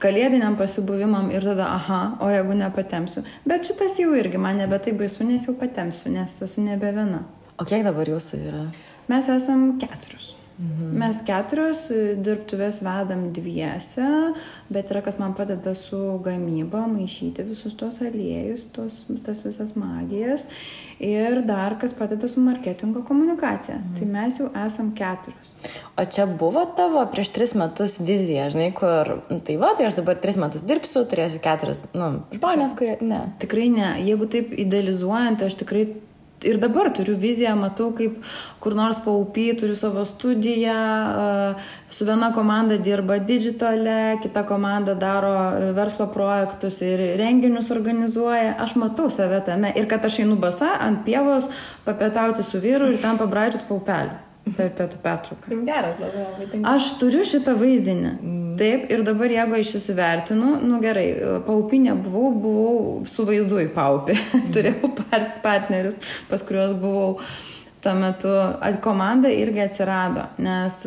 kalėdiniam 0.00 0.56
pasibuvimam 0.56 1.28
ir 1.34 1.44
tada, 1.44 1.68
aha, 1.76 2.00
o 2.24 2.30
jeigu 2.32 2.56
nepatemsiu. 2.56 3.26
Bet 3.44 3.68
šitas 3.68 4.00
jau 4.00 4.14
irgi 4.16 4.40
man 4.40 4.56
nebe 4.62 4.80
tai 4.80 4.96
baisu, 4.96 5.28
nes 5.28 5.44
jau 5.48 5.56
patemsiu, 5.60 6.14
nes 6.16 6.40
esu 6.48 6.64
nebe 6.64 6.92
viena. 6.96 7.26
O 7.60 7.68
kiek 7.68 7.84
dabar 7.84 8.08
jūsų 8.08 8.42
yra? 8.48 8.64
Mes 9.12 9.28
esam 9.32 9.68
keturius. 9.80 10.34
Mhm. 10.58 10.96
Mes 10.96 11.18
keturios 11.26 11.82
dirbtuvės 12.24 12.80
vedam 12.84 13.26
dviese, 13.36 14.08
bet 14.72 14.88
yra 14.92 15.02
kas 15.04 15.18
man 15.20 15.34
padeda 15.36 15.74
su 15.76 15.98
gamyba, 16.24 16.86
maišyti 16.88 17.44
visus 17.44 17.76
tos 17.76 18.00
aliejus, 18.00 18.70
tos, 18.72 19.04
tas 19.26 19.44
visas 19.44 19.74
magijas 19.76 20.48
ir 20.98 21.42
dar 21.44 21.76
kas 21.76 21.92
padeda 21.92 22.28
su 22.28 22.40
marketingo 22.40 23.02
komunikacija. 23.04 23.76
Mhm. 23.76 23.98
Tai 23.98 24.06
mes 24.06 24.40
jau 24.40 24.48
esam 24.66 24.94
keturios. 24.96 25.52
O 25.96 26.04
čia 26.04 26.26
buvo 26.26 26.64
tavo 26.76 27.04
prieš 27.12 27.34
tris 27.36 27.54
metus 27.54 27.98
vizija, 28.00 28.48
žinai, 28.50 28.72
kur, 28.72 29.22
nu, 29.30 29.40
tai 29.44 29.56
va, 29.60 29.74
tai 29.76 29.90
aš 29.90 30.00
dabar 30.00 30.16
tris 30.20 30.40
metus 30.40 30.64
dirbsiu, 30.64 31.04
turėsiu 31.04 31.40
keturis, 31.44 31.84
nu, 31.92 32.22
žmonės, 32.32 32.76
kurie, 32.78 32.96
ne. 33.00 33.20
Tikrai 33.44 33.68
ne. 33.72 33.92
Jeigu 34.08 34.28
taip 34.32 34.52
idealizuojant, 34.56 35.44
aš 35.44 35.60
tikrai 35.60 35.86
ir 36.44 36.58
dabar 36.60 36.90
turiu 36.92 37.16
viziją, 37.16 37.54
matau, 37.56 37.92
kaip 37.96 38.18
kur 38.60 38.74
nors 38.76 38.98
paupy, 39.04 39.48
turiu 39.56 39.76
savo 39.78 40.04
studiją, 40.04 40.76
su 41.90 42.04
viena 42.08 42.32
komanda 42.34 42.76
dirba 42.76 43.18
digitale, 43.18 44.18
kita 44.22 44.42
komanda 44.48 44.94
daro 44.94 45.32
e, 45.32 45.72
verslo 45.76 46.08
projektus 46.12 46.82
ir 46.82 47.02
renginius 47.20 47.70
organizuoja. 47.70 48.56
Aš 48.60 48.76
matau 48.76 49.10
save 49.10 49.40
tame 49.46 49.72
ir 49.76 49.88
kad 49.88 50.04
aš 50.04 50.20
einu 50.26 50.36
basa 50.36 50.76
ant 50.80 51.04
pievos 51.06 51.48
papietauti 51.86 52.44
su 52.44 52.60
vyru 52.60 52.92
ir 52.92 53.02
tam 53.02 53.20
pabraidžiut 53.22 53.68
paupelį 53.70 54.25
per 54.54 54.70
pietų 54.78 55.00
pertrauką. 55.02 55.58
Geras, 55.66 55.98
labai 56.00 56.22
labai 56.22 56.46
tinka. 56.52 56.74
Aš 56.76 56.92
turiu 57.00 57.24
šitą 57.26 57.56
vaizdinį. 57.58 58.12
Mm. 58.14 58.44
Taip, 58.60 58.86
ir 58.94 59.02
dabar 59.06 59.32
jeigu 59.32 59.58
aš 59.58 59.74
įsivertinu, 59.80 60.52
nu 60.64 60.78
gerai, 60.84 61.08
paupinė 61.48 61.96
buvau, 61.98 62.30
buvau 62.44 62.78
su 63.10 63.26
vaizdu 63.28 63.60
į 63.66 63.72
paupį. 63.76 64.18
Mm. 64.36 64.50
Turėjau 64.52 64.88
part 64.98 65.38
partnerius, 65.42 65.96
pas 66.30 66.42
kuriuos 66.44 66.74
buvau. 66.78 67.20
tuo 67.86 67.92
metu 67.94 68.30
komanda 68.82 69.30
irgi 69.30 69.60
atsirado, 69.62 70.24
nes 70.42 70.78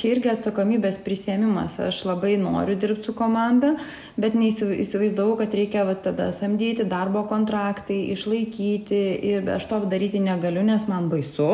čia 0.00 0.12
irgi 0.12 0.30
atsakomybės 0.32 1.00
prisėmimas. 1.04 1.76
Aš 1.84 2.00
labai 2.08 2.36
noriu 2.40 2.76
dirbti 2.80 3.10
su 3.10 3.14
komanda, 3.16 3.74
bet 4.16 4.36
neįsivaizdavau, 4.38 5.36
kad 5.40 5.54
reikia 5.54 5.84
va, 5.88 5.94
tada 5.94 6.30
samdyti 6.32 6.86
darbo 6.88 7.26
kontraktai, 7.28 8.00
išlaikyti 8.14 9.02
ir 9.32 9.52
aš 9.58 9.68
to 9.68 9.82
daryti 9.90 10.22
negaliu, 10.24 10.64
nes 10.64 10.88
man 10.88 11.10
baisu. 11.12 11.50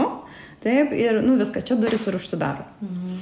Taip, 0.64 0.94
ir 0.96 1.20
nu 1.24 1.36
viską, 1.40 1.60
čia 1.66 1.76
duris 1.76 2.06
ir 2.08 2.16
užsidaro. 2.16 2.64
Mhm. 2.80 3.20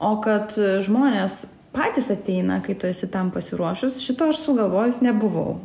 O 0.00 0.14
kad 0.24 0.54
žmonės 0.56 1.44
patys 1.76 2.10
ateina, 2.10 2.58
kai 2.64 2.74
tu 2.74 2.88
esi 2.90 3.06
tam 3.10 3.30
pasiruošus, 3.30 4.00
šito 4.02 4.30
aš 4.32 4.42
sugalvojus 4.42 5.02
nebuvau. 5.04 5.60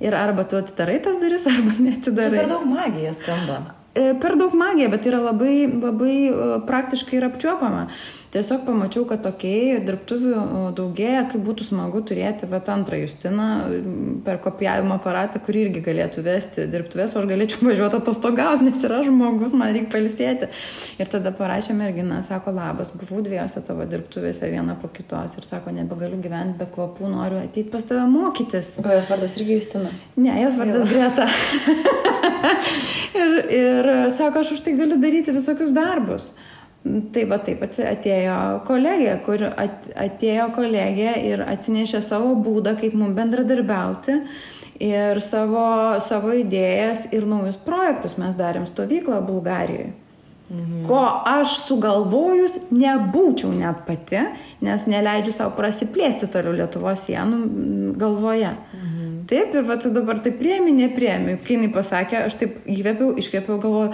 Ir 0.00 0.14
arba 0.14 0.44
tu 0.48 0.56
atidarai 0.58 1.00
tas 1.02 1.18
duris, 1.20 1.46
arba 1.50 1.74
netidarai. 1.86 2.30
Tai 2.30 2.44
per 2.44 2.52
daug 2.54 2.68
magija 2.70 3.14
skamba. 3.18 3.58
E, 3.94 4.10
per 4.18 4.34
daug 4.34 4.54
magija, 4.58 4.88
bet 4.90 5.04
yra 5.06 5.20
labai, 5.22 5.68
labai 5.70 6.14
e, 6.26 6.46
praktiškai 6.66 7.20
ir 7.20 7.28
apčiuopama. 7.28 7.84
Tiesiog 8.34 8.64
pamačiau, 8.66 9.04
kad 9.06 9.20
tokiai 9.22 9.76
dirbtuvių 9.86 10.72
daugėja, 10.74 11.20
kaip 11.30 11.44
būtų 11.46 11.68
smagu 11.68 12.00
turėti 12.02 12.48
vat 12.50 12.66
antrą 12.74 12.98
Justiną 12.98 13.46
per 14.26 14.40
kopijavimo 14.42 14.96
aparatą, 14.96 15.38
kurį 15.38 15.68
irgi 15.68 15.84
galėtų 15.86 16.24
vesti 16.26 16.64
dirbtuvės, 16.72 17.14
o 17.14 17.22
aš 17.22 17.28
galėčiau 17.30 17.62
važiuoti 17.68 18.00
atostogauti, 18.00 18.66
nes 18.66 18.82
yra 18.88 18.98
žmogus, 19.06 19.54
man 19.54 19.70
reikia 19.76 19.92
palisėti. 19.94 20.50
Ir 20.98 21.14
tada 21.14 21.30
parašė 21.38 21.78
mergina, 21.78 22.18
sako, 22.26 22.56
labas, 22.58 22.90
buvau 22.98 23.22
dviejose 23.22 23.62
tavo 23.62 23.86
dirbtuvėse 23.86 24.50
viena 24.50 24.74
po 24.82 24.90
kitos 24.90 25.38
ir 25.38 25.46
sako, 25.46 25.70
nebegaliu 25.78 26.18
gyventi 26.24 26.58
be 26.64 26.66
kvapų, 26.74 27.14
noriu 27.14 27.38
ateiti 27.44 27.70
pas 27.70 27.86
tave 27.86 28.10
mokytis. 28.10 28.80
O 28.82 28.90
jos 28.90 29.12
vardas 29.14 29.38
irgi 29.38 29.60
Justina? 29.60 29.94
Ne, 30.18 30.34
jos 30.42 30.58
vardas 30.58 30.90
Greta. 30.90 31.30
ir, 33.14 33.38
ir 33.58 33.88
sako, 34.14 34.42
aš 34.44 34.56
už 34.56 34.64
tai 34.66 34.74
galiu 34.78 34.98
daryti 35.00 35.34
visokius 35.34 35.72
darbus. 35.74 36.32
Tai 36.84 37.22
va 37.30 37.38
taip 37.40 37.62
atėjo 37.64 38.36
kolegė, 38.68 39.14
kur 39.24 39.46
atėjo 39.48 40.50
kolegė 40.52 41.14
ir 41.30 41.40
atsinešė 41.46 42.02
savo 42.04 42.34
būdą, 42.44 42.74
kaip 42.76 42.92
mums 43.00 43.16
bendradarbiauti 43.16 44.18
ir 44.84 45.20
savo, 45.24 45.64
savo 46.04 46.34
idėjas 46.36 47.06
ir 47.16 47.24
naujus 47.30 47.56
projektus. 47.64 48.18
Mes 48.20 48.36
darėm 48.36 48.68
stovyklą 48.68 49.22
Bulgarijoje. 49.24 49.94
Mhm. 50.50 50.82
Ko 50.84 51.00
aš 51.24 51.56
sugalvojus 51.64 52.58
nebūčiau 52.68 53.54
net 53.56 53.86
pati, 53.86 54.20
nes 54.60 54.84
neleidžiu 54.84 55.32
savo 55.32 55.54
prasiplėsti 55.56 56.28
toliau 56.28 56.52
Lietuvos 56.58 57.06
sienų 57.08 57.38
galvoje. 57.96 58.52
Mhm. 58.52 58.73
Taip, 59.30 59.54
ir 59.54 59.66
va 59.66 59.76
dabar 59.78 60.20
tai 60.24 60.32
priemi, 60.36 60.74
nepriemi. 60.74 61.38
Kai 61.44 61.58
jinai 61.58 61.72
pasakė, 61.74 62.24
aš 62.26 62.38
taip 62.40 62.56
įkvėpiau, 62.66 63.14
iškvėpiau, 63.20 63.58
galvoju, 63.62 63.92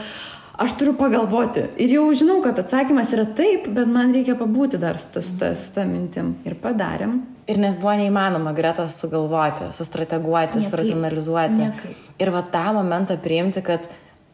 aš 0.64 0.74
turiu 0.80 0.94
pagalvoti. 0.98 1.66
Ir 1.80 1.94
jau 1.96 2.06
žinau, 2.16 2.40
kad 2.44 2.58
atsakymas 2.62 3.12
yra 3.16 3.26
taip, 3.36 3.68
bet 3.76 3.90
man 3.90 4.14
reikia 4.16 4.36
pabūti 4.40 4.80
dar 4.80 4.98
su 5.00 5.22
tą 5.38 5.86
mintim. 5.88 6.34
Ir 6.48 6.56
padarėm. 6.62 7.20
Ir 7.50 7.60
nes 7.62 7.78
buvo 7.80 7.96
neįmanoma 7.98 8.52
greta 8.56 8.86
sugalvoti, 8.90 9.70
sustrateguoti, 9.74 10.62
suracionalizuoti. 10.66 11.62
Niekaip. 11.64 12.04
Ir 12.22 12.34
va 12.34 12.44
tą 12.52 12.66
momentą 12.76 13.16
priimti, 13.20 13.62
kad, 13.66 13.88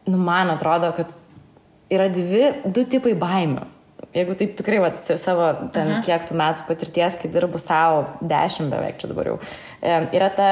nu, 0.09 0.19
man 0.21 0.53
atrodo, 0.53 0.91
kad 0.97 1.15
yra 1.93 2.11
dvi, 2.13 2.45
du 2.65 2.85
tipai 2.85 3.15
baimių. 3.17 3.65
Jeigu 4.15 4.37
taip 4.39 4.53
tikrai, 4.55 4.77
va, 4.79 4.89
savo 4.95 5.49
ten 5.75 5.89
Aha. 5.91 6.03
kiek 6.05 6.23
tų 6.29 6.37
metų 6.39 6.63
patirties, 6.69 7.17
kai 7.19 7.29
dirbu 7.31 7.59
savo, 7.59 8.05
dešimt 8.23 8.71
beveik 8.71 9.01
čia 9.01 9.09
dabar 9.11 9.33
jau, 9.33 9.35
e, 9.81 9.97
yra 10.15 10.29
ta 10.33 10.47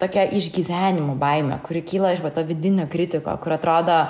tokia 0.00 0.24
išgyvenimo 0.32 1.12
baime, 1.20 1.58
kuri 1.66 1.84
kyla 1.84 2.14
iš 2.14 2.24
va 2.24 2.32
to 2.34 2.42
vidinio 2.48 2.88
kritiko, 2.90 3.36
kur 3.44 3.54
atrodo, 3.58 4.00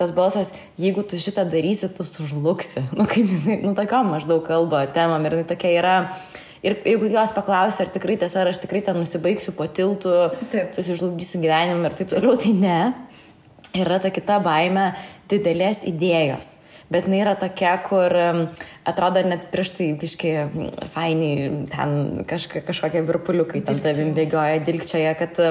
tas 0.00 0.14
balsas, 0.16 0.54
jeigu 0.80 1.04
tu 1.04 1.20
šitą 1.20 1.44
darysi, 1.50 1.92
tu 1.92 2.08
sužlugsi. 2.08 2.86
Nu, 2.98 3.04
kaip 3.10 3.28
jisai, 3.28 3.60
nu, 3.66 3.76
tokiam 3.78 4.08
maždaug 4.14 4.42
kalba 4.48 4.86
temam 4.96 5.28
ir 5.28 5.42
tai 5.42 5.46
tokia 5.52 5.74
yra. 5.76 5.96
Ir 6.64 6.80
jeigu 6.88 7.12
jos 7.12 7.36
paklausia, 7.36 7.84
ar 7.84 7.94
tikrai 7.94 8.16
tiesa, 8.18 8.40
ar 8.42 8.50
aš 8.50 8.62
tikrai 8.64 8.80
ten 8.86 8.96
nusibaigsiu 8.98 9.52
po 9.54 9.68
tiltu, 9.70 10.14
taip. 10.50 10.72
susižlugdysiu 10.74 11.44
gyvenimą 11.44 11.92
ir 11.92 11.98
taip 12.00 12.10
toliau, 12.16 12.34
tai 12.40 12.56
ne. 12.56 12.80
Yra 13.76 14.00
ta 14.02 14.10
kita 14.10 14.40
baime 14.42 14.94
didelės 15.30 15.84
idėjos 15.86 16.56
bet 16.92 17.08
jinai 17.08 17.20
yra 17.22 17.34
tokia, 17.38 17.74
kur 17.84 18.12
atrodo 18.88 19.22
net 19.26 19.46
prieš 19.52 19.72
tai 19.76 19.88
biškai 20.00 20.32
fainiai, 20.92 21.48
ten 21.72 22.24
kažka, 22.28 22.62
kažkokie 22.66 23.02
virpuliukai 23.08 23.62
ten 23.66 23.82
tavim 23.84 24.14
bėgioja, 24.16 24.62
dilgčioje, 24.66 25.12
kad, 25.20 25.42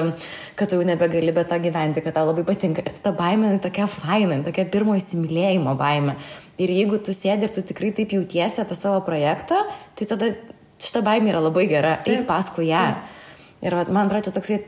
kad 0.58 0.74
jau 0.74 0.80
nebegali 0.86 1.34
be 1.34 1.44
to 1.48 1.60
gyventi, 1.62 2.02
kad 2.04 2.16
tau 2.18 2.26
labai 2.30 2.46
patinka. 2.48 2.82
Ir 2.82 2.98
ta 3.04 3.14
baimė 3.16 3.54
tokia 3.64 3.86
faina, 3.90 4.40
tokia 4.46 4.66
pirmo 4.72 4.96
įsimylėjimo 4.98 5.76
baimė. 5.78 6.18
Ir 6.58 6.74
jeigu 6.74 6.98
tu 7.02 7.14
sėdi 7.14 7.46
ir 7.46 7.54
tu 7.54 7.62
tikrai 7.62 7.92
taip 7.94 8.16
jautiesi 8.16 8.64
apie 8.64 8.78
savo 8.78 8.98
projektą, 9.06 9.62
tai 9.98 10.10
tada 10.10 10.34
šita 10.82 11.04
baimė 11.06 11.32
yra 11.34 11.46
labai 11.46 11.68
gera, 11.70 12.00
eik 12.06 12.26
paskui 12.26 12.72
ją. 12.72 12.90
Taip. 12.98 13.14
Ir 13.58 13.74
vat, 13.74 13.88
man 13.90 14.06
atrodo, 14.06 14.30
toksai 14.36 14.60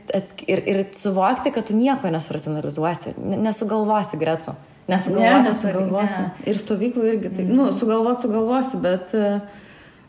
ir, 0.51 0.61
ir 0.67 0.81
suvokti, 0.95 1.53
kad 1.55 1.69
tu 1.69 1.77
nieko 1.79 2.11
nesracionalizuosi, 2.11 3.15
nesugalvosi 3.39 4.19
gretų. 4.19 4.55
Nesugalvosi. 4.91 5.31
Ne, 5.31 5.49
nesugalvosi. 5.49 6.21
Ne. 6.21 6.45
Ir 6.51 6.59
stovyklų 6.59 7.07
irgi. 7.13 7.31
Tai, 7.31 7.45
mm. 7.47 7.57
Nu, 7.57 7.67
sugalvot 7.75 8.23
sugalvosi, 8.23 8.79
bet, 8.83 9.13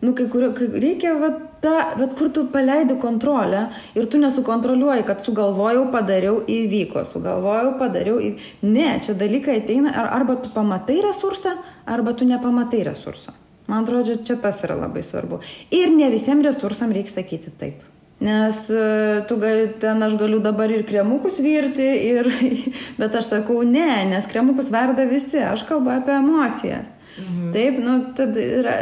nu, 0.03 0.15
kai 0.19 0.27
kur 0.33 0.49
kai 0.57 0.69
reikia, 0.83 1.15
vat, 1.21 1.39
ta, 1.63 1.75
vat, 1.99 2.17
kur 2.19 2.33
tu 2.35 2.47
paleidi 2.53 2.97
kontrolę 3.03 3.69
ir 3.99 4.09
tu 4.11 4.19
nesukontroliuoji, 4.23 5.07
kad 5.07 5.23
sugalvojau, 5.23 5.87
padariau, 5.95 6.41
įvyko, 6.51 7.05
sugalvojau, 7.13 7.77
padariau. 7.83 8.19
Į... 8.19 8.35
Ne, 8.67 8.97
čia 9.05 9.15
dalykai 9.19 9.61
ateina, 9.63 9.95
ar, 9.95 10.11
arba 10.19 10.41
tu 10.43 10.51
pamatai 10.55 10.99
resursą, 11.07 11.55
arba 11.87 12.17
tu 12.19 12.29
nepamatai 12.29 12.83
resursą. 12.91 13.37
Man 13.71 13.87
atrodo, 13.87 14.19
čia 14.27 14.37
tas 14.43 14.59
yra 14.67 14.75
labai 14.77 15.05
svarbu. 15.07 15.39
Ir 15.73 15.95
ne 15.95 16.11
visiems 16.13 16.45
resursam 16.45 16.91
reikia 16.93 17.21
sakyti 17.21 17.55
taip. 17.61 17.92
Nes 18.23 18.59
e, 18.71 18.83
tu 19.27 19.37
gali, 19.43 19.67
ten 19.83 20.03
aš 20.07 20.15
galiu 20.21 20.39
dabar 20.43 20.71
ir 20.71 20.85
kremukus 20.87 21.41
virti, 21.43 21.89
ir, 22.13 22.29
bet 23.01 23.19
aš 23.19 23.33
sakau 23.33 23.63
ne, 23.67 24.05
nes 24.13 24.29
kremukus 24.31 24.71
verda 24.71 25.07
visi, 25.11 25.41
aš 25.43 25.65
kalbu 25.67 25.91
apie 25.97 26.15
emocijas. 26.21 26.93
Mhm. 27.19 27.51
Taip, 27.53 27.79
nu, 27.83 27.99
tad 28.17 28.39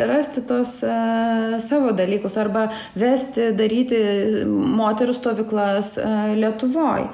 rasti 0.07 0.44
tos 0.46 0.76
uh, 0.87 1.57
savo 1.59 1.90
dalykus 1.98 2.37
arba 2.38 2.68
vesti, 2.94 3.48
daryti 3.59 3.98
moterų 4.46 5.16
stovyklas 5.18 5.96
uh, 5.98 6.31
Lietuvoje. 6.38 7.09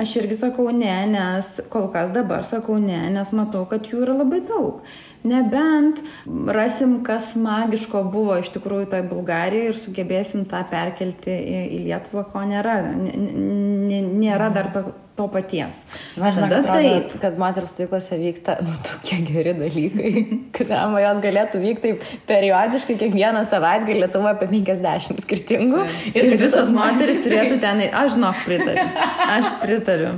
Aš 0.00 0.14
irgi 0.20 0.38
sakau 0.38 0.70
ne, 0.72 0.94
nes 1.10 1.48
kol 1.72 1.90
kas 1.92 2.12
dabar 2.14 2.46
sakau 2.46 2.78
ne, 2.80 3.02
nes 3.12 3.32
matau, 3.36 3.66
kad 3.68 3.88
jų 3.90 4.04
yra 4.06 4.14
labai 4.22 4.38
daug. 4.48 4.84
Nebent 5.26 6.00
rasim, 6.48 7.00
kas 7.04 7.34
magiško 7.36 8.02
buvo 8.08 8.38
iš 8.40 8.48
tikrųjų 8.54 8.88
toj 8.94 9.04
Bulgarijoje 9.10 9.74
ir 9.74 9.78
sugebėsim 9.80 10.46
tą 10.48 10.62
perkelti 10.70 11.34
į, 11.34 11.60
į 11.76 11.84
Lietuvą, 11.90 12.24
ko 12.32 12.44
nėra. 12.48 12.78
N 12.96 14.10
nėra 14.20 14.48
dar 14.54 14.70
to, 14.72 14.84
to 15.18 15.28
paties. 15.28 15.84
Man 16.16 16.32
žinau, 16.36 16.48
kad, 16.52 16.70
taip, 16.72 17.14
kad 17.20 17.38
moterų 17.40 17.68
stovyklose 17.68 18.16
vyksta 18.22 18.56
nu, 18.64 18.74
tokie 18.86 19.20
geri 19.28 19.54
dalykai, 19.58 20.12
kad 20.56 20.72
jos 21.04 21.22
galėtų 21.26 21.62
vykti 21.66 21.94
taip 22.00 22.10
periodiškai 22.30 22.96
kiekvieną 23.04 23.44
savaitgalį 23.50 24.06
Lietuvoje 24.06 24.36
apie 24.38 24.50
50 24.56 25.24
skirtingų. 25.26 25.84
Taip. 25.84 26.12
Ir, 26.14 26.30
ir 26.32 26.40
visos 26.40 26.72
moteris 26.74 27.20
turėtų 27.26 27.60
ten, 27.60 27.84
aš 27.92 28.16
žinok, 28.16 28.46
pritariu. 28.48 28.86
Aš 29.30 29.56
pritariu. 29.60 30.14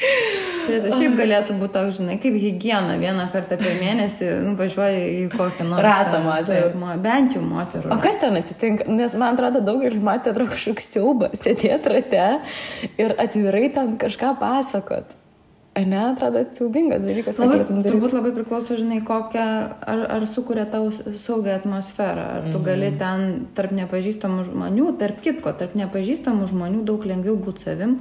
Prita, 0.00 0.90
šiaip 0.96 1.16
galėtų 1.18 1.56
būti 1.60 1.74
toks, 1.74 1.98
žinai, 1.98 2.16
kaip 2.22 2.36
hygiena 2.40 2.96
vieną 3.00 3.26
kartą 3.32 3.58
per 3.60 3.76
mėnesį 3.80 4.28
nu, 4.46 4.54
važiuoji 4.58 5.00
į 5.12 5.22
kokį 5.34 5.66
nors 5.68 5.84
ratą 5.84 6.20
moterų. 6.24 6.98
Bent 7.04 7.36
jau 7.36 7.42
moterų. 7.44 7.90
O 7.92 7.98
kas 8.02 8.20
ten 8.22 8.38
atsitinka? 8.40 8.86
Nes 8.88 9.16
man 9.20 9.36
atrodo, 9.36 9.60
daugelis 9.66 10.00
moterų 10.04 10.48
kažkoks 10.54 10.92
siaubas 10.94 11.36
sėdėti 11.44 11.94
rate 11.94 12.28
ir 13.00 13.16
atvirai 13.20 13.66
ten 13.76 13.98
kažką 14.00 14.36
pasakot. 14.40 15.18
Ne, 15.80 16.00
atrodo, 16.10 16.42
siaubingas 16.52 17.04
dalykas. 17.06 17.38
Labai, 17.38 17.60
turbūt 17.86 18.14
labai 18.16 18.32
priklauso, 18.34 18.74
žinai, 18.76 18.98
kokią, 19.06 19.44
ar, 19.92 20.02
ar 20.16 20.26
sukuria 20.28 20.64
tau 20.68 20.88
saugią 20.90 21.54
atmosferą. 21.60 22.24
Ar 22.38 22.42
tu 22.42 22.48
mm 22.48 22.54
-hmm. 22.56 22.64
gali 22.66 22.90
ten 22.98 23.46
tarp 23.54 23.72
nepažįstamų 23.78 24.48
žmonių, 24.50 24.98
tarp 24.98 25.22
kitko, 25.22 25.52
tarp 25.52 25.76
nepažįstamų 25.78 26.50
žmonių 26.50 26.82
daug 26.84 27.06
lengviau 27.06 27.36
būti 27.36 27.64
savim, 27.68 28.00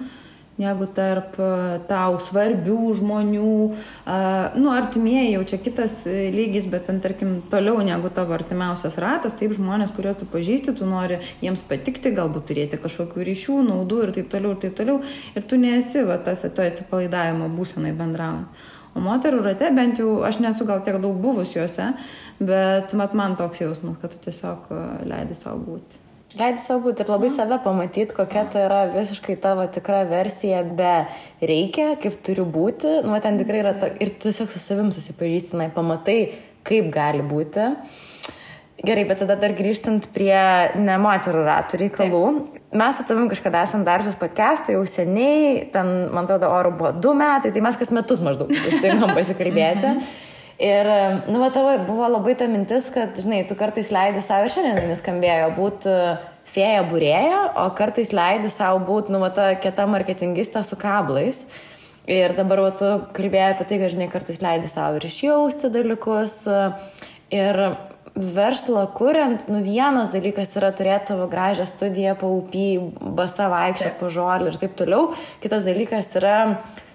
negu 0.60 0.88
tarp 0.96 1.38
e, 1.40 1.50
tau 1.90 2.18
svarbių 2.24 2.78
žmonių. 3.00 3.52
Nu, 4.60 4.72
artimieji 4.74 5.36
jau 5.38 5.44
čia 5.52 5.60
kitas 5.64 6.02
e, 6.10 6.30
lygis, 6.34 6.68
bet 6.72 6.88
ten, 6.90 7.00
tarkim, 7.04 7.38
toliau 7.52 7.80
negu 7.86 8.12
tavo 8.14 8.36
artimiausias 8.36 9.00
ratas, 9.02 9.38
taip 9.40 9.56
žmonės, 9.58 9.94
kuriuos 9.96 10.20
tu 10.20 10.28
pažįsti, 10.30 10.76
tu 10.80 10.88
nori 10.90 11.22
jiems 11.44 11.64
patikti, 11.70 12.12
galbūt 12.16 12.50
turėti 12.52 12.82
kažkokių 12.82 13.30
ryšių, 13.30 13.62
naudų 13.70 14.02
ir 14.06 14.16
taip 14.20 14.34
toliau, 14.34 14.56
ir 14.56 14.64
taip 14.66 14.76
toliau. 14.80 15.00
Ir 15.36 15.48
tu 15.48 15.62
nesi 15.62 16.04
va, 16.08 16.20
tas 16.24 16.44
to 16.44 16.66
atsipalaidavimo 16.66 17.48
būsenai 17.56 17.96
bendraujant. 17.98 18.68
O 18.98 19.02
moterų 19.06 19.44
rate 19.46 19.70
bent 19.76 20.02
jau, 20.02 20.20
aš 20.26 20.42
nesu 20.44 20.66
gal 20.68 20.82
tiek 20.84 20.98
daug 21.02 21.20
buvus 21.22 21.54
juose, 21.54 21.92
bet 22.42 22.96
mat 22.98 23.16
man 23.16 23.38
toks 23.40 23.62
jausmas, 23.62 24.00
kad 24.02 24.16
tu 24.16 24.24
tiesiog 24.28 24.70
e, 24.74 24.84
leidi 25.12 25.38
savo 25.38 25.62
būti. 25.68 26.09
Leidai 26.38 26.62
savo 26.62 26.84
būti 26.86 27.02
ir 27.02 27.10
labai 27.10 27.30
save 27.34 27.58
pamatyti, 27.64 28.14
kokia 28.14 28.44
tai 28.54 28.68
yra 28.68 28.84
visiškai 28.94 29.34
tavo 29.42 29.64
tikra 29.74 30.04
versija, 30.06 30.60
be 30.62 31.08
reikia, 31.42 31.96
kaip 32.02 32.20
turi 32.22 32.46
būti. 32.46 33.00
Nu, 33.02 33.18
ten 33.24 33.40
tikrai 33.42 33.64
yra, 33.64 33.74
ta, 33.74 33.90
ir 33.98 34.14
tiesiog 34.22 34.52
su 34.52 34.62
savim 34.62 34.92
susipažįstinai, 34.94 35.72
pamatai, 35.74 36.20
kaip 36.70 36.92
gali 36.94 37.26
būti. 37.26 37.66
Gerai, 38.86 39.08
bet 39.10 39.24
tada 39.24 39.40
dar 39.42 39.58
grįžtant 39.58 40.06
prie 40.14 40.38
ne 40.78 41.02
moterų 41.02 41.42
ratų 41.50 41.82
reikalų. 41.82 42.24
Taip. 42.38 42.64
Mes 42.78 43.02
su 43.02 43.10
tavim 43.10 43.26
kažkada 43.34 43.66
esam 43.66 43.82
dariusios 43.88 44.22
podcastą 44.22 44.78
jau 44.78 44.86
seniai, 44.88 45.66
ten, 45.74 45.90
man 46.14 46.30
atrodo, 46.30 46.54
oro 46.54 46.78
buvo 46.78 46.94
du 46.94 47.18
metai, 47.18 47.50
tai 47.52 47.66
mes 47.66 47.82
kas 47.82 47.90
metus 47.96 48.22
maždaug 48.22 48.54
susitinkam 48.54 49.16
pasikalbėti. 49.18 49.98
Ir, 50.60 50.88
nu, 51.32 51.40
va, 51.40 51.48
tavo 51.56 51.72
buvo 51.88 52.08
labai 52.12 52.34
ta 52.36 52.48
mintis, 52.52 52.90
kad, 52.92 53.16
žinai, 53.16 53.46
tu 53.48 53.56
kartais 53.56 53.94
leidai 53.96 54.20
savo, 54.24 54.50
šiandien 54.52 54.90
nuskambėjo, 54.92 55.54
būti 55.56 55.94
fėja 56.52 56.82
būrėja, 56.90 57.38
o 57.64 57.70
kartais 57.78 58.12
leidai 58.12 58.52
savo 58.52 58.82
būti, 58.84 59.14
nu, 59.16 59.22
va, 59.24 59.30
ta 59.32 59.54
kieta 59.56 59.88
marketingistė 59.88 60.66
su 60.68 60.76
kablais. 60.80 61.46
Ir 62.10 62.34
dabar, 62.36 62.66
va, 62.66 62.74
tu 62.76 62.90
kalbėjai 63.16 63.54
apie 63.54 63.70
tai, 63.70 63.78
kad, 63.80 63.94
žinai, 63.94 64.10
kartais 64.12 64.42
leidai 64.44 64.72
savo 64.72 65.00
ir 65.00 65.08
išjausti 65.08 65.72
dalykus. 65.72 66.42
Ir 67.30 67.62
verslą 68.20 68.84
kuriant, 68.98 69.46
nu 69.48 69.62
vienas 69.64 70.12
dalykas 70.12 70.52
yra 70.60 70.74
turėti 70.76 71.12
savo 71.12 71.28
gražią 71.32 71.68
studiją, 71.70 72.16
paupį, 72.20 72.68
basą 73.16 73.48
vaikščią, 73.54 73.94
pažolį 74.00 74.52
ir 74.52 74.60
taip 74.60 74.76
toliau. 74.80 75.14
Kitas 75.44 75.68
dalykas 75.70 76.12
yra 76.20 76.36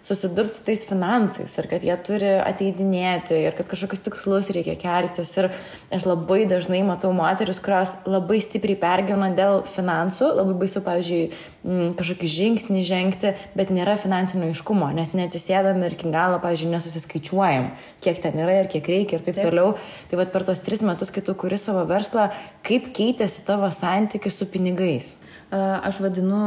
susidurti 0.05 0.59
su 0.59 0.65
tais 0.67 0.85
finansais 0.85 1.55
ir 1.59 1.69
kad 1.71 1.85
jie 1.85 1.95
turi 2.05 2.33
ateidinėti 2.37 3.39
ir 3.47 3.55
kad 3.57 3.69
kažkokius 3.71 4.03
tikslus 4.05 4.51
reikia 4.53 4.75
keltis. 4.77 5.33
Ir 5.41 5.49
aš 5.95 6.05
labai 6.11 6.43
dažnai 6.51 6.83
matau 6.85 7.15
moteris, 7.17 7.61
kurios 7.65 7.95
labai 8.05 8.43
stipriai 8.45 8.77
pergyvena 8.83 9.31
dėl 9.37 9.63
finansų, 9.69 10.29
labai 10.41 10.59
baisu, 10.61 10.85
pavyzdžiui, 10.85 11.23
mm, 11.65 11.89
kažkokį 11.97 12.33
žingsnį 12.37 12.85
žengti, 12.85 13.33
bet 13.57 13.73
nėra 13.73 13.97
finansinio 14.01 14.53
iškumo, 14.53 14.93
nes 14.93 15.15
neatsisėdam 15.17 15.81
ir 15.89 15.97
iki 15.97 16.13
galo, 16.13 16.37
pavyzdžiui, 16.45 16.75
nesusiskaičiuojam, 16.77 17.73
kiek 18.05 18.21
ten 18.21 18.39
yra 18.45 18.61
ir 18.61 18.73
kiek 18.73 18.85
reikia 18.85 19.19
ir 19.19 19.25
taip, 19.25 19.41
taip. 19.41 19.49
toliau. 19.49 19.73
Tai 20.11 20.21
vad 20.21 20.37
per 20.37 20.45
tos 20.45 20.61
tris 20.61 20.85
metus, 20.85 21.15
kai 21.15 21.25
tu 21.25 21.33
kuri 21.33 21.57
savo 21.57 21.89
verslą, 21.89 22.29
kaip 22.67 22.93
keitėsi 22.93 23.47
tavo 23.49 23.73
santykis 23.73 24.37
su 24.37 24.53
pinigais? 24.53 25.15
Aš 25.55 26.01
vadinu 26.03 26.41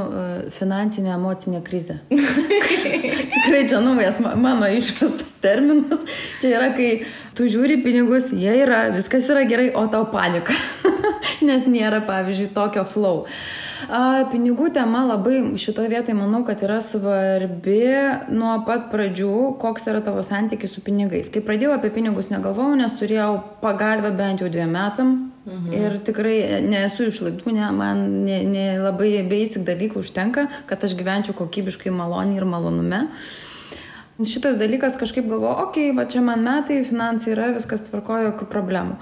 finansinę 0.52 1.14
emocinę 1.16 1.62
krizę. 1.62 2.00
Tikrai 3.34 3.64
čia 3.70 3.80
naujas 3.80 4.20
mano 4.20 4.68
išrastas 4.68 5.38
terminas. 5.42 6.04
Čia 6.42 6.52
yra, 6.58 6.72
kai 6.76 7.06
tu 7.38 7.48
žiūri 7.48 7.80
pinigus, 7.86 8.32
jie 8.36 8.58
yra, 8.64 8.88
viskas 8.96 9.30
yra 9.32 9.46
gerai, 9.48 9.70
o 9.76 9.86
tau 9.92 10.10
panika. 10.12 10.56
Nes 11.48 11.68
nėra, 11.70 12.02
pavyzdžiui, 12.08 12.52
tokio 12.56 12.84
flow. 12.88 13.26
A, 13.88 14.26
pinigų 14.32 14.72
tema 14.76 15.06
labai 15.08 15.40
šitoje 15.60 15.92
vietoje 15.94 16.18
manau, 16.18 16.44
kad 16.48 16.62
yra 16.66 16.82
svarbi 16.84 17.80
nuo 18.34 18.58
pat 18.68 18.90
pradžių, 18.92 19.34
koks 19.62 19.88
yra 19.92 20.02
tavo 20.06 20.26
santykis 20.26 20.76
su 20.76 20.84
pinigais. 20.86 21.32
Kai 21.34 21.46
pradėjau 21.46 21.78
apie 21.78 21.94
pinigus 21.96 22.32
negalvojau, 22.34 22.78
nes 22.80 22.98
turėjau 22.98 23.32
pagalbę 23.64 24.12
bent 24.18 24.44
jau 24.44 24.52
dviem 24.52 24.74
metam, 24.74 25.18
Mhm. 25.48 25.72
Ir 25.72 25.94
tikrai 26.04 26.60
nesu 26.68 27.08
išlaidų, 27.08 27.54
ne, 27.56 27.68
man 27.72 28.02
ne, 28.26 28.42
ne 28.44 28.66
labai 28.84 29.22
basic 29.30 29.64
dalykų 29.68 30.02
užtenka, 30.04 30.44
kad 30.68 30.84
aš 30.84 30.96
gyvenčiau 31.00 31.36
kokybiškai 31.38 31.94
maloniai 31.96 32.42
ir 32.42 32.48
malonume. 32.48 33.06
Šitas 34.18 34.58
dalykas 34.60 34.98
kažkaip 35.00 35.28
galvoju, 35.30 35.68
okei, 35.68 35.88
okay, 35.92 35.96
va 35.96 36.08
čia 36.10 36.24
man 36.26 36.44
metai, 36.44 36.82
finansai 36.84 37.36
yra, 37.36 37.52
viskas 37.56 37.86
tvarkojo, 37.86 38.32
jokių 38.32 38.48
problemų. 38.50 38.98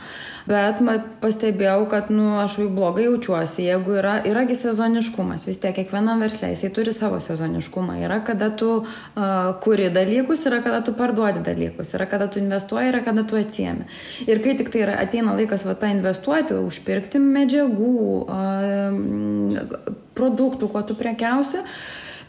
Bet 0.45 0.77
pastebėjau, 1.23 1.87
kad, 1.89 2.11
nu, 2.13 2.35
aš 2.43 2.59
jau 2.61 2.67
blogai 2.69 3.07
jaučiuosi, 3.07 3.63
jeigu 3.65 3.95
yra, 3.97 4.19
yragi 4.29 4.53
sezoniškumas, 4.59 5.47
vis 5.49 5.57
tiek 5.63 5.73
kiekvienam 5.73 6.21
verslė, 6.21 6.51
jisai 6.53 6.69
turi 6.75 6.93
savo 6.93 7.17
sezoniškumą. 7.23 7.97
Yra, 8.05 8.19
kada 8.25 8.51
tu 8.53 8.69
uh, 8.83 9.25
kuri 9.65 9.89
dalykus, 9.93 10.45
yra, 10.45 10.61
kada 10.65 10.83
tu 10.85 10.93
parduodi 10.97 11.41
dalykus, 11.45 11.95
yra, 11.97 12.05
kada 12.11 12.29
tu 12.29 12.37
investuoji, 12.43 12.93
yra, 12.93 13.01
kada 13.07 13.25
tu 13.25 13.39
atsiemi. 13.41 13.89
Ir 14.29 14.43
kai 14.45 14.53
tik 14.59 14.69
tai 14.73 14.85
yra, 14.85 14.99
ateina 15.01 15.33
laikas 15.33 15.65
va 15.65 15.73
tą 15.81 15.89
investuoti, 15.95 16.61
užpirkti 16.61 17.21
medžiagų, 17.25 17.97
uh, 18.29 19.93
produktų, 20.15 20.69
kuo 20.71 20.81
tu 20.85 20.95
prekiausi, 20.99 21.65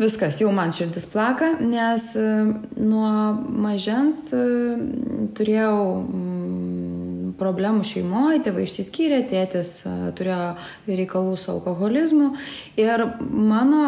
viskas, 0.00 0.40
jau 0.40 0.50
man 0.56 0.72
širdis 0.76 1.06
plaka, 1.12 1.52
nes 1.60 2.10
nuo 2.16 3.12
mažens 3.66 4.26
turėjau 5.36 5.76
problemų 7.40 7.84
šeimoje, 7.86 8.42
tėvai 8.46 8.66
išsiskyrė, 8.66 9.22
tėtis 9.30 9.72
turėjo 10.18 10.52
reikalų 10.88 11.36
su 11.40 11.50
alkoholizmu 11.54 12.30
ir 12.80 13.04
mano, 13.30 13.82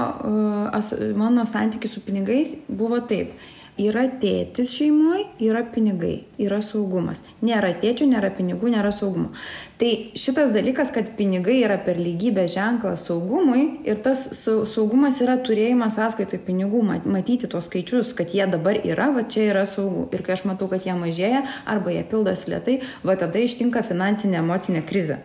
mano 1.18 1.46
santykis 1.49 1.96
su 1.96 2.05
pinigais 2.05 2.55
buvo 2.68 3.01
taip. 3.09 3.32
Yra 3.79 4.09
tėtis 4.18 4.72
šeimoje, 4.74 5.29
yra 5.47 5.61
pinigai, 5.70 6.24
yra 6.43 6.59
saugumas. 6.66 7.20
Nėra 7.47 7.70
tėčių, 7.79 8.09
nėra 8.11 8.33
pinigų, 8.35 8.72
nėra 8.74 8.91
saugumo. 8.95 9.31
Tai 9.79 9.93
šitas 10.18 10.51
dalykas, 10.51 10.91
kad 10.95 11.12
pinigai 11.14 11.61
yra 11.62 11.76
per 11.87 12.01
lygybę 12.03 12.49
ženklas 12.51 13.07
saugumui 13.07 13.62
ir 13.87 14.03
tas 14.03 14.24
saugumas 14.43 15.22
yra 15.22 15.39
turėjimas 15.47 15.95
sąskaitoj 16.01 16.43
pinigų, 16.49 16.83
matyti 17.07 17.47
tuos 17.47 17.70
skaičius, 17.70 18.16
kad 18.18 18.35
jie 18.35 18.49
dabar 18.51 18.83
yra, 18.83 19.12
va 19.14 19.22
čia 19.22 19.47
yra 19.53 19.62
saugu. 19.70 20.09
Ir 20.11 20.26
kai 20.26 20.35
aš 20.35 20.49
matau, 20.51 20.66
kad 20.72 20.83
jie 20.83 20.99
mažėja 20.99 21.47
arba 21.62 21.95
jie 21.95 22.03
pildosi 22.11 22.51
lietai, 22.51 22.81
va 23.07 23.14
tada 23.20 23.39
ištinka 23.47 23.87
finansinė 23.87 24.43
emocinė 24.43 24.83
krizė. 24.91 25.22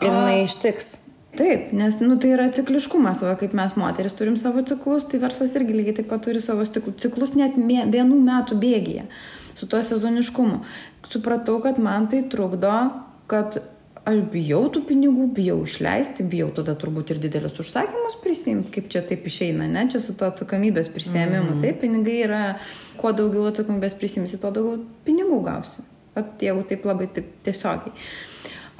Ir 0.00 0.08
jinai 0.08 0.46
ištiks. 0.46 0.96
Taip, 1.36 1.70
nes 1.76 1.98
nu, 2.00 2.16
tai 2.20 2.32
yra 2.34 2.48
cikliškumas, 2.54 3.22
o 3.26 3.32
kaip 3.40 3.54
mes 3.56 3.76
moteris 3.76 4.16
turim 4.16 4.36
savo 4.40 4.64
ciklus, 4.66 5.06
tai 5.10 5.20
verslas 5.22 5.54
irgi 5.58 5.76
lygiai 5.76 6.00
taip 6.00 6.10
pat 6.12 6.24
turi 6.24 6.40
savo 6.44 6.64
ciklus 6.66 7.34
net 7.36 7.58
mė, 7.60 7.84
vienų 7.92 8.18
metų 8.24 8.58
bėgyje 8.62 9.06
su 9.56 9.68
tuo 9.68 9.80
sezoniškumu. 9.84 10.60
Supratau, 11.08 11.58
kad 11.64 11.80
man 11.80 12.08
tai 12.12 12.22
trukdo, 12.32 12.74
kad 13.30 13.58
aš 14.06 14.20
bijau 14.30 14.66
tų 14.70 14.84
pinigų, 14.86 15.26
bijau 15.34 15.58
išleisti, 15.66 16.26
bijau 16.30 16.50
tada 16.54 16.76
turbūt 16.78 17.10
ir 17.14 17.20
didelius 17.22 17.58
užsakymus 17.62 18.18
prisimti, 18.22 18.70
kaip 18.76 18.90
čia 18.92 19.02
taip 19.06 19.26
išeina, 19.26 19.66
ne, 19.70 19.86
čia 19.90 20.00
su 20.04 20.14
to 20.18 20.28
atsakomybės 20.28 20.92
prisėmimu. 20.94 21.56
Mm. 21.56 21.64
Taip, 21.64 21.80
pinigai 21.82 22.20
yra, 22.28 22.44
kuo 23.00 23.14
daugiau 23.16 23.48
atsakomybės 23.50 23.98
prisimsi, 23.98 24.38
tuo 24.42 24.52
daugiau 24.54 24.84
pinigų 25.08 25.40
gausi. 25.48 25.84
At 26.16 26.40
jeigu 26.40 26.62
taip 26.68 26.86
labai 26.88 27.10
taip 27.12 27.34
tiesiogiai. 27.44 27.92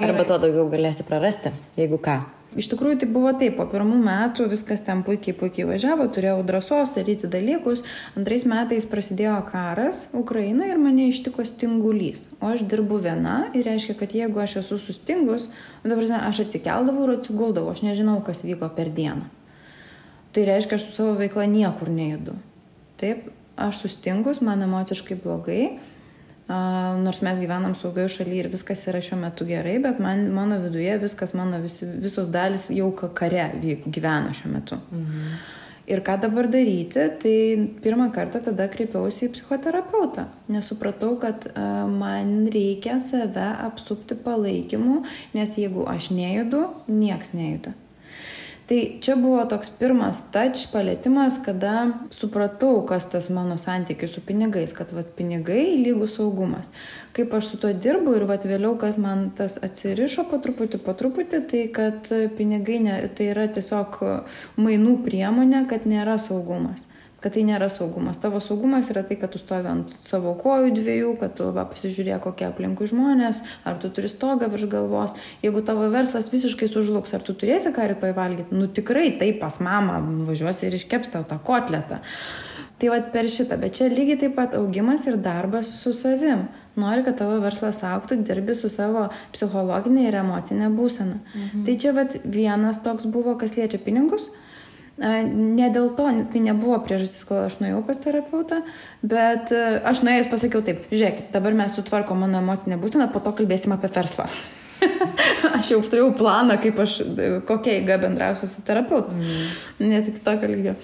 Arba 0.06 0.28
tuo 0.28 0.38
daugiau 0.40 0.70
galėsi 0.72 1.08
prarasti, 1.08 1.52
jeigu 1.80 1.98
ką. 2.04 2.20
Iš 2.56 2.70
tikrųjų, 2.72 2.96
tai 3.02 3.06
buvo 3.12 3.30
taip, 3.36 3.58
po 3.58 3.66
pirmų 3.68 3.98
metų 4.00 4.46
viskas 4.48 4.80
ten 4.86 5.02
puikiai, 5.04 5.34
puikiai 5.36 5.66
važiavo, 5.68 6.06
turėjau 6.12 6.38
drąsos 6.48 6.94
daryti 6.94 7.28
dalykus. 7.28 7.82
Antrais 8.16 8.46
metais 8.48 8.86
prasidėjo 8.88 9.34
karas 9.50 10.06
Ukraina 10.16 10.70
ir 10.70 10.80
mane 10.80 11.10
ištiko 11.10 11.44
stingulys. 11.44 12.22
O 12.40 12.48
aš 12.54 12.64
dirbu 12.64 13.02
viena 13.04 13.50
ir 13.52 13.68
reiškia, 13.68 13.98
kad 14.00 14.14
jeigu 14.16 14.40
aš 14.40 14.62
esu 14.62 14.80
sustingus, 14.80 15.50
nu, 15.82 15.92
dabar 15.92 16.28
aš 16.30 16.46
atsikeldavau 16.46 17.04
ir 17.04 17.18
atsiguldavau, 17.18 17.74
aš 17.76 17.84
nežinau, 17.84 18.22
kas 18.24 18.40
vyko 18.46 18.70
per 18.72 18.88
dieną. 18.88 19.28
Tai 20.32 20.46
reiškia, 20.48 20.78
aš 20.80 20.88
su 20.88 20.96
savo 20.96 21.12
veikla 21.20 21.44
niekur 21.52 21.92
nejudu. 21.92 22.38
Taip, 23.00 23.28
aš 23.60 23.84
sustingus, 23.84 24.40
man 24.44 24.64
emociškai 24.64 25.20
blogai 25.20 25.76
nors 26.48 27.20
mes 27.26 27.40
gyvenam 27.42 27.74
saugioje 27.74 28.20
šalyje 28.20 28.44
ir 28.44 28.48
viskas 28.52 28.86
yra 28.86 29.00
šiuo 29.02 29.18
metu 29.18 29.46
gerai, 29.48 29.78
bet 29.82 29.98
man, 30.02 30.28
mano 30.34 30.60
viduje 30.62 30.94
viskas, 31.02 31.34
mano 31.34 31.58
visi, 31.62 31.88
visos 32.02 32.30
dalis 32.30 32.68
jau 32.70 32.92
kare 32.94 33.50
gyvena 33.60 34.34
šiuo 34.36 34.52
metu. 34.54 34.78
Mhm. 34.92 35.38
Ir 35.86 36.00
ką 36.02 36.16
dabar 36.18 36.48
daryti, 36.50 37.02
tai 37.22 37.34
pirmą 37.82 38.08
kartą 38.14 38.40
tada 38.42 38.66
kreipiausi 38.66 39.28
į 39.28 39.34
psichoterapeutą, 39.36 40.24
nes 40.50 40.66
supratau, 40.66 41.12
kad 41.22 41.46
man 41.54 42.48
reikia 42.50 42.98
save 42.98 43.46
apsupti 43.68 44.18
palaikymu, 44.18 45.04
nes 45.38 45.54
jeigu 45.54 45.86
aš 45.86 46.10
nejudu, 46.10 46.64
nieks 46.90 47.36
nejuda. 47.38 47.76
Tai 48.66 48.98
čia 49.00 49.14
buvo 49.14 49.44
toks 49.46 49.68
pirmas 49.78 50.18
touch 50.34 50.64
palėtimas, 50.72 51.36
kada 51.44 51.74
supratau, 52.10 52.80
kas 52.88 53.04
tas 53.12 53.28
mano 53.30 53.54
santykis 53.62 54.16
su 54.16 54.22
pinigais, 54.26 54.74
kad 54.74 54.90
vat, 54.96 55.12
pinigai 55.14 55.76
lygų 55.84 56.08
saugumas. 56.10 56.66
Kaip 57.14 57.36
aš 57.38 57.52
su 57.52 57.60
tuo 57.62 57.70
dirbu 57.70 58.16
ir 58.18 58.26
vat, 58.26 58.42
vėliau, 58.50 58.74
kas 58.80 58.98
man 58.98 59.28
tas 59.38 59.54
atsirišo 59.62 60.26
po 60.32 60.42
truputį, 60.42 60.82
po 60.82 60.96
truputį, 60.98 61.42
tai 61.52 61.62
kad 61.78 62.10
pinigai 62.34 62.80
ne, 62.88 62.98
tai 63.14 63.30
yra 63.36 63.46
tiesiog 63.46 64.02
mainų 64.58 64.98
priemonė, 65.06 65.62
kad 65.70 65.86
nėra 65.86 66.18
saugumas 66.18 66.88
kad 67.24 67.32
tai 67.34 67.42
nėra 67.48 67.68
saugumas. 67.72 68.18
Tavo 68.20 68.40
saugumas 68.44 68.90
yra 68.92 69.02
tai, 69.06 69.16
kad 69.20 69.32
tu 69.32 69.40
stovi 69.40 69.70
ant 69.70 69.92
savo 70.04 70.34
kojų 70.38 70.74
dviejų, 70.76 71.12
kad 71.20 71.36
tu 71.38 71.48
va, 71.56 71.64
pasižiūrėk, 71.70 72.20
kokie 72.26 72.46
aplinkui 72.48 72.88
žmonės, 72.90 73.42
ar 73.66 73.80
tu 73.82 73.90
turi 73.94 74.10
stogą 74.12 74.50
virš 74.52 74.68
galvos. 74.72 75.16
Jeigu 75.44 75.64
tavo 75.66 75.88
verslas 75.92 76.28
visiškai 76.32 76.68
sužlugs, 76.70 77.14
ar 77.16 77.24
tu 77.26 77.34
turėsi 77.34 77.72
ką 77.74 77.88
rytoj 77.92 78.12
valgyti, 78.16 78.54
nu 78.56 78.68
tikrai 78.68 79.08
taip 79.20 79.40
pas 79.42 79.58
mamą 79.64 80.02
važiuosi 80.28 80.68
ir 80.68 80.76
iškeps 80.78 81.14
tau 81.16 81.24
tą 81.26 81.40
kotletą. 81.42 82.02
Tai 82.76 82.92
vad 82.92 83.08
per 83.12 83.24
šitą, 83.32 83.56
bet 83.56 83.78
čia 83.78 83.88
lygiai 83.88 84.20
taip 84.20 84.34
pat 84.36 84.54
augimas 84.58 85.06
ir 85.08 85.16
darbas 85.16 85.70
su 85.80 85.94
savim. 85.96 86.44
Nori, 86.76 87.00
kad 87.06 87.16
tavo 87.16 87.38
verslas 87.40 87.78
auktų, 87.88 88.18
dirbi 88.28 88.52
su 88.54 88.68
savo 88.68 89.06
psichologinė 89.32 90.10
ir 90.10 90.18
emocinė 90.20 90.68
būsena. 90.76 91.22
Mhm. 91.32 91.62
Tai 91.64 91.76
čia 91.80 91.94
vad 91.96 92.18
vienas 92.22 92.82
toks 92.84 93.08
buvo, 93.08 93.32
kas 93.40 93.56
liečia 93.56 93.80
pinigus. 93.80 94.28
Ne 94.96 95.66
dėl 95.74 95.90
to, 95.96 96.06
tai 96.32 96.40
nebuvo 96.40 96.78
priežastis, 96.84 97.24
kol 97.28 97.42
aš 97.44 97.58
nuėjau 97.60 97.82
pas 97.84 97.98
terapeutą, 98.00 98.62
bet 99.04 99.52
aš 99.52 100.00
nuėjus 100.06 100.30
pasakiau 100.32 100.62
taip, 100.64 100.86
žiūrėk, 100.88 101.26
dabar 101.34 101.56
mes 101.58 101.74
sutvarkom 101.76 102.24
mano 102.24 102.40
emocinę 102.40 102.78
būseną, 102.80 103.10
po 103.12 103.20
to 103.20 103.34
kalbėsim 103.36 103.76
apie 103.76 103.92
verslą. 103.92 104.24
aš 105.58 105.74
jau 105.74 105.82
turėjau 105.84 106.14
planą, 106.16 106.56
kaip 106.62 106.80
aš, 106.80 106.96
kokia 107.48 107.76
įga 107.82 108.00
bendrausiu 108.06 108.48
su 108.48 108.64
terapeutu. 108.64 109.16
Mm. 109.16 109.92
Ne 109.92 110.00
tik 110.06 110.22
tokio 110.24 110.48
lygio. 110.50 110.74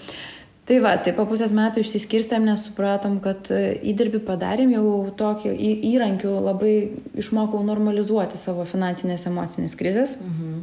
Tai 0.69 0.77
va, 0.79 0.93
tai 1.03 1.11
po 1.17 1.25
pusės 1.27 1.51
metų 1.57 1.83
išsiskirstėm, 1.83 2.45
nes 2.47 2.69
supratom, 2.69 3.17
kad 3.25 3.49
e, 3.51 3.81
įdirbį 3.91 4.21
padarėm 4.29 4.71
jau 4.77 4.85
tokį 5.19 5.57
įrankių, 5.91 6.37
labai 6.47 6.75
išmokau 7.19 7.65
normalizuoti 7.67 8.39
savo 8.39 8.63
finansinės 8.69 9.27
emocinės 9.31 9.75
krizės. 9.79 10.21
Mhm. 10.23 10.61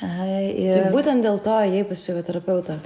Ir... 0.00 0.76
Tai 0.78 0.92
būtent 0.94 1.24
dėl 1.24 1.40
to 1.44 1.54
ėjai 1.66 1.84
pas 1.88 2.00
psichoterapeutą? 2.00 2.78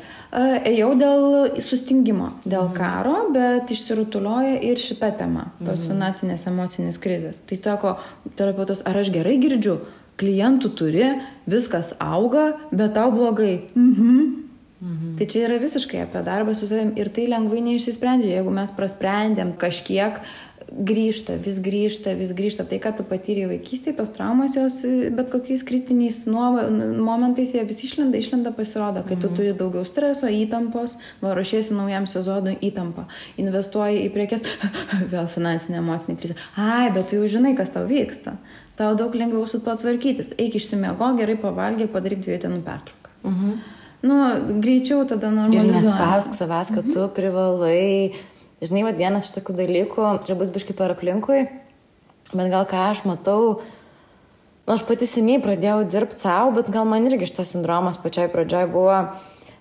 Ėjau 0.67 0.91
dėl 0.99 1.27
sustingimo, 1.62 2.33
dėl 2.43 2.69
mhm. 2.69 2.75
karo, 2.75 3.17
bet 3.35 3.71
išsirutulioja 3.71 4.57
ir 4.67 4.83
šita 4.83 5.12
tema, 5.21 5.49
tos 5.61 5.85
mhm. 5.85 5.93
finansinės 5.93 6.49
emocinės 6.51 6.99
krizės. 7.03 7.43
Tai 7.47 7.61
sako 7.61 7.97
terapeutas, 8.39 8.83
ar 8.89 8.99
aš 9.03 9.12
gerai 9.15 9.37
girdžiu, 9.43 9.79
klientų 10.19 10.73
turi, 10.79 11.11
viskas 11.51 11.95
auga, 12.03 12.55
bet 12.75 12.97
tau 12.99 13.12
blogai. 13.15 13.69
Mhm. 13.75 14.41
Mhm. 14.85 15.15
Tai 15.17 15.27
čia 15.31 15.47
yra 15.47 15.57
visiškai 15.62 16.03
apie 16.05 16.21
darbą 16.27 16.53
su 16.55 16.67
savim 16.69 16.91
ir 16.99 17.09
tai 17.15 17.29
lengvai 17.31 17.62
neišsisprendžia. 17.65 18.35
Jeigu 18.37 18.53
mes 18.53 18.73
prasprendėm 18.75 19.55
kažkiek, 19.57 20.19
grįžta, 20.71 21.37
vis 21.41 21.59
grįžta, 21.62 22.15
vis 22.19 22.33
grįžta. 22.37 22.65
Tai, 22.69 22.79
ką 22.83 22.93
tu 22.99 23.07
patyrei 23.09 23.47
vaikystėje, 23.51 23.97
tos 23.99 24.12
traumos, 24.15 24.57
jos 24.57 24.81
bet 25.15 25.31
kokiais 25.33 25.65
kritiniais 25.67 26.23
nuova, 26.31 26.67
momentais 26.71 27.55
jie 27.55 27.65
vis 27.69 27.83
išlenda, 27.87 28.19
išlenda 28.19 28.55
pasirodo, 28.57 29.05
kai 29.07 29.19
tu 29.19 29.29
mhm. 29.29 29.37
turi 29.39 29.53
daugiau 29.59 29.85
streso, 29.89 30.31
įtampos, 30.31 30.97
va, 31.23 31.35
ruošiesi 31.37 31.77
naujam 31.77 32.09
sezonui 32.11 32.57
įtampą, 32.71 33.07
investuoji 33.41 34.03
į 34.07 34.11
priekes, 34.17 34.49
vėl 35.12 35.31
finansinė 35.31 35.81
emocinė 35.83 36.19
krizė. 36.21 36.41
Ai, 36.57 36.91
bet 36.95 37.11
tu 37.11 37.21
jau 37.21 37.31
žinai, 37.37 37.55
kas 37.59 37.75
tau 37.75 37.87
vyksta. 37.91 38.39
Tau 38.79 38.97
daug 38.99 39.15
lengviau 39.15 39.47
su 39.47 39.61
tuo 39.62 39.77
tvarkytis. 39.79 40.33
Eik 40.41 40.59
išsimiego, 40.59 41.12
gerai 41.21 41.39
pavalgyk, 41.39 41.93
padaryk 41.95 42.25
dviejų 42.25 42.43
dienų 42.47 42.61
pertrauką. 42.67 43.17
Mhm 43.23 43.57
nu, 44.05 44.17
greičiau 44.61 45.05
tada 45.09 45.31
normaliai. 45.33 45.65
Ir 45.65 45.79
nespausk 45.79 46.37
savęs, 46.37 46.71
kad 46.77 46.89
tu 46.93 47.07
privalai, 47.17 48.12
žinai, 48.69 48.85
va, 48.87 48.95
vienas 48.97 49.29
iš 49.29 49.37
tokių 49.37 49.57
dalykų, 49.61 50.09
čia 50.27 50.37
bus 50.39 50.53
biškai 50.55 50.77
per 50.79 50.95
aplinkui, 50.95 51.45
bet 52.33 52.51
gal 52.53 52.67
ką 52.71 52.89
aš 52.91 53.05
matau, 53.09 53.61
nu, 54.65 54.75
aš 54.75 54.85
pati 54.89 55.09
seniai 55.09 55.43
pradėjau 55.45 55.85
dirbti 55.91 56.25
savo, 56.25 56.55
bet 56.59 56.73
gal 56.73 56.89
man 56.89 57.07
irgi 57.09 57.31
šitas 57.31 57.55
sindromas 57.55 58.01
pačioj 58.01 58.31
pradžioj 58.33 58.69
buvo, 58.73 58.99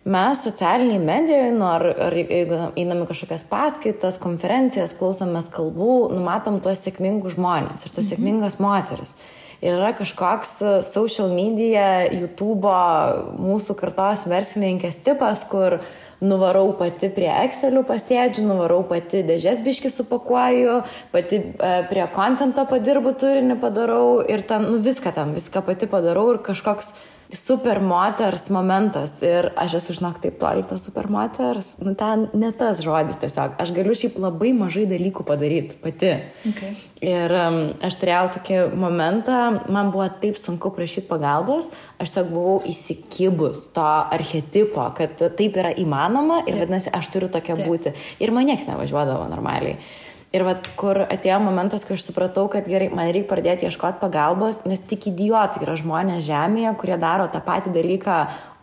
mes 0.04 0.42
socialiniai 0.44 1.00
medijoje, 1.00 1.52
nu, 1.56 1.68
ar, 1.70 1.86
ar 2.08 2.18
jeigu 2.18 2.60
einame 2.80 3.08
kažkokias 3.08 3.46
paskaitas, 3.48 4.20
konferencijas, 4.24 4.96
klausomės 5.00 5.48
kalbų, 5.54 5.94
numatom 6.16 6.60
tuos 6.64 6.84
sėkmingus 6.84 7.38
žmonės 7.38 7.88
ir 7.88 7.96
tas 7.96 8.04
mhm. 8.04 8.10
sėkmingas 8.12 8.60
moteris. 8.64 9.16
Ir 9.64 9.78
yra 9.78 9.94
kažkoks 9.96 10.58
social 10.84 11.30
media, 11.32 12.04
YouTube 12.12 12.68
mūsų 13.40 13.78
kartos 13.80 14.26
verslininkės 14.28 14.98
tipas, 15.06 15.46
kur 15.48 15.78
nuvarau 16.24 16.72
pati 16.80 17.10
prie 17.14 17.30
Excelių 17.44 17.84
pasėdžiu, 17.88 18.46
nuvarau 18.48 18.82
pati 18.88 19.24
dėžės 19.28 19.62
biški 19.66 19.92
supakuoju, 19.92 20.80
pati 21.14 21.40
e, 21.40 21.74
prie 21.90 22.06
kontento 22.16 22.66
padirbu 22.70 23.16
turinį 23.20 23.60
padarau 23.62 24.22
ir 24.24 24.46
ten, 24.48 24.70
nu 24.72 24.80
viską 24.84 25.14
ten, 25.16 25.36
viską 25.36 25.66
pati 25.68 25.90
padarau 25.92 26.30
ir 26.34 26.42
kažkoks 26.46 26.94
super 27.38 27.80
moters 27.82 28.50
momentas 28.54 29.16
ir 29.26 29.50
aš 29.60 29.78
esu, 29.80 29.96
žinok, 29.98 30.20
taip 30.24 30.38
toli 30.42 30.64
tas 30.70 30.84
super 30.86 31.10
moters, 31.12 31.74
nu 31.84 31.96
ten 31.98 32.28
ne 32.38 32.52
tas 32.58 32.84
žodis 32.86 33.20
tiesiog, 33.22 33.56
aš 33.62 33.74
galiu 33.76 33.96
šiaip 33.98 34.20
labai 34.22 34.52
mažai 34.58 34.86
dalykų 34.90 35.26
padaryti 35.28 35.80
pati. 35.82 36.14
Okay. 36.52 36.76
Ir 37.04 37.36
um, 37.38 37.60
aš 37.84 37.98
turėjau 38.02 38.30
tokį 38.38 38.62
momentą, 38.80 39.40
man 39.74 39.92
buvo 39.94 40.08
taip 40.22 40.40
sunku 40.40 40.74
prašyti 40.76 41.08
pagalbos, 41.10 41.72
aš 41.98 42.14
tiesiog 42.14 42.32
buvau 42.32 42.56
įsikibus 42.70 43.68
to 43.76 43.90
archetipo, 44.18 44.86
kad 44.98 45.18
taip 45.20 45.60
yra 45.60 45.74
įmanoma 45.74 46.44
ir 46.46 46.54
taip. 46.54 46.64
vadinasi, 46.66 46.94
aš 46.94 47.12
turiu 47.14 47.32
tokia 47.34 47.58
taip. 47.58 47.68
būti. 47.68 47.98
Ir 48.24 48.34
man 48.36 48.50
nieks 48.50 48.70
nevažiuodavo 48.70 49.30
normaliai. 49.32 49.78
Ir 50.34 50.42
vat, 50.42 50.66
kur 50.80 50.98
atėjo 51.04 51.36
momentas, 51.46 51.84
kai 51.86 51.94
aš 51.94 52.08
supratau, 52.08 52.48
kad 52.50 52.66
gerai, 52.66 52.88
man 52.90 53.12
reikia 53.14 53.30
pradėti 53.30 53.68
ieškoti 53.68 54.00
pagalbos, 54.02 54.64
nes 54.66 54.82
tik 54.82 55.06
idiotai 55.12 55.62
yra 55.62 55.76
žmonės 55.78 56.24
žemėje, 56.26 56.72
kurie 56.82 56.98
daro 56.98 57.28
tą 57.30 57.38
patį 57.46 57.76
dalyką 57.76 58.16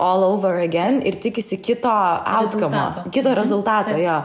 all 0.03 0.25
over 0.27 0.59
again 0.59 0.99
ir 1.07 1.21
tikisi 1.23 1.61
kito 1.63 1.93
outcome, 1.93 2.73
rezultato. 2.73 3.11
kito 3.15 3.35
rezultato. 3.39 3.95
Mhm. 3.95 4.03
Jo. 4.03 4.17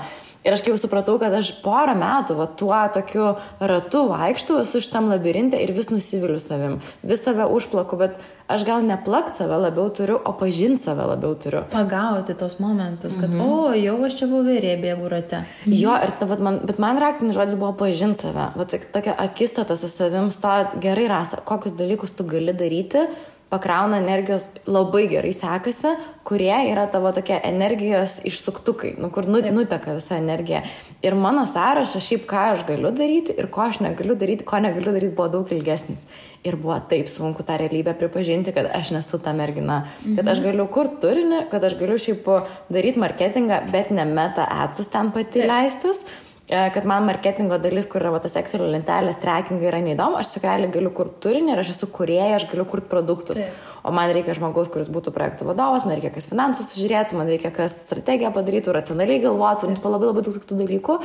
Ir 0.45 0.53
aš 0.53 0.61
kaip 0.61 0.77
supratau, 0.77 1.15
kad 1.17 1.33
aš 1.33 1.49
porą 1.63 1.95
metų 1.97 2.35
va, 2.37 2.45
tuo 2.59 2.77
tokiu 2.93 3.31
ratu 3.57 4.03
vaikštų, 4.11 4.59
esu 4.61 4.81
šitam 4.83 5.09
labirinte 5.09 5.57
ir 5.57 5.73
vis 5.73 5.89
nusiviliu 5.89 6.37
savim, 6.41 6.77
vis 7.01 7.23
save 7.25 7.47
užplaku, 7.49 7.97
bet 7.97 8.21
aš 8.51 8.65
gal 8.67 8.85
neplakt 8.85 9.39
save 9.39 9.57
labiau 9.57 9.89
turiu, 9.89 10.19
o 10.21 10.35
pažinti 10.37 10.83
save 10.83 11.09
labiau 11.09 11.33
turiu. 11.41 11.63
Pagauti 11.73 12.37
tos 12.37 12.59
momentus, 12.61 13.17
kad, 13.17 13.29
mm 13.29 13.41
-hmm. 13.41 13.49
o, 13.49 13.73
jau 13.73 13.97
aš 14.05 14.19
čia 14.21 14.27
voverė 14.29 14.77
bėgu 14.81 15.09
rate. 15.09 15.43
Jo, 15.65 15.97
ir 16.03 16.13
ta, 16.19 16.29
vat, 16.29 16.39
man, 16.39 16.59
bet 16.63 16.77
man 16.79 17.01
raktinis 17.01 17.35
žodis 17.35 17.55
buvo 17.55 17.73
pažinti 17.73 18.21
save. 18.21 18.51
Vat, 18.55 18.75
tokia 18.93 19.15
akistata 19.17 19.75
su 19.75 19.89
savim 19.89 20.31
stot 20.31 20.77
gerai 20.81 21.07
rasa, 21.07 21.37
kokius 21.37 21.73
dalykus 21.73 22.11
tu 22.11 22.23
gali 22.23 22.53
daryti 22.53 23.07
pakrauna 23.55 24.01
energijos 24.03 24.49
labai 24.67 25.05
gerai 25.09 25.31
sekasi, 25.33 25.95
kurie 26.27 26.53
yra 26.69 26.85
tavo 26.91 27.11
tokie 27.15 27.37
energijos 27.47 28.17
išsuktukai, 28.27 28.95
nu, 28.99 29.09
kur 29.15 29.29
nu, 29.31 29.39
nuteka 29.55 29.95
visa 29.95 30.19
energija. 30.19 30.61
Ir 31.05 31.15
mano 31.15 31.45
sąrašas 31.49 32.03
šiaip, 32.03 32.27
ką 32.29 32.43
aš 32.55 32.65
galiu 32.67 32.91
daryti 32.95 33.35
ir 33.39 33.47
ko 33.53 33.63
aš 33.69 33.79
negaliu 33.85 34.17
daryti, 34.19 34.45
ko 34.47 34.59
negaliu 34.63 34.91
daryti, 34.95 35.13
buvo 35.15 35.29
daug 35.37 35.55
ilgesnis. 35.55 36.03
Ir 36.45 36.59
buvo 36.61 36.77
taip 36.89 37.09
sunku 37.09 37.45
tą 37.47 37.57
realybę 37.61 37.95
pripažinti, 37.97 38.53
kad 38.53 38.69
aš 38.73 38.91
nesu 38.97 39.21
ta 39.23 39.33
mergina, 39.33 39.85
kad 40.03 40.27
aš 40.27 40.43
mhm. 40.43 40.49
galiu 40.49 40.67
kur 40.75 40.91
turinį, 41.01 41.45
kad 41.53 41.63
aš 41.65 41.79
galiu 41.79 41.97
šiaip 42.01 42.29
daryti 42.73 43.01
marketingą, 43.01 43.63
bet 43.71 43.91
ne 43.95 44.05
meta 44.09 44.45
atsus 44.65 44.91
ten 44.93 45.13
pati 45.15 45.41
taip. 45.41 45.49
leistis 45.49 46.05
E, 46.05 46.24
kad 46.47 46.85
man 46.85 47.07
marketingo 47.07 47.57
dalis, 47.57 47.87
kur 47.89 48.03
yra 48.03 48.11
va, 48.13 48.19
tas 48.21 48.35
Excel 48.37 48.67
lentelės, 48.69 49.17
trackingai 49.21 49.65
yra 49.71 49.79
neįdomu, 49.81 50.19
aš 50.19 50.35
tikrai 50.35 50.67
galiu 50.69 50.91
kurti 50.93 51.17
turinį 51.25 51.55
ir 51.55 51.61
aš 51.63 51.71
esu 51.73 51.89
kurieja, 51.93 52.35
aš 52.37 52.45
galiu 52.51 52.67
kurti 52.69 52.91
produktus. 52.91 53.39
Taip. 53.41 53.63
O 53.85 53.93
man 53.93 54.13
reikia 54.13 54.35
žmogaus, 54.37 54.69
kuris 54.73 54.91
būtų 54.93 55.13
projektų 55.13 55.47
vadovas, 55.49 55.85
man 55.85 55.97
reikia 55.97 56.11
kas 56.13 56.29
finansus 56.29 56.75
žiūrėtų, 56.77 57.17
man 57.17 57.29
reikia 57.29 57.49
kas 57.53 57.79
strategiją 57.87 58.29
padarytų, 58.33 58.73
racionaliai 58.77 59.23
galvotų, 59.25 59.71
nu, 59.73 59.81
labai 59.81 60.11
labai 60.11 60.25
daug 60.25 60.45
tų 60.49 60.57
dalykų. 60.61 60.99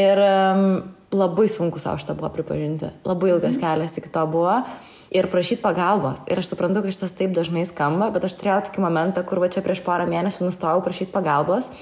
Ir 0.00 0.20
um, 0.24 0.64
labai 1.12 1.48
sunku 1.50 1.80
savo 1.82 2.00
šitą 2.00 2.16
buvo 2.16 2.30
pripažinti. 2.32 2.92
Labai 3.08 3.34
ilgas 3.34 3.56
mhm. 3.56 3.64
kelias 3.64 3.96
iki 4.00 4.12
to 4.12 4.24
buvo. 4.32 4.62
Ir 5.10 5.26
prašyti 5.28 5.60
pagalbos. 5.64 6.22
Ir 6.30 6.40
aš 6.40 6.52
suprantu, 6.52 6.84
kad 6.84 6.94
šitas 6.94 7.16
taip 7.18 7.32
dažnai 7.36 7.66
skamba, 7.68 8.12
bet 8.14 8.24
aš 8.28 8.36
turėjau 8.38 8.68
tokį 8.68 8.84
momentą, 8.84 9.24
kur 9.26 9.42
va 9.42 9.48
čia 9.50 9.64
prieš 9.64 9.82
porą 9.84 10.06
mėnesių 10.08 10.46
nustojau 10.46 10.84
prašyti 10.86 11.12
pagalbos 11.12 11.72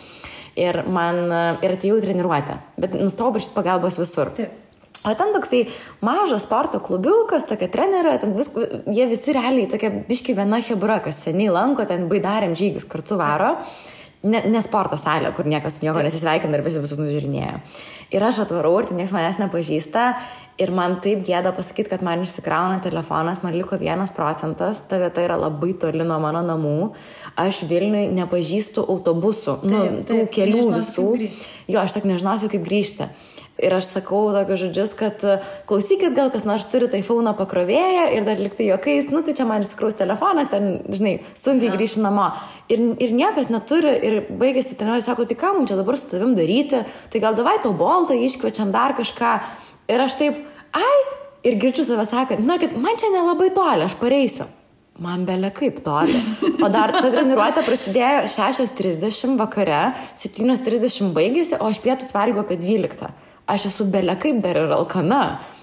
ir 0.58 0.82
man 0.90 1.20
ir 1.64 1.74
atėjau 1.74 1.98
į 2.00 2.06
treniruotę, 2.06 2.58
bet 2.80 2.96
nustojau 2.98 3.34
prašyti 3.36 3.56
pagalbos 3.56 4.00
visur. 4.00 4.32
Taip. 4.36 4.64
O 5.06 5.12
ten 5.14 5.30
toksai 5.30 5.60
mažas 6.02 6.42
sporto 6.42 6.80
klubiukas, 6.82 7.46
tokia 7.46 7.68
trenerė, 7.70 8.16
ten 8.18 8.34
vis, 8.34 8.50
jie 8.90 9.06
visi 9.06 9.34
realiai 9.36 9.68
tokia 9.70 9.92
biški 10.08 10.34
viena 10.34 10.58
hebra, 10.58 10.98
kas 11.04 11.20
seniai 11.22 11.52
lanko, 11.54 11.86
ten 11.86 12.08
baidarėm 12.10 12.56
žygius 12.58 12.88
kartu 12.90 13.20
varo. 13.20 13.54
Ne, 14.26 14.40
ne 14.50 14.58
sporto 14.66 14.96
salė, 14.98 15.30
kur 15.36 15.46
niekas 15.46 15.76
su 15.78 15.84
nieko 15.86 16.02
nesisveikina 16.02 16.58
ir 16.58 16.64
visi 16.66 16.80
visus 16.82 16.98
nužiūrinėja. 16.98 17.60
Ir 18.10 18.24
aš 18.26 18.40
atvarau 18.42 18.72
ir 18.80 18.88
ten 18.88 18.98
niekas 18.98 19.14
manęs 19.14 19.38
nepažįsta 19.38 20.08
Ir 20.58 20.72
man 20.74 20.96
taip 20.98 21.20
gėda 21.22 21.52
pasakyti, 21.54 21.92
kad 21.92 22.00
man 22.02 22.24
išsikrauna 22.24 22.80
telefonas, 22.82 23.44
man 23.44 23.54
liko 23.54 23.76
vienas 23.78 24.10
procentas, 24.14 24.80
ta 24.90 24.98
vieta 24.98 25.22
yra 25.22 25.36
labai 25.38 25.70
toli 25.78 26.02
nuo 26.02 26.16
mano 26.18 26.40
namų, 26.42 26.88
aš 27.38 27.62
Vilniui 27.70 28.08
nepažįstu 28.16 28.82
autobusų, 28.82 29.60
nu, 29.62 29.72
taip, 29.72 29.90
nu, 29.94 30.04
tų 30.04 30.20
taip, 30.22 30.30
kelių 30.34 30.68
visų. 30.74 31.08
Jo, 31.68 31.82
aš 31.84 31.98
sak 31.98 32.08
nežinosiu, 32.08 32.50
kaip 32.52 32.64
grįžti. 32.66 33.08
Ir 33.58 33.74
aš 33.74 33.88
sakau 33.90 34.20
tokius 34.30 34.60
žodžius, 34.62 34.92
kad 34.94 35.22
klausykit, 35.66 36.12
gal 36.14 36.30
kas 36.30 36.44
nors 36.46 36.66
turi 36.70 36.86
taifūną 36.92 37.32
pakrovėją 37.38 38.04
ir 38.14 38.26
dar 38.26 38.38
liktai 38.38 38.68
jokiais, 38.68 39.08
nu 39.10 39.24
tai 39.26 39.34
čia 39.34 39.48
man 39.48 39.64
išsikraus 39.66 39.98
telefoną, 39.98 40.44
ten, 40.52 40.68
žinai, 40.86 41.16
sunkiai 41.38 41.72
grįšiu 41.74 42.04
namo. 42.04 42.28
Ir, 42.70 42.84
ir 43.02 43.14
niekas 43.18 43.50
neturi, 43.50 43.96
ir 43.98 44.18
baigėsi 44.30 44.78
treneris, 44.78 45.08
sako, 45.10 45.26
tai 45.26 45.38
ką 45.40 45.56
mums 45.56 45.72
čia 45.72 45.78
dabar 45.80 45.98
su 45.98 46.06
tavim 46.12 46.36
daryti, 46.38 46.84
tai 47.10 47.22
gal 47.24 47.34
davai 47.38 47.56
to 47.64 47.74
boltą, 47.74 48.14
iškvečiam 48.14 48.70
dar 48.74 48.94
kažką. 48.98 49.32
Ir 49.90 50.06
aš 50.06 50.20
taip, 50.22 50.38
ai, 50.78 50.94
ir 51.50 51.58
girdžiu 51.58 51.88
save 51.88 52.06
sakant, 52.06 52.46
na, 52.46 52.60
kad 52.62 52.78
man 52.78 52.94
čia 53.00 53.10
nelabai 53.10 53.50
toli, 53.58 53.90
aš 53.90 53.98
pareisiu. 53.98 54.46
Man 55.02 55.24
belė 55.28 55.50
kaip 55.54 55.80
toli. 55.84 56.18
O 56.62 56.70
dar 56.72 56.92
ta 56.94 57.04
treniruotė 57.06 57.62
prasidėjo 57.66 58.24
6.30 58.34 59.36
vakare, 59.38 59.82
7.30 60.18 61.12
baigėsi, 61.16 61.58
o 61.58 61.68
aš 61.70 61.80
pietus 61.84 62.10
valgiau 62.14 62.42
apie 62.44 62.58
12. 62.60 63.10
Aš 63.48 63.68
esu 63.70 63.86
belė 63.88 64.18
kaip 64.20 64.42
dar 64.44 64.58
ir 64.60 64.74
alkana. 64.74 65.22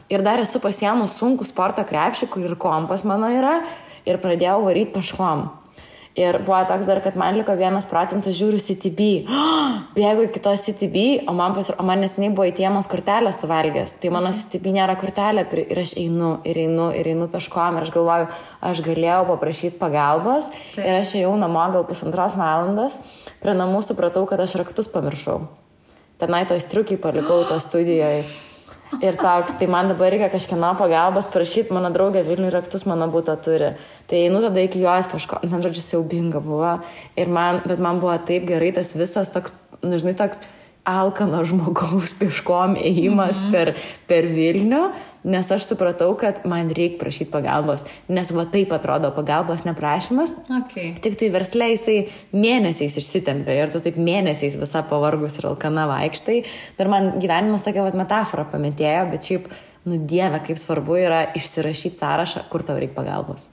Ir 0.09 0.21
dar 0.25 0.41
esu 0.41 0.61
pasiemus 0.61 1.17
sunkų 1.17 1.47
sporto 1.47 1.83
krepšį, 1.87 2.29
kur 2.31 2.45
ir 2.45 2.57
kompas 2.61 3.03
mano 3.07 3.29
yra, 3.33 3.59
ir 4.05 4.21
pradėjau 4.21 4.59
varyti 4.67 4.93
paškom. 4.93 5.47
Ir 6.15 6.37
buvo 6.47 6.61
toks 6.63 6.87
dar, 6.87 7.01
kad 7.03 7.17
man 7.19 7.35
liko 7.35 7.51
vienas 7.59 7.83
procentas 7.91 8.37
žiūriu 8.37 8.61
CTB. 8.63 9.07
Oh, 9.27 9.73
jeigu 9.99 10.23
iki 10.29 10.39
to 10.39 10.53
CTB, 10.55 11.01
o 11.27 11.33
man, 11.35 11.51
pas, 11.57 11.73
o 11.75 11.83
man 11.83 11.99
nesiniai 11.99 12.31
buvo 12.31 12.45
įtiemas 12.47 12.87
kortelę 12.87 13.33
suvalgęs, 13.35 13.97
tai 13.99 14.13
mano 14.15 14.31
CTB 14.31 14.77
nėra 14.77 14.95
kortelė 15.01 15.43
ir 15.65 15.81
aš 15.81 15.97
einu, 15.99 16.37
ir 16.47 16.61
einu, 16.63 16.87
ir 16.95 17.11
einu 17.11 17.27
peškom 17.33 17.81
ir 17.81 17.87
aš 17.87 17.91
galvoju, 17.97 18.29
aš 18.71 18.83
galėjau 18.87 19.19
paprašyti 19.33 19.75
pagalbos 19.81 20.47
Taip. 20.53 20.85
ir 20.85 21.01
aš 21.01 21.17
ėjau 21.19 21.35
namo 21.41 21.67
gal 21.75 21.83
pusantros 21.89 22.39
valandos, 22.39 22.95
prie 23.43 23.59
namų 23.59 23.83
supratau, 23.83 24.23
kad 24.29 24.39
aš 24.39 24.55
raktus 24.63 24.87
pamiršau. 24.95 25.41
Tenai 26.23 26.45
to 26.47 26.55
striukiai 26.55 27.01
palikau 27.01 27.43
to 27.49 27.59
studijoje. 27.59 28.23
Ir 29.01 29.17
toks, 29.17 29.55
tai 29.59 29.67
man 29.71 29.89
dabar 29.89 30.13
reikia 30.13 30.29
kažkieno 30.29 30.71
pagalbos 30.79 31.27
prašyti, 31.33 31.73
mano 31.73 31.89
draugė 31.93 32.21
Vilnių 32.25 32.51
raktus 32.53 32.85
mano 32.85 33.07
būtų 33.11 33.35
turi. 33.43 33.71
Tai 34.05 34.19
einu 34.27 34.41
tada 34.43 34.61
iki 34.61 34.83
jos 34.83 35.09
kažko, 35.09 35.41
man 35.49 35.63
žodžiu, 35.65 35.83
siaubinga 35.83 36.41
buvo. 36.43 36.75
Ir 37.17 37.31
man, 37.33 37.63
bet 37.65 37.81
man 37.81 37.99
buvo 38.03 38.13
taip 38.27 38.45
gerai 38.49 38.69
tas 38.75 38.93
visas 38.95 39.33
toks, 39.33 39.53
nu, 39.81 39.97
žinai, 39.97 40.13
toks 40.19 40.43
alkano 40.85 41.41
žmogaus 41.45 42.13
pieškom 42.19 42.77
ėjimas 42.77 43.41
-hmm. 43.41 43.51
per, 43.51 43.73
per 44.07 44.29
Vilnių, 44.29 44.83
nes 45.25 45.51
aš 45.51 45.65
supratau, 45.65 46.13
kad 46.17 46.43
man 46.45 46.69
reikia 46.69 46.99
prašyti 47.01 47.31
pagalbos, 47.31 47.85
nes 48.07 48.31
va 48.31 48.45
taip 48.45 48.73
atrodo 48.73 49.11
pagalbos 49.11 49.65
neprašymas. 49.65 50.35
Okay. 50.61 50.93
Tik 51.01 51.17
tai 51.19 51.31
verslė 51.33 51.71
jisai 51.73 51.97
mėnesiais 52.33 52.97
išsitempia 53.01 53.57
ir 53.63 53.73
tu 53.73 53.81
taip 53.81 53.97
mėnesiais 53.97 54.59
visą 54.61 54.83
pavargus 54.89 55.39
ir 55.39 55.49
alkana 55.49 55.87
vaikštai. 55.89 56.43
Dar 56.77 56.87
man 56.87 57.15
gyvenimas 57.17 57.65
tokia 57.65 57.83
va 57.83 57.97
metafora 57.97 58.45
pametėjo, 58.45 59.09
bet 59.11 59.31
šiaip, 59.31 59.49
nu 59.85 59.97
dieve, 59.97 60.39
kaip 60.45 60.61
svarbu 60.61 61.01
yra 61.01 61.25
išsirašyti 61.33 61.97
sąrašą, 61.97 62.45
kur 62.49 62.63
tau 62.63 62.77
reikia 62.77 63.01
pagalbos. 63.01 63.49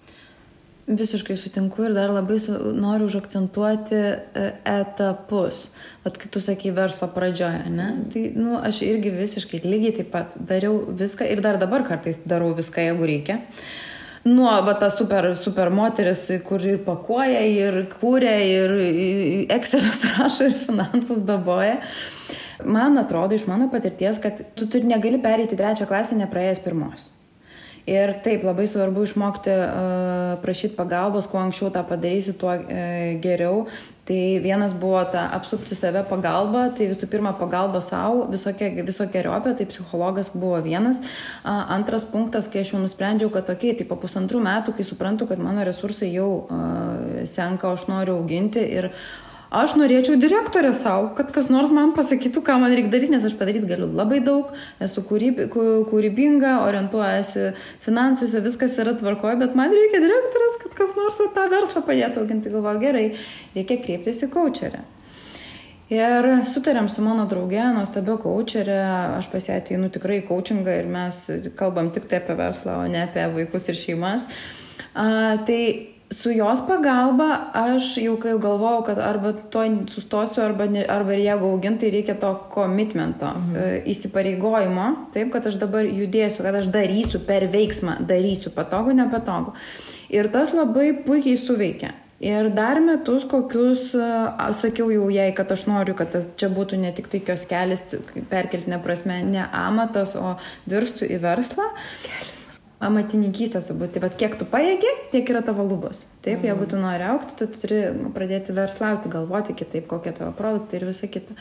Visiškai 0.82 1.36
sutinku 1.38 1.84
ir 1.86 1.92
dar 1.94 2.10
labai 2.10 2.40
noriu 2.74 3.06
užakcentuoti 3.06 3.98
e, 3.98 4.46
etapus. 4.66 5.68
Vat 6.02 6.18
kai 6.18 6.30
tu 6.34 6.42
sakai 6.42 6.72
verslo 6.74 7.06
pradžioje, 7.14 7.70
ne? 7.70 7.86
Tai, 8.10 8.22
nu, 8.34 8.56
aš 8.58 8.80
irgi 8.88 9.12
visiškai 9.14 9.60
lygiai 9.62 9.94
taip 10.00 10.10
pat 10.10 10.34
dariau 10.34 10.80
viską 10.98 11.30
ir 11.30 11.44
dar 11.44 11.60
dabar 11.62 11.86
kartais 11.86 12.18
darau 12.26 12.50
viską, 12.58 12.88
jeigu 12.88 13.08
reikia. 13.12 13.38
Nuo, 14.26 14.50
va, 14.66 14.74
ta 14.78 14.90
super, 14.90 15.32
super 15.38 15.70
moteris, 15.74 16.26
kur 16.46 16.62
ir 16.66 16.82
pakuoja, 16.82 17.46
ir 17.46 17.80
kūrė, 17.94 18.36
ir 18.50 18.76
Excel'us 19.54 20.02
rašo, 20.16 20.50
ir 20.50 20.58
finansus 20.66 21.22
daboja. 21.26 21.78
Man 22.66 22.98
atrodo 22.98 23.38
iš 23.38 23.46
mano 23.46 23.70
patirties, 23.70 24.18
kad 24.22 24.42
tu 24.58 24.66
turi 24.66 24.90
negali 24.90 25.22
pereiti 25.22 25.58
trečią 25.58 25.86
klasę 25.86 26.18
nepraėjęs 26.18 26.66
pirmos. 26.66 27.12
Ir 27.82 28.12
taip, 28.22 28.44
labai 28.46 28.68
svarbu 28.70 29.02
išmokti 29.02 29.50
uh, 29.50 30.36
prašyti 30.38 30.76
pagalbos, 30.78 31.26
kuo 31.26 31.40
anksčiau 31.42 31.72
tą 31.74 31.82
padarysi, 31.82 32.36
tuo 32.38 32.52
uh, 32.54 32.68
geriau. 33.18 33.64
Tai 34.06 34.18
vienas 34.42 34.74
buvo 34.74 35.00
ta 35.10 35.24
apsupti 35.34 35.74
save 35.78 36.04
pagalba, 36.06 36.68
tai 36.74 36.86
visų 36.90 37.08
pirma 37.10 37.32
pagalba 37.38 37.80
savo, 37.82 38.28
visokia, 38.30 38.70
riopė, 39.26 39.54
tai 39.58 39.66
psichologas 39.66 40.30
buvo 40.34 40.60
vienas. 40.62 41.02
Uh, 41.42 41.58
antras 41.74 42.06
punktas, 42.06 42.46
kai 42.50 42.62
aš 42.62 42.76
jau 42.76 42.82
nusprendžiau, 42.82 43.32
kad 43.34 43.50
tokiai, 43.50 43.74
tai 43.78 43.88
po 43.90 43.98
pusantrų 43.98 44.44
metų, 44.46 44.76
kai 44.78 44.86
suprantu, 44.86 45.26
kad 45.30 45.42
mano 45.42 45.66
resursai 45.66 46.12
jau 46.14 46.30
uh, 46.46 47.26
senka, 47.30 47.74
aš 47.74 47.88
noriu 47.90 48.20
auginti 48.20 48.62
ir 48.62 48.92
aš 49.52 49.74
norėčiau 49.76 50.16
direktorę 50.20 50.72
savo, 50.76 51.10
kad 51.18 51.32
kas 51.34 51.50
nors 51.52 51.72
man 51.74 51.92
pasakytų, 51.96 52.42
ką 52.46 52.56
man 52.62 52.72
reikia 52.72 52.92
daryti, 52.94 53.12
nes 53.14 53.26
aš 53.28 53.36
padaryti 53.38 53.68
galiu 53.68 53.90
labai 53.92 54.22
daug, 54.24 54.54
esu 54.82 55.04
kūryb, 55.08 55.42
kūrybinga, 55.90 56.54
orientuojasi 56.64 57.50
finansuose, 57.84 58.40
viskas 58.44 58.78
yra 58.82 58.96
tvarkoje, 58.98 59.36
bet 59.44 59.58
man 59.58 59.74
reikia 59.74 60.00
direktorės, 60.02 60.56
kad 60.64 60.80
kas 60.80 60.96
nors 60.98 61.20
tą 61.36 61.46
verslą 61.52 61.84
padėtų 61.86 62.24
auginti. 62.24 62.52
Galvoju, 62.52 62.82
gerai, 62.82 63.06
reikia 63.56 63.78
kreiptis 63.84 64.24
į 64.24 64.32
kočerę. 64.32 64.82
Ir 65.92 66.26
sutarėm 66.48 66.86
su 66.88 67.04
mano 67.04 67.26
draugė, 67.28 67.66
nuostabio 67.76 68.16
kočerė, 68.22 68.78
aš 69.18 69.28
pas 69.28 69.48
ją 69.50 69.58
ateinu 69.60 69.90
tikrai 69.92 70.22
į 70.22 70.26
coachingą 70.30 70.78
ir 70.80 70.88
mes 70.88 71.18
kalbam 71.58 71.90
tik 71.92 72.06
tai 72.08 72.22
apie 72.22 72.36
verslą, 72.38 72.78
o 72.80 72.86
ne 72.88 73.02
apie 73.04 73.26
vaikus 73.34 73.68
ir 73.68 73.76
šeimas. 73.76 74.30
A, 74.94 75.36
tai 75.44 75.91
su 76.12 76.30
jos 76.30 76.60
pagalba 76.68 77.28
aš 77.54 77.96
jau 78.02 78.16
kai 78.20 78.34
galvojau, 78.40 78.82
kad 78.86 78.98
arba 79.00 79.32
to 79.32 79.64
sustosiu, 79.88 80.42
arba, 80.44 80.66
ne, 80.70 80.84
arba 80.88 81.16
jeigu 81.16 81.48
augintai 81.54 81.90
reikia 81.94 82.18
to 82.20 82.32
komitmento, 82.52 83.32
mhm. 83.32 83.56
E, 83.56 83.82
įsipareigojimo, 83.94 84.88
taip, 85.14 85.32
kad 85.32 85.46
aš 85.48 85.58
dabar 85.62 85.88
judėsiu, 85.88 86.44
kad 86.44 86.60
aš 86.60 86.68
darysiu 86.74 87.22
per 87.26 87.48
veiksmą, 87.52 87.98
darysiu 88.08 88.52
patogu, 88.54 88.94
nepatogu. 88.96 89.56
Ir 90.12 90.28
tas 90.32 90.52
labai 90.56 90.92
puikiai 91.06 91.40
suveikia. 91.40 91.94
Ir 92.22 92.52
dar 92.54 92.78
metus 92.78 93.24
kokius, 93.26 93.88
sakiau 94.54 94.92
jau 94.94 95.08
jai, 95.10 95.32
kad 95.34 95.50
aš 95.50 95.64
noriu, 95.66 95.96
kad 95.98 96.12
tas 96.14 96.28
čia 96.38 96.52
būtų 96.54 96.78
ne 96.78 96.92
tik 96.94 97.08
tai 97.10 97.18
kioskelis, 97.26 97.88
perkeltinė 98.30 98.78
prasme, 98.84 99.18
ne 99.26 99.48
amatas, 99.50 100.14
o 100.14 100.36
virstų 100.70 101.10
į 101.16 101.18
verslą. 101.24 101.66
Kioskelis 102.04 102.41
amatininkystės 102.82 103.68
turbūt. 103.70 103.94
Tai 103.94 104.04
vad 104.06 104.16
kiek 104.20 104.38
tu 104.38 104.46
pajėgi, 104.48 104.90
tiek 105.12 105.28
yra 105.32 105.42
tavo 105.46 105.66
lubos. 105.66 106.06
Taip, 106.24 106.40
mhm. 106.40 106.48
jeigu 106.50 106.70
tu 106.70 106.80
nori 106.80 107.06
aukti, 107.12 107.36
tu 107.38 107.62
turi 107.62 107.82
pradėti 108.14 108.56
verslauti, 108.56 109.12
galvoti 109.12 109.56
kitaip, 109.58 109.86
kokie 109.90 110.14
tavo 110.16 110.32
produktai 110.36 110.80
ir 110.80 110.88
visa 110.90 111.10
kita. 111.10 111.36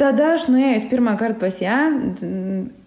Tada 0.00 0.32
aš 0.34 0.48
nuėjus 0.50 0.88
pirmą 0.90 1.14
kartą 1.14 1.38
pas 1.44 1.60
ją, 1.62 1.76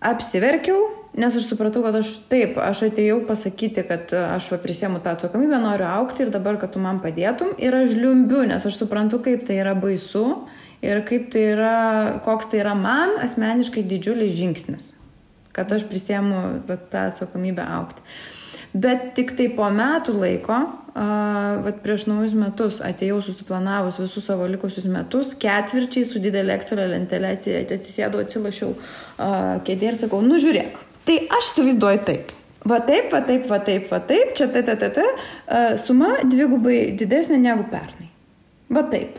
apsiverkiau, 0.03 0.81
nes 1.15 1.37
aš 1.39 1.45
supratau, 1.47 1.79
kad 1.85 1.95
aš 1.95 2.11
taip, 2.27 2.57
aš 2.59 2.83
atėjau 2.89 3.21
pasakyti, 3.29 3.85
kad 3.87 4.11
aš 4.11 4.49
prisėmu 4.59 4.99
tą 5.05 5.15
atsakomybę, 5.15 5.55
noriu 5.63 5.87
aukti 5.87 6.25
ir 6.25 6.33
dabar, 6.35 6.59
kad 6.59 6.75
tu 6.75 6.83
man 6.83 6.99
padėtum. 6.99 7.55
Ir 7.63 7.79
aš 7.79 7.95
liumbiu, 7.95 8.43
nes 8.51 8.67
aš 8.67 8.81
suprantu, 8.81 9.21
kaip 9.23 9.47
tai 9.47 9.61
yra 9.63 9.71
baisu 9.79 10.25
ir 10.83 10.99
kaip 11.07 11.31
tai 11.31 11.47
yra, 11.55 11.79
koks 12.27 12.51
tai 12.51 12.59
yra 12.65 12.75
man 12.75 13.15
asmeniškai 13.23 13.87
didžiulis 13.87 14.35
žingsnis 14.35 14.96
kad 15.57 15.71
aš 15.73 15.87
prisėmu 15.89 16.41
tą 16.91 17.07
atsakomybę 17.09 17.65
aukti. 17.79 18.05
Bet 18.77 19.13
tik 19.17 19.31
tai 19.37 19.47
po 19.55 19.69
metų 19.73 20.13
laiko, 20.19 20.57
uh, 20.93 21.69
prieš 21.81 22.05
naujus 22.09 22.33
metus 22.37 22.79
atėjau 22.83 23.21
susiplanavus 23.25 23.97
visus 24.01 24.27
savo 24.27 24.45
likusius 24.49 24.85
metus, 24.91 25.31
ketvirčiai 25.39 26.05
su 26.05 26.21
didelė 26.21 26.57
Excel 26.57 26.83
lentelė 26.91 27.33
atsisėdau, 27.37 28.21
atsilašiau 28.25 28.73
uh, 28.75 29.55
kėdė 29.65 29.93
ir 29.93 30.01
sakau, 30.01 30.19
nu 30.25 30.37
žiūrėk, 30.43 30.81
tai 31.07 31.21
aš 31.39 31.53
įsivaizduoju 31.53 32.03
taip. 32.09 32.35
Va 32.67 32.81
taip, 32.83 33.07
va 33.13 33.21
taip, 33.23 33.47
va 33.47 33.61
taip, 33.63 33.87
va 33.93 34.01
taip, 34.03 34.35
čia 34.35 34.49
ta, 34.51 34.61
ta, 34.67 34.75
ta, 34.75 34.89
ta, 34.91 35.07
suma 35.79 36.17
dvigubai 36.27 36.91
didesnė 36.99 37.39
negu 37.39 37.63
pernai. 37.71 38.09
Va 38.73 38.83
taip. 38.91 39.15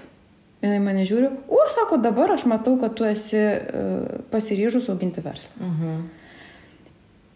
Jinai 0.61 0.81
mane 0.83 1.07
žiūri, 1.07 1.31
o, 1.55 1.59
sako, 1.73 2.01
dabar 2.03 2.35
aš 2.35 2.45
matau, 2.51 2.75
kad 2.83 2.97
tu 2.99 3.07
esi 3.09 3.39
uh, 3.41 4.23
pasiryžus 4.33 4.91
auginti 4.93 5.25
verslą. 5.25 5.55
Uh 5.59 5.67
mhm. 5.67 5.83
-huh. 5.89 6.18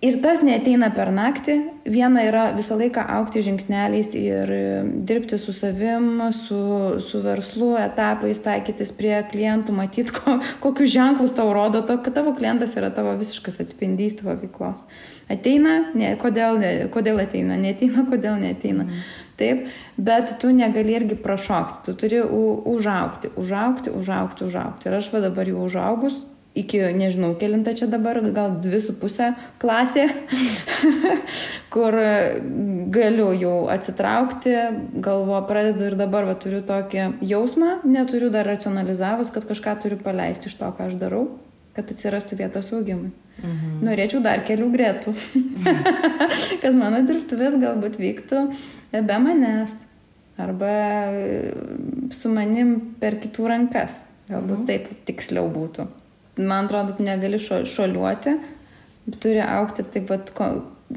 Ir 0.03 0.16
tas 0.18 0.40
neteina 0.42 0.88
per 0.90 1.12
naktį. 1.14 1.55
Viena 1.86 2.24
yra 2.26 2.48
visą 2.57 2.74
laiką 2.74 3.05
aukti 3.20 3.38
žingsneliais 3.46 4.09
ir 4.18 4.50
e, 4.50 4.62
dirbti 5.07 5.38
su 5.38 5.55
savim, 5.55 6.09
su, 6.34 6.59
su 6.98 7.20
verslu, 7.22 7.68
etapais, 7.78 8.40
taikytis 8.42 8.90
prie 8.98 9.14
klientų, 9.30 9.74
matyti, 9.76 10.11
ko, 10.16 10.40
kokius 10.64 10.90
ženklus 10.96 11.36
tau 11.36 11.53
rodo, 11.55 11.84
to, 11.86 12.00
kad 12.03 12.18
tavo 12.18 12.34
klientas 12.34 12.74
yra 12.80 12.90
tavo 12.94 13.14
visiškas 13.20 13.61
atspindys 13.62 14.18
tavo 14.18 14.34
veiklos. 14.42 14.82
Ateina, 15.30 15.76
ne, 15.94 16.16
kodėl, 16.18 16.59
ne, 16.59 16.72
kodėl 16.90 17.22
ateina, 17.22 17.61
neteina, 17.62 18.03
kodėl 18.11 18.42
neteina. 18.42 18.88
Mm. 18.90 19.07
Taip, 19.38 19.70
bet 20.03 20.34
tu 20.42 20.50
negali 20.50 20.98
irgi 20.98 21.22
prašokti, 21.22 21.86
tu 21.86 21.94
turi 22.03 22.18
u, 22.26 22.42
užaukti, 22.74 23.30
užaukti, 23.38 23.94
užaukti, 24.03 24.50
užaukti. 24.50 24.90
Ir 24.90 24.98
aš 24.98 25.14
va 25.14 25.22
dabar 25.30 25.55
jau 25.55 25.62
užaugus, 25.70 26.18
iki, 26.55 26.80
nežinau, 26.92 27.32
kilinta 27.40 27.74
čia 27.76 27.88
dabar, 27.88 28.20
gal 28.34 28.57
dvi 28.62 28.80
su 28.84 28.94
pusę 29.00 29.32
klasė, 29.62 30.05
kur 31.72 31.96
galiu 32.92 33.30
jau 33.36 33.55
atsitraukti, 33.72 34.53
galvo 35.05 35.40
pradedu 35.48 35.88
ir 35.88 35.96
dabar 36.00 36.28
va, 36.28 36.36
turiu 36.36 36.61
tokį 36.68 37.24
jausmą, 37.24 37.78
neturiu 37.88 38.28
dar 38.32 38.48
racionalizavus, 38.50 39.32
kad 39.32 39.48
kažką 39.48 39.78
turiu 39.84 40.00
paleisti 40.03 40.50
iš 40.50 40.59
to, 40.61 40.68
ką 40.76 40.90
aš 40.90 40.98
darau, 41.00 41.24
kad 41.76 41.88
atsirastų 41.88 42.42
vietos 42.42 42.68
augimui. 42.76 43.12
Mhm. 43.40 43.78
Norėčiau 43.86 44.20
dar 44.24 44.44
kelių 44.44 44.68
gretų, 44.74 45.14
kad 46.62 46.76
mano 46.76 47.00
dirbtuvės 47.09 47.57
galbūt 47.62 47.96
vyktų 48.03 48.44
be 48.92 49.18
manęs 49.24 49.78
arba 50.40 50.76
su 52.12 52.28
manim 52.32 52.76
per 53.00 53.16
kitų 53.24 53.48
rankas. 53.48 54.05
Galbūt 54.28 54.62
mhm. 54.62 54.68
taip 54.68 55.03
tiksliau 55.09 55.48
būtų 55.53 55.88
man 56.37 56.66
atrodo, 56.66 56.97
negali 56.99 57.39
šo, 57.43 57.62
šoliuoti, 57.68 58.37
turi 59.20 59.43
aukti 59.45 59.85
taip 59.85 60.09
pat 60.09 60.30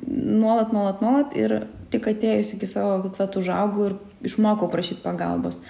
nuolat, 0.05 0.71
nuolat, 0.73 1.01
nuolat 1.01 1.35
ir 1.37 1.57
tik 1.93 2.07
atėjus 2.11 2.55
iki 2.55 2.69
savo, 2.69 2.99
kad 3.05 3.19
vat 3.23 3.39
užaugau 3.39 3.89
ir 3.89 3.97
išmokau 4.27 4.69
prašyti 4.71 5.03
pagalbos. 5.05 5.61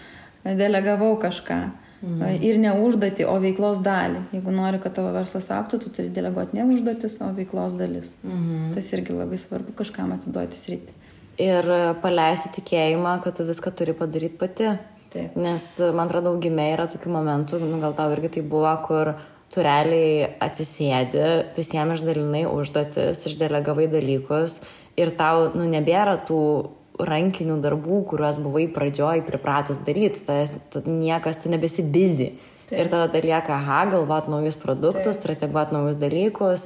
Delegavau 0.46 1.16
kažką. 1.22 1.60
Mhm. 2.06 2.44
Ir 2.46 2.60
ne 2.62 2.74
užduoti, 2.86 3.26
o 3.26 3.38
veiklos 3.42 3.80
dalį. 3.82 4.26
Jeigu 4.36 4.54
nori, 4.54 4.80
kad 4.84 4.94
tavo 4.98 5.14
verslas 5.16 5.48
auktų, 5.50 5.80
tu 5.82 5.94
turi 5.96 6.12
deleguoti 6.14 6.58
ne 6.58 6.68
užduotis, 6.70 7.18
o 7.24 7.32
veiklos 7.34 7.74
dalis. 7.80 8.12
Mhm. 8.24 8.74
Tas 8.76 8.92
irgi 8.94 9.16
labai 9.16 9.40
svarbu 9.42 9.74
kažkam 9.80 10.14
atiduoti 10.14 10.60
sritį. 10.60 11.00
Ir 11.42 11.68
paleisti 12.04 12.52
tikėjimą, 12.60 13.18
kad 13.24 13.36
tu 13.36 13.44
viską 13.48 13.74
turi 13.76 13.96
padaryti 13.98 14.38
pati. 14.40 14.70
Taip. 15.16 15.36
Nes, 15.40 15.64
man 15.96 16.10
atrodo, 16.10 16.36
augime 16.36 16.68
yra 16.74 16.86
tokių 16.92 17.12
momentų, 17.12 17.60
nu, 17.64 17.80
gal 17.80 17.96
tau 17.96 18.12
irgi 18.12 18.36
tai 18.36 18.42
buvo, 18.44 18.72
kur 18.84 19.14
tu 19.54 19.64
realiai 19.64 20.32
atsisėdi, 20.44 21.26
visiems 21.58 22.00
išdalinai 22.00 22.46
užduotis, 22.50 23.22
išdelegavai 23.30 23.88
dalykus 23.92 24.64
ir 25.00 25.12
tau, 25.16 25.52
nu, 25.56 25.68
nebėra 25.70 26.18
tų 26.28 26.42
rankinių 26.96 27.60
darbų, 27.64 28.02
kuriuos 28.10 28.40
buvai 28.44 28.66
pradžioj 28.72 29.24
pripratus 29.28 29.82
daryti, 29.86 30.24
tas 30.28 30.54
niekas, 30.88 31.42
tu 31.44 31.52
nebesi 31.52 31.84
busy. 31.84 32.34
Taip. 32.66 32.80
Ir 32.82 32.90
tada 32.90 33.22
lieka, 33.22 33.60
aha, 33.60 33.84
galvot 33.92 34.30
naujus 34.32 34.58
produktus, 34.58 35.20
strateguot 35.20 35.74
naujus 35.76 36.00
dalykus. 36.02 36.66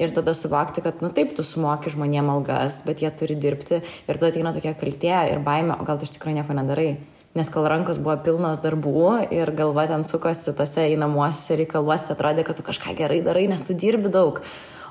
Ir 0.00 0.12
tada 0.16 0.32
suvokti, 0.36 0.80
kad, 0.84 1.00
nu 1.04 1.10
taip, 1.12 1.34
tu 1.36 1.44
sumoki 1.44 1.90
žmonėm 1.92 2.30
algas, 2.32 2.78
bet 2.86 3.02
jie 3.02 3.10
turi 3.12 3.34
dirbti. 3.36 3.80
Ir 4.06 4.20
tada 4.20 4.30
ateina 4.30 4.54
tokia 4.56 4.76
kaltė 4.78 5.16
ir 5.32 5.42
baime, 5.44 5.74
o 5.74 5.88
gal 5.88 5.98
tu 5.98 6.06
iš 6.06 6.14
tikrųjų 6.14 6.38
nieko 6.38 6.56
nedarai. 6.56 6.92
Nes 7.38 7.46
kol 7.54 7.68
rankos 7.70 8.00
buvo 8.02 8.16
pilnos 8.24 8.58
darbų 8.58 9.30
ir 9.30 9.52
galva 9.54 9.84
ten 9.86 10.02
sukosi 10.02 10.50
tose 10.58 10.88
įnamuose 10.90 11.54
reikaluose, 11.60 12.08
atrodė, 12.10 12.42
kad 12.46 12.58
tu 12.58 12.64
kažką 12.66 12.96
gerai 12.98 13.20
darai, 13.22 13.44
nes 13.50 13.62
tu 13.62 13.76
dirbi 13.78 14.10
daug. 14.10 14.40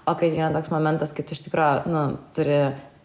O 0.08 0.14
kai 0.16 0.30
yra 0.32 0.48
toks 0.54 0.72
momentas, 0.72 1.12
kai 1.12 1.26
tu 1.28 1.36
iš 1.36 1.42
tikrųjų, 1.44 1.92
nu, 1.92 2.04
turi 2.34 2.62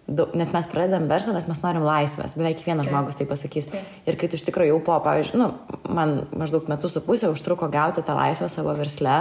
daug, 0.06 0.36
nes 0.38 0.52
mes 0.54 0.68
pradedam 0.70 1.08
verslą, 1.10 1.34
nes 1.34 1.48
mes 1.50 1.60
norim 1.64 1.82
laisvės. 1.82 2.36
Beveik 2.38 2.60
kiekvienas 2.60 2.86
žmogus 2.86 3.18
tai 3.18 3.26
pasakys. 3.26 3.66
Taip. 3.72 3.88
Ir 4.06 4.18
kai 4.20 4.28
tu 4.30 4.38
iš 4.38 4.44
tikrųjų 4.46 4.70
jau 4.70 4.78
po, 4.86 5.00
pavyzdžiui, 5.02 5.40
nu, 5.42 5.50
man 5.98 6.14
maždaug 6.36 6.70
metus 6.70 6.94
su 6.94 7.02
pusė 7.02 7.32
užtruko 7.32 7.66
gauti 7.72 8.06
tą 8.06 8.14
laisvę 8.14 8.46
savo 8.52 8.76
versle, 8.78 9.16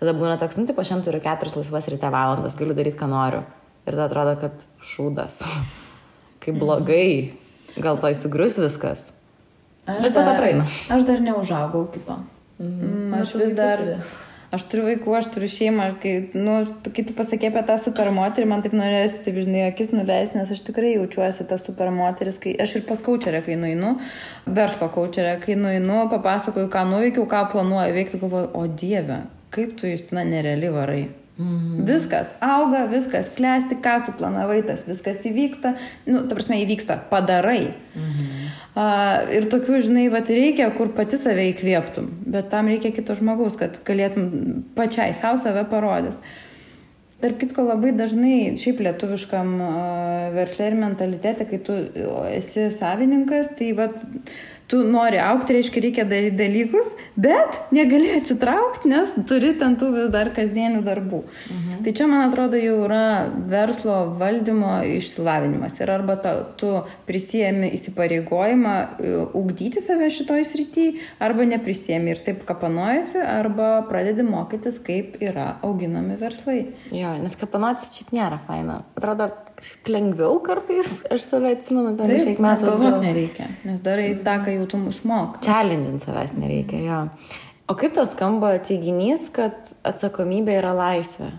tada 0.00 0.16
būna 0.16 0.38
toks, 0.40 0.56
nu, 0.56 0.64
taip, 0.70 0.80
aš 0.80 0.94
šiandien 0.94 1.10
turiu 1.10 1.22
keturias 1.28 1.60
laisvas 1.60 1.90
ryte 1.92 2.14
valandas, 2.14 2.56
galiu 2.56 2.78
daryti, 2.78 2.96
ką 3.02 3.10
noriu. 3.12 3.44
Ir 3.84 3.92
tada 3.92 4.08
atrodo, 4.08 4.34
kad 4.40 4.66
šūdas. 4.94 5.42
Kaip 6.42 6.56
blogai. 6.56 7.36
Gal 7.76 8.00
to 8.00 8.08
įsugrius 8.10 8.56
viskas. 8.62 9.10
Aš 9.88 10.06
Bet 10.06 10.14
po 10.14 10.22
to 10.22 10.38
praeina. 10.38 10.68
Aš 10.92 11.04
dar 11.08 11.20
neužaugau 11.24 11.86
iki 11.88 12.04
to. 12.06 12.22
Mhm. 12.60 13.20
Aš 13.22 13.36
vis 13.40 13.54
dar... 13.58 13.84
Turi 13.84 14.24
aš 14.54 14.64
turiu 14.70 14.86
vaikų, 14.86 15.12
aš 15.18 15.28
turiu 15.34 15.48
šeimą, 15.52 15.88
kai, 16.02 16.12
nu, 16.36 16.56
kai 16.94 17.04
tu 17.06 17.14
pasakė 17.16 17.50
apie 17.50 17.62
tą 17.68 17.76
supermoterį, 17.82 18.48
man 18.48 18.64
taip 18.64 18.76
norėsi, 18.76 19.20
taip 19.26 19.40
žinai, 19.42 19.66
akis 19.68 19.92
nuleisti, 19.92 20.38
nes 20.40 20.52
aš 20.54 20.62
tikrai 20.66 20.94
jaučiuosi 20.94 21.46
tą 21.48 21.58
supermoteris, 21.60 22.40
kai 22.42 22.54
aš 22.64 22.78
ir 22.80 22.86
pas 22.88 23.02
kaučerę, 23.04 23.42
kai 23.44 23.58
nueinu, 23.60 23.96
verslo 24.46 24.90
kaučerę, 24.94 25.36
kai 25.44 25.58
nueinu, 25.60 26.06
papasakoju, 26.12 26.70
ką 26.72 26.84
nuveikiau, 26.88 27.28
ką 27.28 27.44
planuoju 27.52 27.96
veikti, 27.98 28.20
galvoju, 28.22 28.52
o 28.56 28.66
Dieve, 28.80 29.22
kaip 29.54 29.76
tu 29.80 29.90
jūs 29.90 30.08
ten 30.08 30.24
nereali 30.32 30.72
varai. 30.72 31.02
Mhm. 31.38 31.84
Viskas 31.86 32.32
auga, 32.42 32.82
viskas 32.90 33.28
klesti, 33.36 33.76
ką 33.82 33.94
suplanavai, 34.02 34.58
tas 34.66 34.82
viskas 34.88 35.22
įvyksta, 35.28 35.76
nu, 36.10 36.24
ta 36.26 36.34
prasme, 36.34 36.58
įvyksta, 36.64 36.98
padarai. 37.12 37.74
Mhm. 37.94 38.48
Uh, 38.78 39.30
ir 39.34 39.46
tokių, 39.50 39.78
žinai, 39.86 40.08
va, 40.10 40.20
reikia, 40.22 40.68
kur 40.74 40.90
pati 40.94 41.18
save 41.18 41.48
įkvėptum, 41.52 42.10
bet 42.34 42.50
tam 42.50 42.68
reikia 42.70 42.92
kito 42.94 43.14
žmogaus, 43.18 43.56
kad 43.58 43.78
galėtum 43.86 44.28
pačiai 44.76 45.14
savo 45.18 45.38
save 45.42 45.64
parodyti. 45.70 46.18
Tarp 47.18 47.40
kitko, 47.40 47.64
labai 47.66 47.90
dažnai 47.98 48.54
šiaip 48.58 48.82
lietuviškam 48.86 49.48
uh, 49.58 50.28
verslė 50.34 50.68
ir 50.70 50.78
mentalitete, 50.78 51.46
kai 51.50 51.58
tu 51.66 51.74
esi 52.30 52.68
savininkas, 52.74 53.54
tai 53.58 53.72
va, 53.78 53.88
tu 54.68 54.82
nori 54.84 55.16
aukti, 55.22 55.56
reiškia, 55.56 55.82
reikia 55.82 56.04
daryti 56.08 56.36
dalykus, 56.36 56.92
bet 57.16 57.56
negali 57.72 58.10
atsitraukti, 58.18 58.90
nes 58.92 59.14
turi 59.28 59.54
ten 59.60 59.78
tų 59.80 59.88
vis 59.94 60.10
dar 60.12 60.28
kasdienių 60.36 60.82
darbų. 60.84 61.22
Mhm. 61.24 61.80
Tai 61.86 61.94
čia, 61.96 62.08
man 62.10 62.26
atrodo, 62.26 62.60
jau 62.60 62.76
yra 62.84 63.02
verslo 63.48 63.96
valdymo 64.20 64.74
išsilavinimas. 64.98 65.78
Ir 65.80 65.94
arba 65.94 66.18
ta, 66.20 66.34
tu 66.60 66.74
prisijėmi 67.08 67.72
įsipareigojimą 67.78 68.76
e, 68.76 69.14
ugdyti 69.40 69.80
save 69.84 70.10
šitoj 70.12 70.44
srityje, 70.48 71.04
arba 71.24 71.48
neprisijėmi 71.48 72.12
ir 72.12 72.24
taip 72.28 72.44
kapanojasi, 72.48 73.22
arba 73.24 73.70
pradedi 73.88 74.26
mokytis, 74.26 74.82
kaip 74.84 75.16
yra 75.24 75.54
auginami 75.64 76.20
verslai. 76.20 76.60
Jo, 76.92 77.16
nes 77.22 77.40
kapanotis 77.40 77.96
šiaip 77.96 78.12
nėra 78.20 78.42
faina. 78.44 78.82
Atrodo, 78.98 79.32
kažkaip 79.58 79.90
lengviau 79.90 80.38
kartais, 80.44 81.00
aš 81.10 81.26
save 81.26 81.52
atsimenu, 81.56 81.96
ten 81.98 82.06
Taip, 82.12 82.22
šiek 82.22 82.40
mes 82.42 82.62
galvot 82.62 83.00
nereikia, 83.02 83.48
nes 83.66 83.82
darai 83.82 84.12
tą, 84.22 84.38
ką 84.44 84.54
jau 84.54 84.68
tu 84.70 84.80
išmok. 84.92 85.40
Challenging 85.46 85.98
savęs 86.04 86.36
nereikia, 86.38 86.80
jo. 86.86 87.00
O 87.68 87.76
kaip 87.78 87.96
tas 87.98 88.14
skamba 88.14 88.54
teiginys, 88.64 89.26
kad 89.34 89.74
atsakomybė 89.86 90.54
yra 90.60 90.72
laisvė? 90.78 91.32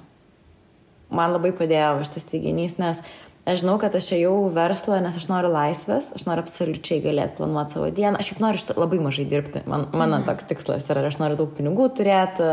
Man 1.15 1.33
labai 1.33 1.53
padėjo 1.57 2.03
šitas 2.05 2.27
teiginys, 2.29 2.75
nes 2.77 3.01
aš 3.47 3.61
žinau, 3.63 3.77
kad 3.81 3.95
aš 3.95 4.11
ėjau 4.17 4.35
verslą, 4.53 4.99
nes 5.03 5.15
aš 5.19 5.27
noriu 5.31 5.51
laisvės, 5.53 6.11
aš 6.17 6.25
noriu 6.27 6.43
absoliučiai 6.45 6.99
galėti 7.03 7.39
planuoti 7.39 7.77
savo 7.77 7.89
dieną, 7.95 8.19
aš 8.19 8.33
jau 8.33 8.37
noriu 8.43 8.77
labai 8.77 8.99
mažai 9.05 9.25
dirbti, 9.29 9.63
man, 9.69 9.87
mano 9.93 10.19
mhm. 10.19 10.27
toks 10.29 10.49
tikslas 10.51 10.89
yra, 10.91 11.05
aš 11.09 11.19
noriu 11.21 11.39
daug 11.39 11.55
pinigų 11.57 11.89
turėti, 11.99 12.51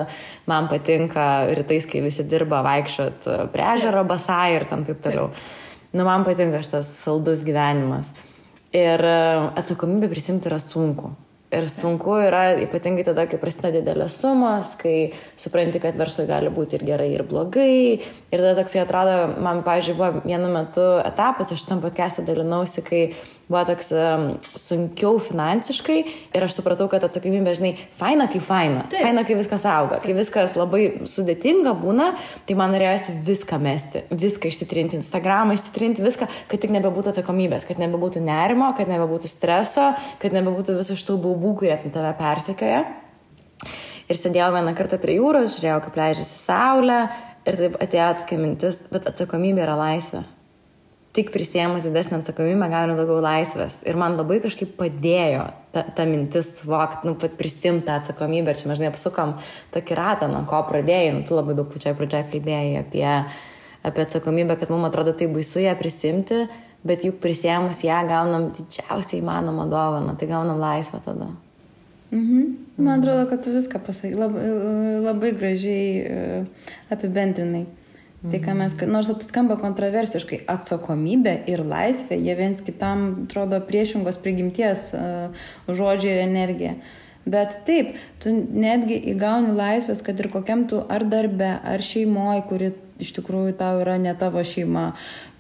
man 0.50 0.70
patinka 0.72 1.26
rytais, 1.58 1.88
kai 1.90 2.04
visi 2.04 2.26
dirba 2.28 2.62
vaikščiot 2.66 3.28
prie 3.54 3.68
ežero 3.74 4.06
basai 4.08 4.56
ir 4.56 4.68
tam 4.70 4.86
taip 4.88 5.02
toliau. 5.04 5.30
Nu, 5.96 6.04
man 6.04 6.26
patinka 6.26 6.62
šitas 6.64 6.90
saldus 7.00 7.44
gyvenimas. 7.46 8.12
Ir 8.76 9.00
e, 9.00 9.20
atsakomybę 9.56 10.10
prisimti 10.12 10.50
yra 10.50 10.58
sunku. 10.60 11.14
Ir 11.56 11.64
sunku 11.72 12.18
yra 12.20 12.42
ypatingai 12.60 13.04
tada, 13.06 13.24
kai 13.30 13.38
prasideda 13.40 13.78
didelės 13.78 14.18
sumos, 14.20 14.74
kai 14.80 15.12
supranti, 15.40 15.80
kad 15.80 15.96
verslui 15.96 16.26
gali 16.28 16.50
būti 16.52 16.76
ir 16.76 16.84
gerai, 16.84 17.08
ir 17.14 17.24
blogai. 17.24 18.02
Ir 18.28 18.42
tada 18.42 18.52
toksai 18.58 18.82
atrodo, 18.82 19.16
man, 19.40 19.62
pažiūrėjau, 19.64 19.96
buvo 19.96 20.26
vienu 20.26 20.50
metu 20.52 20.84
etapas, 21.00 21.54
aš 21.54 21.64
tam 21.70 21.80
podcast'e 21.84 22.26
dalinausi, 22.28 22.84
kai 22.84 23.02
buvo 23.46 23.62
toks 23.68 23.92
um, 23.94 24.24
sunkiau 24.58 25.20
finansiškai 25.22 25.98
ir 26.34 26.46
aš 26.46 26.56
supratau, 26.58 26.88
kad 26.90 27.04
atsakomybė, 27.06 27.54
žinai, 27.58 27.72
faina 27.98 28.26
kaip 28.30 28.42
faina. 28.42 28.82
Taip. 28.90 29.04
Faina, 29.06 29.22
kai 29.26 29.36
viskas 29.38 29.66
auga. 29.70 30.00
Kai 30.02 30.16
viskas 30.18 30.56
labai 30.58 31.06
sudėtinga 31.06 31.76
būna, 31.78 32.10
tai 32.48 32.58
man 32.58 32.74
norėjosi 32.74 33.16
viską 33.26 33.60
mesti, 33.62 34.04
viską 34.10 34.50
išsitrinti, 34.50 34.98
Instagramą 34.98 35.54
išsitrinti, 35.56 36.04
viską, 36.06 36.28
kad 36.50 36.62
tik 36.62 36.74
nebebūtų 36.74 37.14
atsakomybės, 37.14 37.68
kad 37.68 37.80
nebebūtų 37.82 38.24
nerimo, 38.26 38.72
kad 38.78 38.90
nebebūtų 38.90 39.30
streso, 39.30 39.92
kad 40.22 40.34
nebebūtų 40.34 40.80
visų 40.80 40.98
šitų 40.98 41.20
baubų 41.28 41.56
kurie 41.62 41.78
tave 41.86 42.12
persekioja. 42.18 42.82
Ir 44.06 44.18
sėdėjau 44.18 44.52
vieną 44.54 44.74
kartą 44.78 44.98
prie 45.02 45.16
jūros, 45.18 45.56
žiūrėjau, 45.56 45.80
kaip 45.86 45.98
leidžiasi 45.98 46.38
saulė 46.38 47.00
ir 47.46 47.58
taip 47.58 47.78
atėjo 47.82 48.10
tokia 48.22 48.38
mintis, 48.42 48.84
bet 48.90 49.06
atsakomybė 49.10 49.64
yra 49.66 49.78
laisvė. 49.78 50.26
Tik 51.16 51.30
prisėmus 51.32 51.86
didesnį 51.86 52.18
atsakomybę 52.18 52.66
gauni 52.68 52.96
daugiau 52.98 53.22
laisvės. 53.24 53.78
Ir 53.88 53.96
man 53.96 54.18
labai 54.18 54.36
kažkaip 54.44 54.74
padėjo 54.76 55.46
ta, 55.72 55.86
ta 55.96 56.04
mintis 56.08 56.50
suvokti, 56.58 57.06
nu, 57.08 57.14
pat 57.20 57.38
prisimti 57.38 57.86
tą 57.86 57.94
atsakomybę. 58.02 58.52
Ir 58.52 58.60
čia 58.60 58.68
mes, 58.68 58.82
žinai, 58.82 58.90
apsukom 58.92 59.32
tokį 59.72 59.96
ratą, 59.96 60.28
nuo 60.28 60.42
ko 60.50 60.60
pradėjai. 60.68 61.14
Nu, 61.16 61.24
tu 61.24 61.38
labai 61.38 61.56
daug 61.56 61.70
pačioj 61.72 61.96
pradžioje 61.96 62.28
kalbėjai 62.34 62.82
apie, 62.82 63.08
apie 63.88 64.04
atsakomybę, 64.04 64.58
kad 64.60 64.74
mums 64.74 64.90
atrodo 64.90 65.16
tai 65.16 65.30
baisu 65.32 65.64
ją 65.64 65.72
prisimti, 65.80 66.42
bet 66.86 67.08
juk 67.08 67.16
prisėmus 67.24 67.80
ją 67.86 68.02
gaunam 68.10 68.50
didžiausiai 68.56 69.22
įmanomą 69.22 69.70
dovaną, 69.72 70.18
tai 70.20 70.28
gaunam 70.30 70.60
laisvę 70.60 71.00
tada. 71.08 71.32
Mhm. 72.12 72.44
Man 72.76 73.00
atrodo, 73.00 73.24
kad 73.30 73.44
tu 73.44 73.50
viską 73.56 73.80
pasakai 73.80 74.12
labai, 74.14 74.44
labai 75.00 75.32
gražiai 75.32 75.88
e, 76.04 76.44
apibendrinai. 76.92 77.64
Mhm. 78.22 78.32
Tai 78.32 78.40
ką 78.42 78.54
mes, 78.56 78.76
nors 78.88 79.10
tai 79.12 79.26
skamba 79.26 79.56
kontroversiškai, 79.60 80.44
atsakomybė 80.50 81.34
ir 81.52 81.62
laisvė, 81.64 82.16
jie 82.16 82.36
viens 82.38 82.62
kitam 82.64 83.08
atrodo 83.26 83.60
priešingos 83.68 84.16
prigimties 84.22 84.88
uh, 84.96 85.34
žodžiai 85.68 86.14
ir 86.14 86.22
energija. 86.24 86.76
Bet 87.26 87.58
taip, 87.66 87.96
tu 88.22 88.30
netgi 88.32 88.96
įgauni 89.12 89.52
laisvės, 89.58 90.00
kad 90.06 90.18
ir 90.22 90.30
kokiam 90.30 90.64
tu 90.70 90.78
ar 90.88 91.04
darbe, 91.10 91.56
ar 91.58 91.82
šeimoje, 91.82 92.44
kuri 92.48 92.70
iš 93.02 93.12
tikrųjų 93.18 93.56
tau 93.58 93.80
yra 93.82 93.96
ne 94.00 94.14
tavo 94.16 94.40
šeima, 94.46 94.92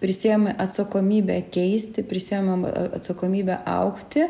prisėmai 0.02 0.56
atsakomybę 0.60 1.38
keisti, 1.54 2.04
prisėmai 2.04 2.72
atsakomybę 2.98 3.60
aukti, 3.70 4.26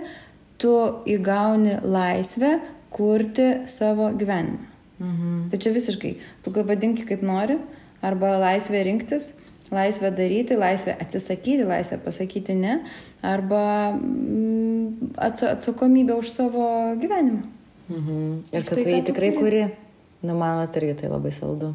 tu 0.61 0.75
įgauni 1.09 1.81
laisvę 1.83 2.59
kurti 2.95 3.49
savo 3.73 4.13
gyvenimą. 4.15 4.73
Mhm. 5.01 5.41
Tai 5.53 5.59
čia 5.61 5.73
visiškai, 5.75 6.13
tu 6.45 6.53
vadinki 6.57 7.05
kaip 7.09 7.25
nori, 7.25 7.59
arba 8.05 8.37
laisvė 8.43 8.83
rinktis, 8.87 9.33
laisvė 9.73 10.13
daryti, 10.15 10.59
laisvė 10.59 10.97
atsisakyti, 11.03 11.65
laisvė 11.67 11.99
pasakyti 12.05 12.55
ne, 12.59 12.79
arba 13.27 13.63
mm, 13.97 15.17
atsakomybė 15.29 16.19
už 16.21 16.33
savo 16.35 16.69
gyvenimą. 17.01 17.43
Mhm. 17.87 18.23
Ir 18.53 18.67
kad 18.67 18.79
tu 18.79 18.89
jį 18.91 19.03
tikrai 19.11 19.33
kuri, 19.37 19.67
nu 20.27 20.39
man 20.39 20.67
irgi 20.67 20.97
tai 21.03 21.11
labai 21.13 21.33
saldu. 21.35 21.75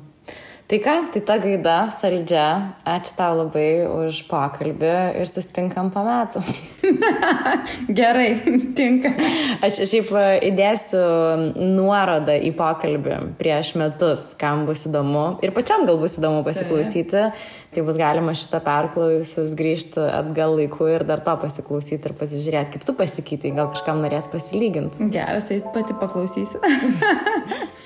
Tai 0.72 0.78
ką, 0.80 0.92
tai 1.12 1.20
ta 1.28 1.36
gaida, 1.36 1.74
saldžia. 1.92 2.44
Ačiū 2.88 3.16
tau 3.18 3.34
labai 3.42 3.84
už 3.92 4.22
pokalbį 4.30 4.92
ir 5.20 5.28
susitinkam 5.28 5.90
po 5.92 6.00
metų. 6.06 6.40
Gerai, 8.00 8.30
tinka. 8.78 9.12
Aš 9.68 9.82
šiaip 9.92 10.14
įdėsiu 10.48 11.02
nuorodą 11.60 12.38
į 12.40 12.54
pokalbį 12.56 13.20
prieš 13.42 13.74
metus, 13.84 14.24
kam 14.40 14.64
bus 14.70 14.86
įdomu 14.88 15.26
ir 15.44 15.52
pačiam 15.52 15.84
gal 15.90 16.00
bus 16.00 16.16
įdomu 16.22 16.40
pasiklausyti. 16.48 17.28
Tai 17.76 17.86
bus 17.88 18.00
galima 18.00 18.32
šitą 18.32 18.64
perklausius 18.64 19.52
grįžti 19.60 20.00
atgal 20.08 20.56
laiku 20.56 20.88
ir 20.88 21.04
dar 21.08 21.20
to 21.28 21.36
pasiklausyti 21.44 22.00
ir 22.00 22.16
pasižiūrėti, 22.16 22.78
kaip 22.78 22.88
tu 22.88 22.96
pasikeitai, 22.96 23.52
gal 23.60 23.76
kažkam 23.76 24.00
norės 24.08 24.32
pasilyginti. 24.32 25.12
Geras, 25.12 25.52
tai 25.52 25.60
pati 25.76 26.00
paklausysiu. 26.00 26.64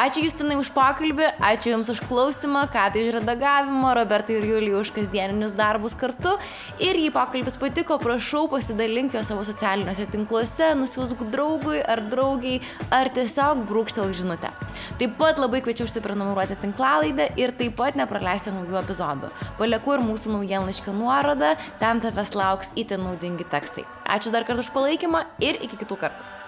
Ačiū 0.00 0.22
Justinai 0.24 0.54
už 0.56 0.70
pokalbį, 0.72 1.26
ačiū 1.44 1.74
Jums 1.74 1.90
už 1.92 1.98
klausimą, 2.08 2.62
ką 2.72 2.86
tai 2.94 3.02
už 3.04 3.18
redagavimą, 3.18 3.90
Robertai 3.98 4.38
ir 4.38 4.46
Julijai 4.48 4.78
už 4.80 4.94
kasdieninius 4.96 5.52
darbus 5.52 5.92
kartu. 5.92 6.38
Ir 6.80 6.96
jei 6.96 7.10
pokalbis 7.12 7.58
patiko, 7.60 7.98
prašau 8.00 8.46
pasidalink 8.48 9.12
jo 9.12 9.20
savo 9.20 9.44
socialiniuose 9.44 10.06
tinkluose, 10.08 10.70
nusiųsk 10.80 11.26
draugui 11.34 11.82
ar 11.84 12.00
draugiai, 12.08 12.62
ar 12.88 13.12
tiesiog 13.12 13.66
brūkštel 13.68 14.16
žinutę. 14.16 14.54
Taip 14.96 15.20
pat 15.20 15.36
labai 15.36 15.60
kviečiu 15.68 15.84
užsiprenumeruoti 15.84 16.56
tinklalaidę 16.64 17.28
ir 17.36 17.52
taip 17.60 17.76
pat 17.84 18.00
nepraleisti 18.00 18.56
naujų 18.56 18.80
epizodų. 18.80 19.34
Palieku 19.60 19.98
ir 19.98 20.08
mūsų 20.08 20.38
naujienlaiškio 20.38 20.96
nuorodą, 20.96 21.58
ten 21.76 22.00
tavęs 22.00 22.32
lauks 22.40 22.72
itin 22.72 23.04
naudingi 23.04 23.44
tekstai. 23.52 23.84
Ačiū 24.08 24.32
dar 24.32 24.48
kartą 24.48 24.64
už 24.64 24.72
palaikymą 24.72 25.26
ir 25.44 25.60
iki 25.60 25.84
kitų 25.84 26.06
kartų. 26.06 26.39